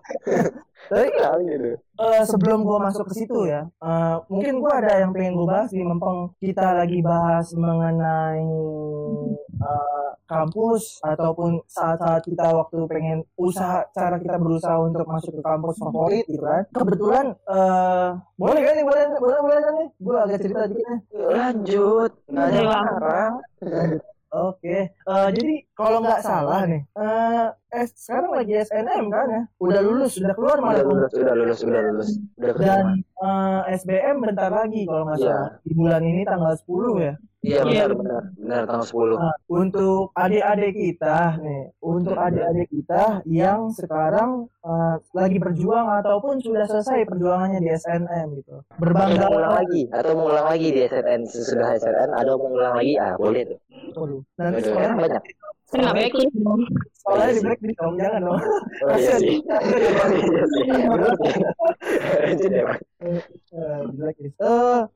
Tapi 0.91 1.07
tenang 1.07 1.39
gitu. 1.47 1.71
eh, 1.79 2.23
sebelum 2.27 2.67
gua 2.67 2.91
masuk 2.91 3.07
ke 3.07 3.23
situ 3.23 3.47
ya, 3.47 3.63
eh, 3.63 4.15
mungkin 4.27 4.59
gua 4.59 4.83
ada 4.83 4.99
yang 4.99 5.15
pengen 5.15 5.39
gua 5.39 5.47
bahas 5.55 5.71
di 5.71 5.79
Mempeng. 5.79 6.35
Kita 6.43 6.75
lagi 6.75 6.99
bahas 6.99 7.55
mengenai 7.55 8.43
eh, 9.61 10.09
kampus 10.25 10.83
ataupun 11.01 11.61
saat-saat 11.67 12.23
kita 12.23 12.49
waktu 12.49 12.77
pengen 12.85 13.19
usaha 13.35 13.85
cara 13.91 14.17
kita 14.17 14.35
berusaha 14.35 14.79
untuk 14.79 15.05
masuk 15.05 15.37
ke 15.37 15.41
kampus 15.41 15.75
favorit 15.77 16.25
gitu 16.25 16.41
kan. 16.41 16.63
Kebetulan 16.71 17.25
eh 17.47 18.09
boleh 18.35 18.61
kan 18.61 18.73
nih, 18.73 18.85
boleh 18.85 19.03
boleh 19.15 19.39
boleh 19.39 19.59
kan 19.59 19.73
nih? 19.75 19.87
Gua 19.97 20.17
agak 20.23 20.39
cerita 20.41 20.63
dikit 20.65 20.85
nih. 20.85 20.99
Lanjut, 21.31 22.11
nggak 22.25 22.43
ada 22.43 22.55
yang 22.55 22.69
larang. 22.69 23.33
Oke, 24.31 24.95
Eh, 24.95 25.27
jadi 25.35 25.53
kalau 25.75 25.99
nggak 25.99 26.23
salah 26.23 26.63
nih, 26.63 26.87
eh 26.95 27.47
eh, 27.75 27.85
sekarang 27.91 28.31
lagi 28.31 28.63
SNM 28.63 29.11
kan 29.11 29.27
ya, 29.27 29.41
udah 29.59 29.79
lulus, 29.83 30.15
udah 30.15 30.31
keluar 30.31 30.55
Udah 30.55 30.65
malah 30.71 30.83
lulus, 30.87 31.11
udah 31.11 31.35
lulus, 31.35 31.59
udah 31.61 31.81
lulus, 31.83 32.09
udah 32.39 32.51
dan 32.55 32.55
keterima. 32.55 32.95
eh, 33.67 33.75
SBM 33.75 34.15
bentar 34.23 34.47
lagi 34.49 34.87
kalau 34.87 35.03
nggak 35.03 35.19
Iya. 35.19 35.27
salah 35.27 35.49
di 35.59 35.71
bulan 35.75 36.01
ini 36.01 36.21
tanggal 36.23 36.53
10 36.55 36.93
ya. 37.03 37.13
Iya 37.41 37.65
Iya. 37.65 37.89
benar, 37.89 37.89
benar, 37.97 38.23
benar 38.37 38.61
tanggal 38.69 38.85
10 38.85 39.15
Nah, 39.17 39.33
untuk 39.49 40.13
adik-adik 40.13 40.73
kita 40.77 41.41
nih, 41.41 41.63
untuk 41.81 42.13
adik-adik 42.13 42.67
kita 42.69 43.25
yang 43.25 43.73
sekarang 43.73 44.45
eh, 44.61 44.95
lagi 45.17 45.37
berjuang 45.41 45.87
ataupun 46.01 46.37
sudah 46.37 46.69
selesai 46.69 47.01
perjuangannya 47.09 47.59
di 47.65 47.69
SNM 47.73 48.27
gitu, 48.37 48.61
berbangga 48.77 49.25
mau 49.25 49.41
ulang 49.41 49.55
lagi, 49.57 49.81
atau 49.89 50.11
mau 50.13 50.29
ulang 50.29 50.47
lagi 50.53 50.67
di 50.69 50.79
SNN 50.85 51.21
sesudah 51.25 51.67
SNN, 51.81 52.09
ada 52.13 52.31
mau 52.37 52.53
ulang 52.53 52.77
lagi, 52.77 52.93
ah 53.01 53.17
boleh 53.17 53.41
tuh. 53.49 53.59
Waduh, 53.97 54.21
nanti 54.37 54.69
kan 54.69 54.93
banyak. 55.01 55.23
Kena 55.71 55.91
backlist 55.95 56.35
sekolahnya 57.01 57.33
di 57.33 57.41
blacklist 57.41 57.77
dong, 57.81 57.95
jangan 57.97 58.21
dong. 58.21 58.39
Oh 58.85 58.97
iya 58.97 59.15
sih. 59.17 59.37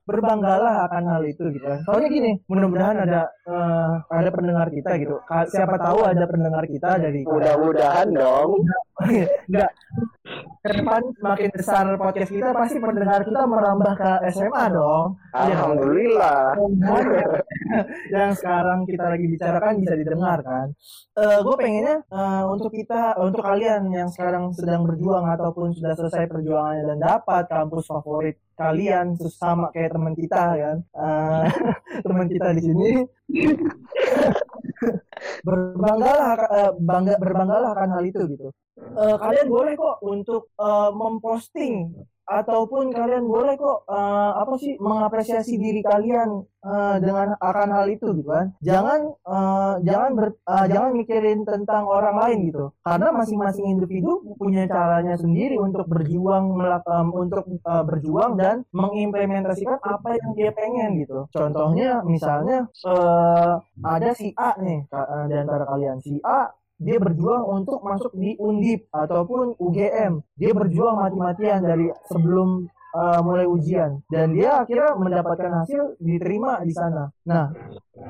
Berbanggalah 0.06 0.86
akan 0.86 1.04
hal 1.10 1.24
itu 1.26 1.44
gitu 1.50 1.66
kan. 1.66 1.82
Soalnya 1.90 2.10
gini, 2.14 2.32
mudah-mudahan 2.46 2.98
ada 3.02 3.22
eh, 3.50 3.92
ada 4.14 4.30
pendengar 4.30 4.70
kita 4.70 5.02
gitu. 5.02 5.18
Siapa 5.50 5.76
tahu 5.82 6.06
ada 6.06 6.24
pendengar 6.30 6.64
kita 6.70 7.02
dari 7.02 7.26
Mudah-mudahan 7.26 8.08
dong. 8.14 8.62
enggak 9.50 9.72
ke 10.66 10.74
depan 10.82 11.02
makin 11.22 11.50
besar 11.54 11.86
podcast 11.94 12.32
kita 12.34 12.50
pasti 12.50 12.82
pendengar 12.82 13.22
kita 13.22 13.46
merambah 13.46 13.94
ke 13.94 14.12
SMA 14.34 14.66
dong. 14.74 15.14
Alhamdulillah. 15.30 16.58
Yang, 18.10 18.32
sekarang 18.42 18.90
kita 18.90 19.06
lagi 19.14 19.26
bicarakan 19.30 19.74
bisa 19.78 19.94
didengar 19.94 20.42
kan. 20.42 20.74
Eh 21.22 21.38
gue 21.46 21.56
pengennya 21.56 21.95
eh, 22.04 22.44
untuk 22.50 22.72
kita, 22.74 23.16
untuk 23.22 23.42
kalian 23.46 23.88
yang 23.94 24.10
sekarang 24.12 24.52
sedang 24.52 24.84
berjuang 24.84 25.26
ataupun 25.30 25.72
sudah 25.78 25.94
selesai 25.96 26.26
perjuangannya 26.32 26.84
dan 26.96 27.00
dapat 27.00 27.44
kampus 27.48 27.86
favorit 27.88 28.36
kalian 28.56 29.16
sama 29.32 29.68
kayak 29.76 29.96
teman 29.96 30.16
kita 30.16 30.42
kan, 30.56 30.78
Eh, 30.82 31.46
teman 32.08 32.28
kita 32.32 32.50
di 32.58 32.62
sini 32.64 32.90
berbanggalah 35.48 36.36
eh, 36.52 36.72
bangga 36.80 37.16
berbanggalah 37.22 37.70
akan 37.76 37.90
hal 37.96 38.04
itu 38.06 38.22
gitu. 38.32 38.48
Eh, 38.76 39.16
kalian 39.20 39.48
boleh 39.48 39.74
kok 39.80 39.98
untuk 40.04 40.52
eh, 40.60 40.90
memposting 40.92 41.74
ataupun 42.26 42.90
kalian 42.90 43.26
boleh 43.30 43.54
kok 43.56 43.86
eh, 43.86 44.32
apa 44.42 44.54
sih 44.58 44.74
mengapresiasi 44.82 45.62
diri 45.62 45.82
kalian 45.86 46.42
eh, 46.66 46.96
dengan 47.00 47.38
akan 47.38 47.70
hal 47.70 47.86
itu 47.94 48.12
gitu 48.18 48.30
kan. 48.30 48.52
Jangan 48.66 49.00
eh, 49.14 49.74
jangan 49.86 50.12
ber, 50.18 50.28
eh, 50.34 50.66
jangan 50.74 50.92
mikirin 50.98 51.40
tentang 51.46 51.86
orang 51.86 52.18
lain 52.18 52.38
gitu. 52.50 52.74
Karena 52.82 53.14
masing-masing 53.14 53.66
individu 53.70 54.26
punya 54.42 54.66
caranya 54.66 55.16
sendiri 55.16 55.56
untuk 55.62 55.86
berjuang 55.86 56.58
em, 56.58 57.08
untuk 57.14 57.46
eh, 57.46 57.84
berjuang 57.86 58.34
dan 58.42 58.66
mengimplementasikan 58.74 59.78
apa 59.80 60.18
yang 60.18 60.30
dia 60.34 60.52
pengen 60.52 60.98
gitu. 61.02 61.30
Contohnya 61.30 62.02
misalnya 62.02 62.66
eh, 62.70 63.54
ada 63.86 64.10
si 64.18 64.34
A 64.34 64.58
nih 64.58 64.82
eh, 64.90 65.26
di 65.30 65.36
antara 65.38 65.64
kalian. 65.70 66.02
Si 66.02 66.18
A 66.26 66.50
dia 66.76 66.98
berjuang 67.00 67.44
untuk 67.64 67.80
masuk 67.80 68.12
di 68.20 68.36
Undip 68.36 68.92
ataupun 68.92 69.56
UGM. 69.56 70.20
Dia 70.36 70.52
berjuang 70.52 71.00
mati-matian 71.00 71.64
dari 71.64 71.88
sebelum 72.12 72.68
uh, 72.96 73.20
mulai 73.22 73.46
ujian 73.46 74.00
dan 74.08 74.32
dia 74.32 74.64
akhirnya 74.64 74.96
mendapatkan 74.96 75.52
hasil 75.64 76.00
diterima 76.00 76.64
di 76.64 76.72
sana. 76.72 77.12
Nah, 77.28 77.52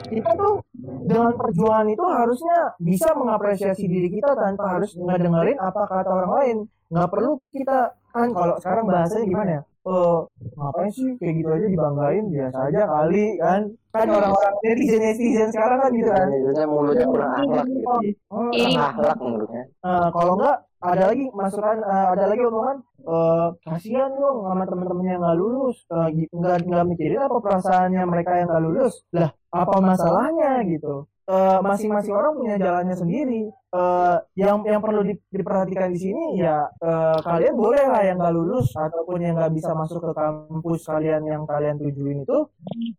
kita 0.06 0.32
tuh 0.38 0.62
dengan 1.10 1.34
perjuangan 1.34 1.90
itu 1.90 2.06
harusnya 2.06 2.58
bisa 2.78 3.14
mengapresiasi 3.18 3.86
diri 3.90 4.10
kita 4.14 4.38
tanpa 4.38 4.78
harus 4.78 4.94
ngedengerin 4.94 5.58
apa 5.58 5.82
kata 5.90 6.10
orang 6.10 6.32
lain. 6.42 6.58
Nggak 6.94 7.10
perlu 7.10 7.42
kita 7.50 7.98
kan 8.14 8.30
kalau 8.32 8.56
sekarang 8.62 8.86
bahasanya 8.86 9.26
gimana 9.26 9.52
ya? 9.60 9.64
Eh, 9.86 10.20
ngapain 10.58 10.90
sih 10.90 11.14
kayak 11.22 11.34
gitu 11.38 11.50
aja 11.54 11.68
dibanggain? 11.70 12.26
biasa 12.34 12.58
aja 12.74 12.82
kali 12.90 13.38
kan? 13.38 13.62
kan? 13.94 14.06
Orang-orang 14.10 14.54
netizen 14.66 14.98
netizen 14.98 15.50
sekarang 15.54 15.78
kan 15.78 15.92
gitu 15.94 16.10
kan? 16.10 16.28
Biasanya 16.34 16.66
mulutnya 16.66 17.06
kurang 17.06 17.32
akhlak 17.38 17.66
gitu. 17.70 17.86
Oh, 18.34 18.50
Iri. 18.50 18.74
Kurang 18.74 18.90
akhlak 18.90 19.18
mulutnya. 19.22 19.64
Eh, 19.70 20.08
kalau 20.10 20.34
enggak 20.42 20.58
ada 20.82 21.04
lagi 21.06 21.26
masukan 21.38 21.78
eh, 21.86 22.08
ada 22.18 22.24
lagi 22.26 22.42
omongan 22.50 22.78
eh 23.06 23.48
kasihan 23.62 24.10
dong 24.18 24.38
sama 24.50 24.64
teman-teman 24.66 25.06
yang 25.06 25.22
nggak 25.22 25.38
lulus. 25.38 25.78
Gitu 26.18 26.34
nggak 26.34 26.58
nggak 26.66 26.86
mikirin 26.90 27.22
apa 27.22 27.38
perasaannya 27.38 28.02
mereka 28.10 28.32
yang 28.42 28.48
nggak 28.50 28.64
lulus. 28.66 28.94
Lah 29.14 29.30
apa 29.54 29.76
masalahnya 29.78 30.66
gitu 30.66 31.06
Eh, 31.26 31.60
masing-masing 31.66 32.14
orang 32.14 32.38
punya 32.38 32.56
jalannya 32.62 32.94
sendiri. 32.94 33.50
Eh, 33.50 34.16
yang 34.38 34.62
yang 34.62 34.78
perlu 34.78 35.02
di- 35.02 35.18
diperhatikan 35.34 35.90
di 35.90 36.00
sini 36.00 36.38
ya 36.38 36.70
eh, 36.70 37.18
kalian 37.26 37.58
boleh 37.58 37.82
lah 37.92 38.02
yang 38.06 38.22
nggak 38.22 38.36
lulus 38.38 38.70
ataupun 38.72 39.20
yang 39.26 39.34
nggak 39.36 39.52
bisa 39.58 39.74
masuk 39.74 40.00
ke 40.06 40.12
kampus 40.16 40.86
kalian 40.86 41.26
yang 41.28 41.44
kalian 41.50 41.82
tujuin 41.82 42.24
itu 42.24 42.38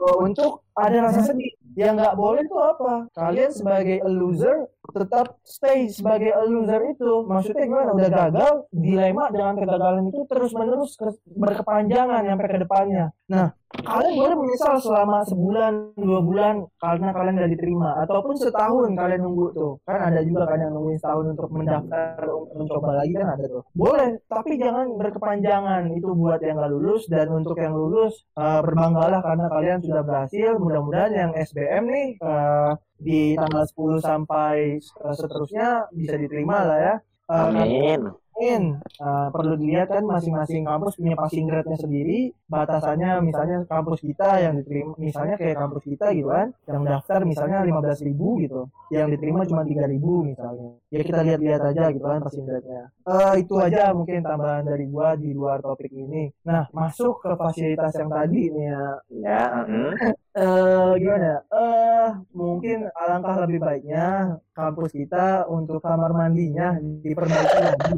eh, 0.03 0.17
untuk 0.19 0.67
ada 0.75 1.07
rasa 1.07 1.23
sedih. 1.23 1.55
Yang 1.79 1.93
nggak 2.03 2.15
boleh 2.19 2.43
tuh 2.51 2.61
apa? 2.67 2.93
Kalian 3.15 3.51
sebagai 3.55 3.97
a 4.03 4.11
loser 4.11 4.57
tetap 4.91 5.27
stay 5.47 5.87
sebagai 5.87 6.35
a 6.35 6.43
loser 6.45 6.83
itu. 6.83 7.11
Maksudnya 7.31 7.63
gimana? 7.63 7.91
Udah 7.95 8.11
gagal 8.11 8.53
dilema 8.75 9.25
dengan 9.31 9.55
kegagalan 9.55 10.05
itu 10.11 10.27
terus 10.27 10.51
menerus 10.51 10.99
berkepanjangan 11.31 12.27
sampai 12.27 12.49
ke 12.51 12.59
depannya. 12.59 13.07
Nah 13.31 13.55
kalian 13.85 14.15
boleh 14.17 14.37
menyesal 14.39 14.75
selama 14.81 15.19
sebulan 15.27 15.73
dua 15.99 16.21
bulan 16.23 16.55
karena 16.81 17.09
kalian 17.13 17.37
udah 17.41 17.51
diterima. 17.51 17.91
Ataupun 18.07 18.35
setahun 18.39 18.89
kalian 18.97 19.21
nunggu 19.21 19.47
tuh. 19.53 19.73
Kan 19.85 19.99
ada 20.01 20.21
juga 20.23 20.49
kan 20.49 20.59
yang 20.63 20.73
nungguin 20.73 20.99
setahun 21.01 21.27
untuk 21.37 21.49
mendaftar 21.53 22.25
mencoba 22.57 22.91
lagi 23.03 23.13
kan 23.17 23.29
ada 23.37 23.45
tuh. 23.51 23.63
Boleh 23.77 24.17
tapi 24.31 24.57
jangan 24.57 24.87
berkepanjangan. 24.97 25.83
Itu 25.93 26.13
buat 26.17 26.41
yang 26.41 26.61
gak 26.61 26.73
lulus 26.73 27.03
dan 27.11 27.29
untuk 27.33 27.57
yang 27.59 27.75
lulus 27.77 28.25
eh, 28.39 28.61
berbanggalah 28.63 29.21
karena 29.21 29.47
kalian 29.51 29.79
sudah 29.83 30.03
berhasil. 30.05 30.51
Mudah-mudahan 30.57 31.13
yang 31.13 31.31
SBM 31.37 31.85
nih 31.91 32.09
eh, 32.21 32.73
di 32.97 33.37
tanggal 33.37 33.65
10 33.69 34.01
sampai 34.01 34.81
eh, 34.81 35.15
seterusnya 35.17 35.91
bisa 35.93 36.17
diterima 36.17 36.65
lah 36.65 36.79
ya. 36.79 36.95
Eh, 37.27 37.43
Amin. 37.43 38.26
Amin. 38.37 38.77
Eh, 39.01 39.29
perlu 39.33 39.57
dilihat 39.57 39.89
kan 39.89 40.05
masing-masing 40.05 40.69
kampus 40.69 41.01
punya 41.01 41.17
passing 41.17 41.49
grade-nya 41.49 41.79
sendiri. 41.81 42.19
Batasannya 42.53 43.25
misalnya 43.25 43.57
kampus 43.65 43.99
kita 44.05 44.29
yang 44.45 44.55
diterima, 44.61 44.93
misalnya 45.01 45.35
kayak 45.41 45.57
kampus 45.57 45.83
kita 45.89 46.07
gitu 46.13 46.29
kan, 46.29 46.53
yang 46.69 46.85
daftar 46.85 47.21
misalnya 47.25 47.65
15.000 47.65 48.29
gitu, 48.45 48.69
yang 48.93 49.09
diterima 49.09 49.49
cuma 49.49 49.65
3.000 49.65 50.21
misalnya. 50.21 50.69
Ya 50.93 51.01
kita 51.01 51.21
lihat-lihat 51.25 51.63
aja 51.65 51.85
gitu 51.97 52.05
kan 52.05 52.21
passing 52.21 52.45
grade-nya. 52.45 52.83
Eh, 53.09 53.35
itu 53.41 53.55
aja 53.57 53.83
mungkin 53.97 54.21
tambahan 54.21 54.65
dari 54.69 54.85
gua 54.85 55.09
di 55.17 55.31
luar 55.33 55.59
topik 55.65 55.93
ini. 55.97 56.29
Nah, 56.45 56.69
masuk 56.77 57.25
ke 57.25 57.33
fasilitas 57.41 57.93
yang 57.97 58.13
tadi 58.13 58.43
nih 58.53 58.65
ya. 58.69 58.85
Ya, 59.17 59.43
mm. 59.65 59.93
Eh 60.37 60.91
gimana? 61.01 61.33
Eh 61.49 62.09
mungkin 62.37 62.79
alangkah 62.93 63.37
lebih 63.45 63.59
baiknya 63.67 64.37
kampus 64.53 64.93
kita 64.93 65.49
untuk 65.49 65.81
kamar 65.81 66.13
mandinya 66.13 66.77
diperbaiki 67.05 67.59
lagi. 67.65 67.95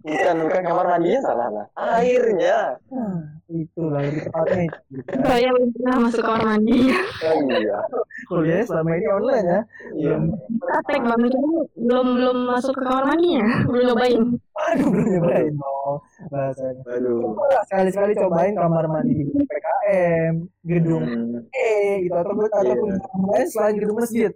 Bukan 0.00 0.34
bukan 0.42 0.62
kamar 0.62 0.86
mandinya 0.88 1.20
salah 1.22 1.48
lah 1.48 1.66
airnya 1.96 2.76
Nah, 2.90 3.22
itulah 3.48 4.02
lebih 4.02 4.26
tepatnya 4.26 4.62
itu. 4.66 4.78
Saya 5.20 5.48
belum 5.50 5.70
pernah 5.72 5.96
masuk 6.02 6.22
kamar 6.22 6.42
mandi. 6.44 6.78
oh, 7.22 7.38
iya 7.50 7.78
Kuliahnya 8.26 8.64
selama 8.64 8.90
ini 8.92 9.06
online 9.08 9.46
ya. 9.46 9.60
iya 9.94 10.16
Praktek 10.60 11.00
bang, 11.00 11.20
Cuma 11.30 11.60
belum 11.72 12.06
belum 12.14 12.36
masuk 12.46 12.74
ke 12.74 12.82
kamar 12.82 13.04
mandinya, 13.06 13.46
belum 13.64 13.84
nyobain. 13.88 14.20
Aduh 14.60 14.86
belum 14.88 15.06
nyobain 15.08 15.52
dong 15.52 15.96
bahasanya. 16.28 16.82
aduh 16.86 17.18
Coba 17.24 17.46
sekali-sekali 17.64 18.12
cobain 18.14 18.54
kamar 18.54 18.84
mandi 18.86 19.12
di 19.16 19.24
PKM, 19.40 20.34
gedung 20.62 21.02
Hmm, 21.02 21.48
E 21.50 21.70
gitu 22.04 22.14
atau 22.14 22.34
ataupun 22.36 22.46
Iya. 22.52 22.74
gedung 23.00 23.26
lain 23.26 23.46
selain 23.48 23.74
gedung 23.76 23.96
masjid. 23.96 24.30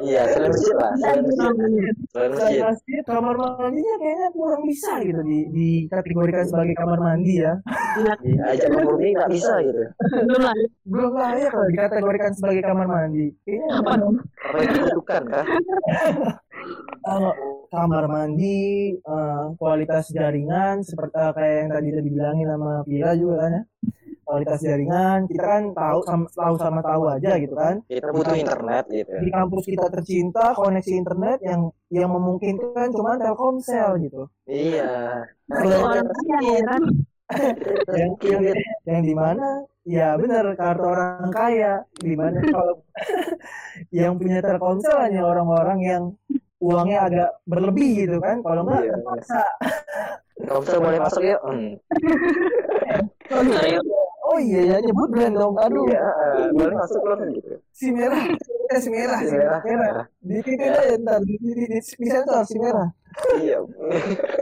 iya 0.00 0.22
selain 0.26 0.50
masjid 0.50 0.74
lah 0.74 0.92
selain 0.94 1.22
masjid 1.22 1.94
selain 2.10 2.32
masjid, 2.62 3.02
kamar 3.04 3.34
mandinya 3.34 3.94
kayaknya 3.96 4.28
kurang 4.34 4.62
bisa 4.66 4.98
gitu 5.06 5.22
di 5.22 5.38
dikategorikan 5.54 6.44
sebagai 6.50 6.74
kamar 6.74 6.98
mandi 6.98 7.34
ya. 7.40 7.54
Iya, 7.94 8.42
ajak 8.50 8.68
kompromi 8.74 9.14
nggak 9.14 9.30
bisa 9.30 9.52
gitu 9.62 9.80
Belum 10.26 10.42
lah. 10.42 10.56
Belum 10.82 11.12
layak 11.14 11.50
kalau 11.54 11.66
dikategorikan 11.70 12.32
sebagai 12.34 12.62
kamar 12.66 12.86
mandi. 12.90 13.26
Kayaknya 13.46 13.68
Apa 13.78 13.92
dong? 13.94 14.16
apa 14.44 14.56
yang 14.60 14.70
dibutuhkan 14.76 15.22
kah 15.30 15.46
kalau 17.04 17.32
kamar 17.68 18.04
mandi 18.08 18.58
eh, 18.96 19.44
kualitas 19.60 20.08
jaringan 20.10 20.80
seperti 20.84 21.16
eh, 21.20 21.32
kayak 21.36 21.54
yang 21.54 21.70
tadi 21.72 21.88
tadi 21.92 22.08
bilangin 22.08 22.48
sama 22.48 22.72
Vira 22.88 23.12
juga 23.16 23.36
kan 23.44 23.52
ya 23.52 23.62
kualitas 24.24 24.58
jaringan 24.64 25.28
kita 25.28 25.44
kan 25.44 25.62
tahu 25.76 26.00
sama 26.08 26.26
tahu 26.32 26.54
sama 26.56 26.80
tahu 26.80 27.02
aja 27.12 27.36
gitu 27.36 27.54
kan. 27.54 27.84
Kita 27.86 28.08
butuh 28.10 28.34
internet 28.34 28.84
gitu 28.88 29.12
di 29.20 29.28
kampus 29.30 29.64
kita 29.68 29.86
tercinta 29.92 30.56
koneksi 30.56 30.92
internet 30.96 31.38
yang 31.44 31.70
yang 31.92 32.10
memungkinkan 32.10 32.88
cuma 32.90 33.20
Telkomsel 33.20 34.00
gitu. 34.02 34.26
Iya. 34.48 35.28
Orang 35.52 36.08
kaya 36.08 36.38
ya 36.42 36.62
kan? 36.64 36.82
yang 38.00 38.10
yang, 38.20 38.42
yang 38.88 39.02
di 39.04 39.14
mana? 39.14 39.48
Ya 39.84 40.16
benar 40.16 40.48
kartu 40.56 40.84
orang 40.88 41.30
kaya. 41.30 41.84
Di 42.00 42.16
mana 42.16 42.40
kalau 42.40 42.80
yang 44.00 44.16
punya 44.16 44.40
Telkomsel 44.40 44.96
hanya 44.98 45.28
orang-orang 45.28 45.78
yang 45.84 46.04
uangnya 46.64 46.98
agak 47.06 47.30
berlebih 47.44 48.08
gitu 48.08 48.16
kan. 48.18 48.40
Kalau 48.40 48.64
enggak 48.64 48.82
Iya. 48.88 48.92
terpaksa. 48.96 49.42
Komsel 50.44 50.82
boleh 50.82 50.98
masuk 50.98 51.22
ya 51.22 51.38
hmm. 51.40 51.78
oh 54.24 54.38
iya 54.40 54.60
ya 54.64 54.76
nyebut 54.80 55.08
brand 55.12 55.36
dong. 55.36 55.54
aduh. 55.60 55.84
iya 55.88 56.02
boleh 56.56 56.74
masuk 56.74 57.02
loh 57.04 57.16
gitu 57.28 57.54
si 57.70 57.92
merah 57.92 58.24
eh 58.72 58.80
si 58.80 58.88
merah 58.88 59.18
si 59.20 59.34
merah, 59.36 59.60
merah. 59.60 60.06
di 60.24 60.40
titik 60.40 60.68
aja 60.72 60.96
ntar. 60.96 61.20
Di 61.20 61.34
di 61.36 61.52
di, 61.68 61.78
sensor 62.08 62.42
si 62.48 62.56
merah. 62.56 62.88
Iya. 63.38 63.58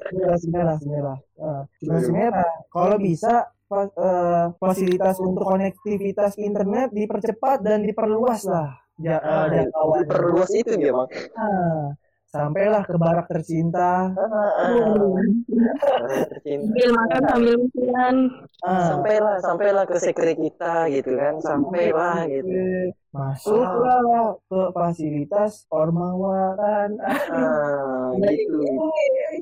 Si 0.07 0.15
merah 0.15 0.37
si 0.39 0.49
merah 0.49 0.77
si 0.79 0.87
merah. 0.89 1.19
Ah, 1.43 1.63
cuma 1.83 1.99
si 1.99 2.13
merah. 2.15 2.53
Kalau 2.71 2.97
bisa 3.03 3.51
eh, 3.73 4.47
fasilitas 4.63 5.17
untuk 5.19 5.43
konektivitas 5.43 6.39
internet 6.39 6.95
dipercepat 6.95 7.61
dan 7.67 7.83
diperluas 7.83 8.47
lah. 8.47 8.79
Ja, 9.01 9.19
eh, 9.19 9.27
Ah, 9.27 9.47
jangkauan 9.51 10.05
perluas 10.07 10.51
itu 10.55 10.73
dia 10.79 10.93
bang. 10.95 11.09
Ah, 11.35 11.85
sampailah 12.33 12.83
ke 12.89 12.97
barak 12.97 13.27
tercinta. 13.29 14.09
Tercinta 16.33 16.65
Sambil 16.73 16.89
makan 16.97 17.21
sambil 17.29 17.55
mikiran. 17.61 18.17
Ah, 18.65 18.89
sampailah 18.89 19.35
sampailah 19.45 19.85
ke 19.85 19.97
sekre 20.01 20.33
kita 20.33 20.89
gitu 20.89 21.13
kan. 21.13 21.37
Sampailah 21.45 22.25
gitu. 22.33 22.57
Masuklah 23.13 24.41
ke 24.49 24.61
fasilitas 24.73 25.69
ormawa 25.69 26.57
kan 26.57 26.97
ah 27.05 28.09
gitu. 28.17 28.65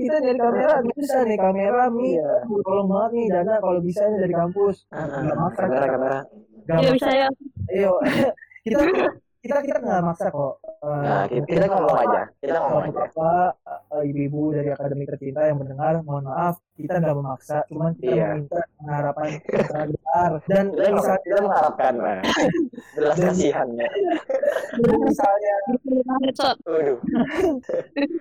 kita 0.03 0.19
dari 0.19 0.39
kamera 0.43 0.83
bisa 0.91 1.23
nih 1.23 1.39
kamera 1.39 1.87
mi. 1.87 2.19
Iya. 2.19 2.51
tolong 2.67 2.91
banget 2.91 3.11
nih 3.15 3.27
dana 3.31 3.55
kalau 3.63 3.79
bisa 3.79 4.03
nih 4.11 4.19
dari 4.27 4.35
kampus. 4.35 4.91
Ah, 4.91 5.07
kamera 5.55 5.87
kamera. 5.87 6.21
Gak 6.67 6.77
maksa. 6.83 6.95
bisa 6.99 7.11
ya. 7.15 7.29
ayo. 7.71 7.93
Kita 8.67 8.77
kita 9.41 9.57
kita 9.65 9.79
nggak 9.81 10.05
maksa 10.05 10.29
kok 10.29 10.61
nah 10.81 11.29
kita, 11.29 11.45
kita 11.45 11.67
ngomong 11.69 11.97
aja 12.01 12.21
kita 12.41 12.57
ngomong 12.57 12.83
aja. 12.89 12.93
bapak 13.05 13.51
eh, 14.01 14.03
ibu-ibu 14.09 14.43
dari 14.57 14.69
akademi 14.73 15.05
tercinta 15.05 15.45
yang 15.45 15.61
mendengar 15.61 16.01
mohon 16.01 16.25
maaf 16.25 16.57
kita 16.81 16.95
nggak 16.99 17.17
memaksa 17.17 17.57
cuman 17.69 17.91
kita 17.97 18.11
Iya. 18.11 18.27
meminta 18.35 18.61
harapan 18.81 19.29
besar 19.45 20.31
dan 20.47 20.65
kita, 20.71 20.89
misalnya 20.91 21.21
kita 21.23 21.39
mengharapkan 21.41 21.93
nah. 21.95 22.21
jelas 22.97 23.17
kasihannya 23.17 23.89
dan 24.81 24.99
misalnya 25.01 25.55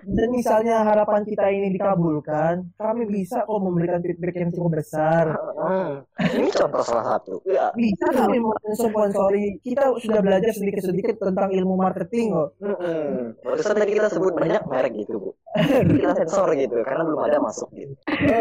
dan 0.04 0.28
misalnya 0.30 0.76
harapan 0.84 1.20
kita 1.24 1.44
ini 1.48 1.68
dikabulkan 1.72 2.54
kami 2.76 3.02
bisa 3.06 3.42
kok 3.42 3.60
memberikan 3.60 4.00
feedback 4.00 4.36
yang 4.36 4.50
cukup 4.50 4.80
besar 4.80 5.24
Hmm. 5.60 6.00
ini 6.40 6.48
contoh 6.50 6.80
salah 6.80 7.16
satu 7.16 7.44
ya 7.44 7.68
bisa 7.72 8.08
kami 8.10 8.40
mensponsori 8.40 9.60
kita 9.60 9.92
sudah 10.00 10.20
belajar 10.20 10.50
sedikit-sedikit 10.50 11.20
tentang 11.20 11.52
ilmu 11.52 11.76
marketing 11.76 12.32
kok 12.32 12.50
Hmm. 12.60 13.36
Barusan 13.40 13.74
tadi 13.74 13.92
kita 13.92 14.08
sebut 14.08 14.32
banyak 14.32 14.62
merek 14.66 14.92
gitu 14.96 15.16
bu. 15.18 15.30
Kita 15.90 16.14
sensor 16.16 16.54
gitu 16.54 16.78
karena 16.80 17.02
belum 17.02 17.20
ada 17.20 17.38
masuk 17.42 17.68
gitu. 17.74 17.92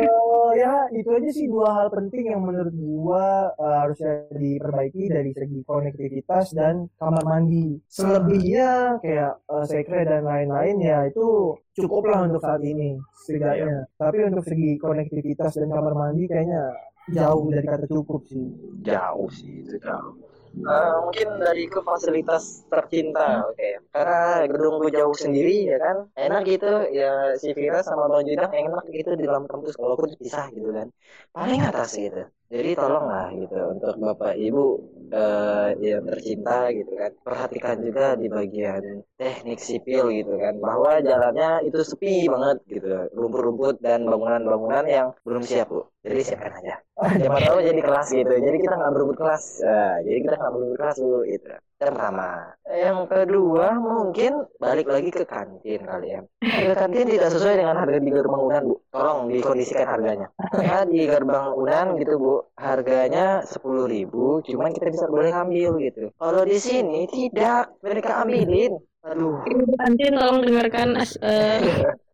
Eh, 0.10 0.51
ya 0.57 0.74
itu 0.89 1.10
aja 1.14 1.30
sih 1.30 1.45
dua 1.45 1.70
hal 1.78 1.88
penting 1.93 2.34
yang 2.34 2.41
menurut 2.41 2.74
gua 2.74 3.53
eh, 3.53 3.78
harusnya 3.86 4.14
diperbaiki 4.34 5.03
dari 5.05 5.32
segi 5.38 5.60
konektivitas 5.62 6.45
dan 6.57 6.89
kamar 6.97 7.24
mandi. 7.26 7.78
Selebihnya 7.86 8.97
kayak 9.03 9.34
eh, 9.45 9.66
sekre 9.70 10.01
dan 10.10 10.26
lain-lain 10.26 10.78
ya 10.82 11.05
itu 11.05 11.57
cukuplah 11.78 12.26
untuk 12.26 12.41
saat 12.41 12.62
ini 12.66 12.97
setidaknya. 13.26 13.86
Tapi 13.95 14.18
untuk 14.26 14.43
segi 14.45 14.72
konektivitas 14.82 15.53
dan 15.62 15.70
kamar 15.70 15.93
mandi 15.93 16.26
kayaknya 16.26 16.64
jauh 17.10 17.45
dari 17.49 17.68
kata 17.70 17.86
cukup 17.86 18.22
sih. 18.26 18.47
Jauh 18.82 19.30
sih 19.30 19.66
itu 19.66 19.78
jauh. 19.78 20.28
Eh, 20.50 20.93
mungkin 21.06 21.28
dari 21.45 21.64
ke 21.70 21.80
fasilitas 21.86 22.66
tercinta, 22.72 23.45
oke. 23.50 23.70
Karena 23.93 24.18
gedung 24.50 24.76
gue 24.82 24.91
jauh 24.97 25.14
sendiri 25.14 25.70
ya 25.72 25.78
kan, 25.86 25.97
enak 26.18 26.41
gitu 26.50 26.70
ya 26.89 27.38
si 27.41 27.54
Vira 27.58 27.80
sama 27.86 28.10
Bang 28.10 28.26
Judang 28.26 28.52
enak 28.54 28.86
gitu 28.89 29.10
di 29.14 29.24
dalam 29.30 29.45
kampus 29.45 29.74
walaupun 29.78 30.10
pisah 30.18 30.45
gitu 30.54 30.70
kan. 30.74 30.88
Paling 31.34 31.62
atas 31.70 31.89
gitu. 31.97 32.22
Jadi 32.50 32.70
tolonglah 32.74 33.30
gitu 33.38 33.58
untuk 33.78 33.93
bapak 34.02 34.34
ibu 34.34 34.82
eh, 35.14 35.70
yang 35.86 36.02
tercinta 36.10 36.74
gitu 36.74 36.91
kan, 36.97 37.12
perhatikan 37.22 37.78
juga 37.86 38.18
di 38.18 38.26
bagian 38.26 39.06
teknik 39.22 39.62
sipil 39.62 40.10
gitu 40.10 40.34
kan, 40.41 40.58
bahwa 40.58 40.97
jalannya 40.97 41.70
itu 41.70 41.80
sepi 41.86 42.26
banget 42.26 42.58
gitu, 42.66 42.89
rumput-rumput 43.14 43.76
dan 43.86 44.02
bangunan-bangunan 44.10 44.86
yang 44.89 45.08
belum 45.22 45.45
siap 45.45 45.70
bu. 45.70 45.86
Jadi 46.02 46.22
siapkan 46.26 46.54
aja. 46.58 46.76
Siapa 47.22 47.38
tahu 47.38 47.60
jadi 47.70 47.82
kelas 47.86 48.08
gitu. 48.18 48.34
Jadi 48.34 48.58
kita 48.66 48.74
nggak 48.82 48.93
berebut 48.97 49.18
kelas. 49.22 49.43
Nah, 49.62 49.95
jadi 50.02 50.18
kita 50.26 50.36
nggak 50.41 50.54
berebut 50.58 50.78
kelas 50.82 50.97
dulu 50.97 51.20
gitu 51.30 51.47
pertama. 51.80 52.51
Yang 52.67 52.99
kedua 53.07 53.80
mungkin 53.80 54.45
balik 54.59 54.91
lagi 54.91 55.09
ke 55.15 55.23
kantin 55.23 55.88
kali 55.88 56.11
ya. 56.11 56.21
Harga 56.43 56.86
kantin 56.86 57.07
tidak 57.07 57.32
sesuai 57.32 57.55
dengan 57.55 57.80
harga 57.80 57.97
di 58.03 58.11
gerbang 58.11 58.41
unan 58.43 58.61
bu. 58.67 58.75
Tolong 58.91 59.19
dikondisikan 59.32 59.88
harganya. 59.88 60.27
Ya 60.59 60.84
di 60.84 61.07
gerbang 61.07 61.55
unan 61.55 61.95
gitu 61.95 62.19
bu. 62.19 62.36
Harganya 62.59 63.47
sepuluh 63.47 63.88
ribu 63.88 64.43
cuman 64.43 64.75
kita 64.75 64.91
bisa 64.91 65.07
boleh 65.07 65.32
ambil 65.32 65.80
gitu. 65.80 66.11
Kalau 66.19 66.43
di 66.43 66.59
sini 66.59 67.07
tidak. 67.07 67.71
Mereka 67.80 68.27
ambilin. 68.27 68.75
Aduh. 69.07 69.39
Ibu 69.47 69.63
kantin 69.80 70.11
tolong 70.19 70.43
dengarkan 70.43 70.99
as, 70.99 71.15
eh, 71.23 71.63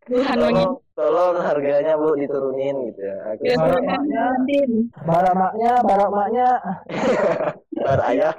mengingat. 0.06 0.38
tolong 0.38 0.78
tolong 0.94 1.36
harganya 1.42 1.98
bu 1.98 2.14
diturunin 2.14 2.94
gitu. 2.94 3.02
Ya, 3.42 3.58
maknya. 3.58 3.98
kantin. 4.38 4.70
barak 5.02 5.34
maknya 5.34 5.72
barak 5.90 6.10
maknya. 6.14 6.48
Bar 7.76 8.00
ayah 8.06 8.34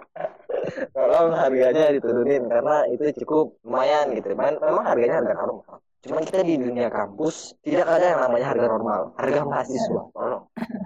tolong 0.96 1.30
harganya 1.42 1.84
diturunin 1.96 2.44
karena 2.52 2.76
itu 2.94 3.04
cukup 3.24 3.46
lumayan 3.66 4.06
gitu. 4.18 4.28
Memang 4.36 4.86
harganya 4.86 5.16
harga 5.24 5.34
normal 5.40 5.80
cuman 6.08 6.24
kita 6.24 6.42
di 6.42 6.56
dunia 6.56 6.88
kampus 6.88 7.54
tidak 7.62 7.86
ada 7.86 8.06
yang 8.16 8.20
namanya 8.24 8.46
harga 8.56 8.68
normal. 8.72 9.02
Harga 9.20 9.42
mahasiswa 9.44 10.02
tolong 10.16 10.44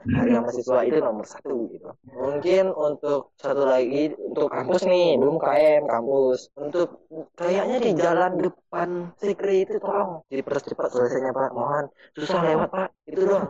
harga 0.10 0.38
mahasiswa 0.44 0.80
itu 0.84 0.98
nomor 1.00 1.26
satu 1.26 1.56
gitu. 1.72 1.90
Mungkin 2.12 2.66
untuk 2.74 3.32
satu 3.38 3.64
lagi 3.64 4.12
untuk 4.18 4.52
kampus 4.52 4.84
nih 4.86 5.16
belum 5.18 5.38
KM 5.38 5.84
kampus. 5.88 6.50
Untuk 6.58 7.08
kayaknya 7.38 7.78
di 7.80 7.92
jalan 7.96 8.32
depan 8.42 8.90
Sikri 9.22 9.64
itu 9.64 9.78
tolong. 9.78 10.26
Dipercepat 10.28 10.90
selesainya 10.92 11.32
pak. 11.32 11.54
Mohon. 11.54 11.86
Susah 12.18 12.40
lewat 12.42 12.70
pak. 12.72 12.90
Itu 13.08 13.22
doang. 13.28 13.48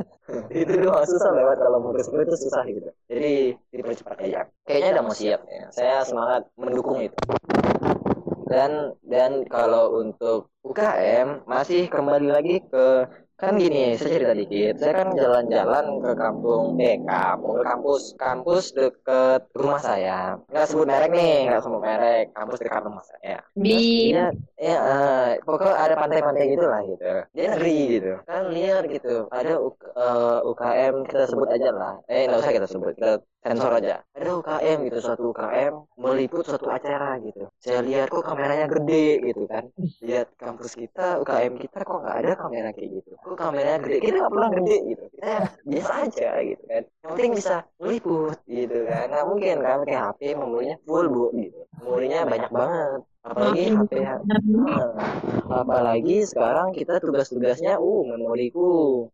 Itu 0.50 0.72
doang. 0.80 1.04
Susah 1.06 1.30
lewat 1.30 1.56
kalau 1.60 1.78
mau 1.80 1.92
ke 1.92 2.02
itu 2.02 2.34
susah 2.48 2.62
gitu. 2.66 2.90
Jadi 3.06 3.54
dipercepat 3.70 4.16
aja 4.24 4.40
kayaknya 4.66 4.98
udah 4.98 5.04
mau 5.04 5.14
siap 5.14 5.40
ya. 5.46 5.68
Saya 5.70 6.02
semangat 6.02 6.48
mendukung 6.56 6.98
itu 7.04 7.16
dan 8.50 8.92
dan 9.04 9.44
kalau 9.48 10.00
untuk 10.00 10.52
UKM 10.64 11.44
masih 11.44 11.88
kembali 11.92 12.28
lagi 12.32 12.56
ke 12.72 13.08
kan 13.34 13.58
gini 13.58 13.98
saya 13.98 14.14
cerita 14.14 14.34
dikit. 14.34 14.74
Saya 14.78 14.94
kan 14.94 15.08
jalan-jalan 15.12 15.86
ke 16.00 16.12
kampung 16.14 16.78
eh 16.78 16.96
kampung 17.02 17.60
kampus 17.66 18.02
kampus 18.14 18.64
deket 18.72 19.42
rumah 19.58 19.82
saya. 19.82 20.38
Nggak 20.48 20.66
sebut 20.70 20.86
merek 20.86 21.10
nih 21.10 21.50
nggak 21.50 21.62
sebut 21.66 21.80
merek 21.82 22.24
kampus 22.32 22.58
dekat 22.62 22.82
rumah 22.86 23.04
saya. 23.04 23.36
Di 23.58 24.14
dia 24.14 24.30
ya 24.56 24.76
eh, 24.78 25.28
pokoknya 25.42 25.74
ada 25.76 25.94
pantai-pantai 25.98 26.46
gitu 26.54 26.66
lah 26.70 26.80
gitu. 26.86 27.04
Dia 27.34 27.46
negeri 27.58 27.78
gitu. 27.98 28.12
Kan 28.22 28.42
lihat 28.54 28.82
gitu. 28.86 29.14
Ada 29.28 29.54
UK, 29.58 29.80
eh, 29.82 30.38
UKM 30.48 30.94
kita 31.10 31.24
sebut 31.26 31.48
aja 31.50 31.70
lah. 31.74 31.94
Eh 32.06 32.30
nggak 32.30 32.40
usah 32.40 32.54
kita 32.54 32.68
sebut 32.70 32.94
kita 32.96 33.18
sensor 33.44 33.72
aja. 33.76 34.00
Ada 34.16 34.30
UKM 34.40 34.78
gitu 34.88 34.98
suatu 35.04 35.22
UKM 35.36 35.74
meliput 36.00 36.44
suatu 36.48 36.72
acara 36.72 37.20
gitu. 37.20 37.44
Saya 37.60 37.84
lihat 37.84 38.08
kok 38.08 38.24
kameranya 38.24 38.66
gede 38.72 39.20
gitu 39.20 39.44
kan. 39.44 39.68
Lihat 40.00 40.32
kampus 40.40 40.72
kita 40.80 41.20
UKM 41.20 41.60
kita 41.60 41.84
kok 41.84 41.98
nggak 42.00 42.16
ada 42.24 42.32
kamera 42.40 42.68
kayak 42.72 42.90
gitu. 42.98 43.12
Kok 43.20 43.36
kameranya 43.36 43.78
gede? 43.84 43.96
Kita 44.00 44.16
nggak 44.24 44.32
pernah 44.32 44.50
gede 44.56 44.76
gitu. 44.88 45.04
Kita 45.12 45.32
biasa 45.68 45.92
aja 46.08 46.28
gitu 46.40 46.64
kan 46.64 46.84
yang 47.04 47.20
penting 47.20 47.36
bisa 47.36 47.68
meliput 47.76 48.40
gitu 48.48 48.88
kan. 48.88 49.12
Nggak 49.12 49.26
mungkin 49.28 49.56
kan 49.60 49.78
kayak 49.84 50.02
HP 50.08 50.20
memorinya 50.40 50.76
full 50.88 51.06
bu 51.12 51.28
gitu. 51.36 51.60
Memorinya 51.84 52.24
banyak 52.24 52.48
banget. 52.48 53.00
Apalagi 53.24 53.64
HP 53.76 53.92
Nah, 54.64 54.92
apalagi 55.52 56.16
sekarang 56.24 56.72
kita 56.72 57.04
tugas-tugasnya 57.04 57.76
uh 57.76 58.02
memoriku. 58.08 58.68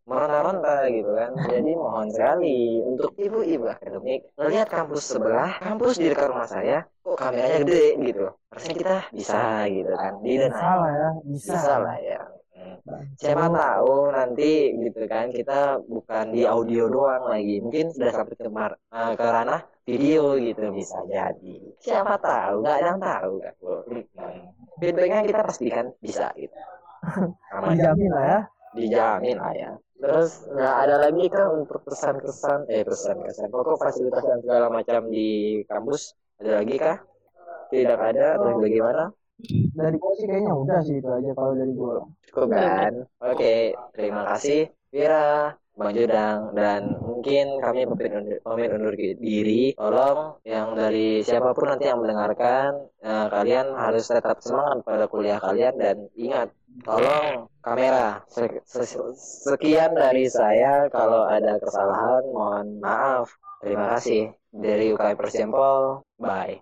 Meronta-ronta 0.07 0.87
gitu 0.87 1.11
kan. 1.19 1.35
Jadi 1.51 1.71
mohon 1.75 2.07
sekali 2.15 2.79
untuk 2.79 3.11
ibu-ibu 3.19 3.67
akademik 3.67 4.31
melihat 4.39 4.71
kampus 4.71 5.11
sebelah 5.11 5.59
kampus 5.59 5.99
di 5.99 6.15
dekat 6.15 6.31
rumah 6.31 6.47
saya 6.47 6.87
kok 7.03 7.19
kameranya 7.19 7.67
gede 7.67 7.99
gitu. 8.07 8.25
Harusnya 8.55 8.75
kita 8.79 8.97
bisa 9.11 9.67
gitu 9.67 9.93
kan. 9.99 10.13
Di 10.23 10.33
bisa 10.39 10.71
lah 10.79 10.91
ya 10.95 11.09
bisa, 11.27 11.53
bisa 11.59 11.75
lah 11.83 11.99
ya. 11.99 12.23
Siapa 13.21 13.47
tahu 13.53 14.11
nanti 14.11 14.75
gitu 14.77 15.03
kan 15.07 15.31
kita 15.31 15.79
bukan 15.85 16.33
di 16.33 16.43
audio 16.49 16.89
doang 16.89 17.29
lagi. 17.29 17.61
Mungkin 17.63 17.93
sudah 17.95 18.13
sampai 18.13 18.37
ke, 18.37 18.51
mar- 18.51 18.81
eh, 18.91 19.13
ke 19.15 19.27
ranah 19.27 19.61
video 19.85 20.35
gitu 20.41 20.73
bisa 20.75 20.99
jadi. 21.07 21.57
Siapa 21.79 22.17
tahu 22.19 22.65
nggak 22.65 22.77
ada 22.81 22.89
yang 22.89 23.01
tahu 23.01 23.33
kan 23.43 23.55
feedbacknya 24.81 25.21
kita 25.29 25.41
pastikan 25.45 25.87
bisa 26.01 26.33
gitu. 26.35 26.57
Aman. 27.53 27.77
dijamin 27.77 28.11
lah 28.13 28.25
ya. 28.25 28.41
Dijamin 28.73 29.37
lah 29.37 29.53
ya. 29.53 29.71
Terus 30.01 30.49
nggak 30.49 30.77
ada 30.89 30.97
lagi 30.97 31.25
kan 31.29 31.47
untuk 31.61 31.81
pesan-pesan 31.85 32.59
eh 32.73 32.83
pesan-pesan 32.89 33.53
pokok 33.53 33.77
fasilitas 33.77 34.25
dan 34.25 34.41
segala 34.41 34.73
macam 34.73 35.13
di 35.13 35.61
kampus? 35.69 36.17
Ada 36.41 36.65
lagi 36.65 36.77
kah? 36.81 36.99
Tidak 37.69 38.01
ada 38.01 38.41
atau 38.41 38.59
bagaimana 38.59 39.13
dari 39.75 39.97
gua 39.97 40.13
sih 40.19 40.27
kayaknya 40.29 40.53
udah 40.55 40.81
sih 40.85 40.97
itu 41.01 41.09
aja 41.09 41.31
kalau 41.35 41.53
dari 41.57 41.73
gua. 41.73 42.05
Cukup 42.29 42.47
kan? 42.53 42.93
oke 43.23 43.55
terima 43.97 44.23
kasih 44.35 44.71
Vira 44.91 45.55
Bang 45.81 45.97
Jodang 45.97 46.53
dan 46.53 47.01
mungkin 47.01 47.57
kami 47.57 47.89
pamit 47.89 48.13
undur, 48.13 48.39
pamit 48.45 48.69
undur 48.69 48.95
diri. 49.01 49.73
Tolong 49.73 50.37
yang 50.45 50.77
dari 50.77 51.25
siapa 51.25 51.57
pun 51.57 51.73
nanti 51.73 51.89
yang 51.89 52.05
mendengarkan 52.05 52.85
eh, 53.01 53.27
kalian 53.33 53.73
harus 53.81 54.05
tetap 54.05 54.45
semangat 54.45 54.85
pada 54.85 55.09
kuliah 55.09 55.41
kalian 55.41 55.81
dan 55.81 55.97
ingat 56.21 56.53
tolong 56.85 57.49
kamera. 57.65 58.21
Se- 58.29 58.61
se- 58.69 59.17
sekian 59.49 59.97
dari 59.97 60.29
saya. 60.29 60.93
Kalau 60.93 61.25
ada 61.25 61.57
kesalahan 61.57 62.29
mohon 62.29 62.67
maaf. 62.85 63.33
Terima 63.65 63.97
kasih. 63.97 64.37
Dari 64.53 64.93
UKM 64.93 65.17
Persempol 65.17 66.05
bye 66.21 66.61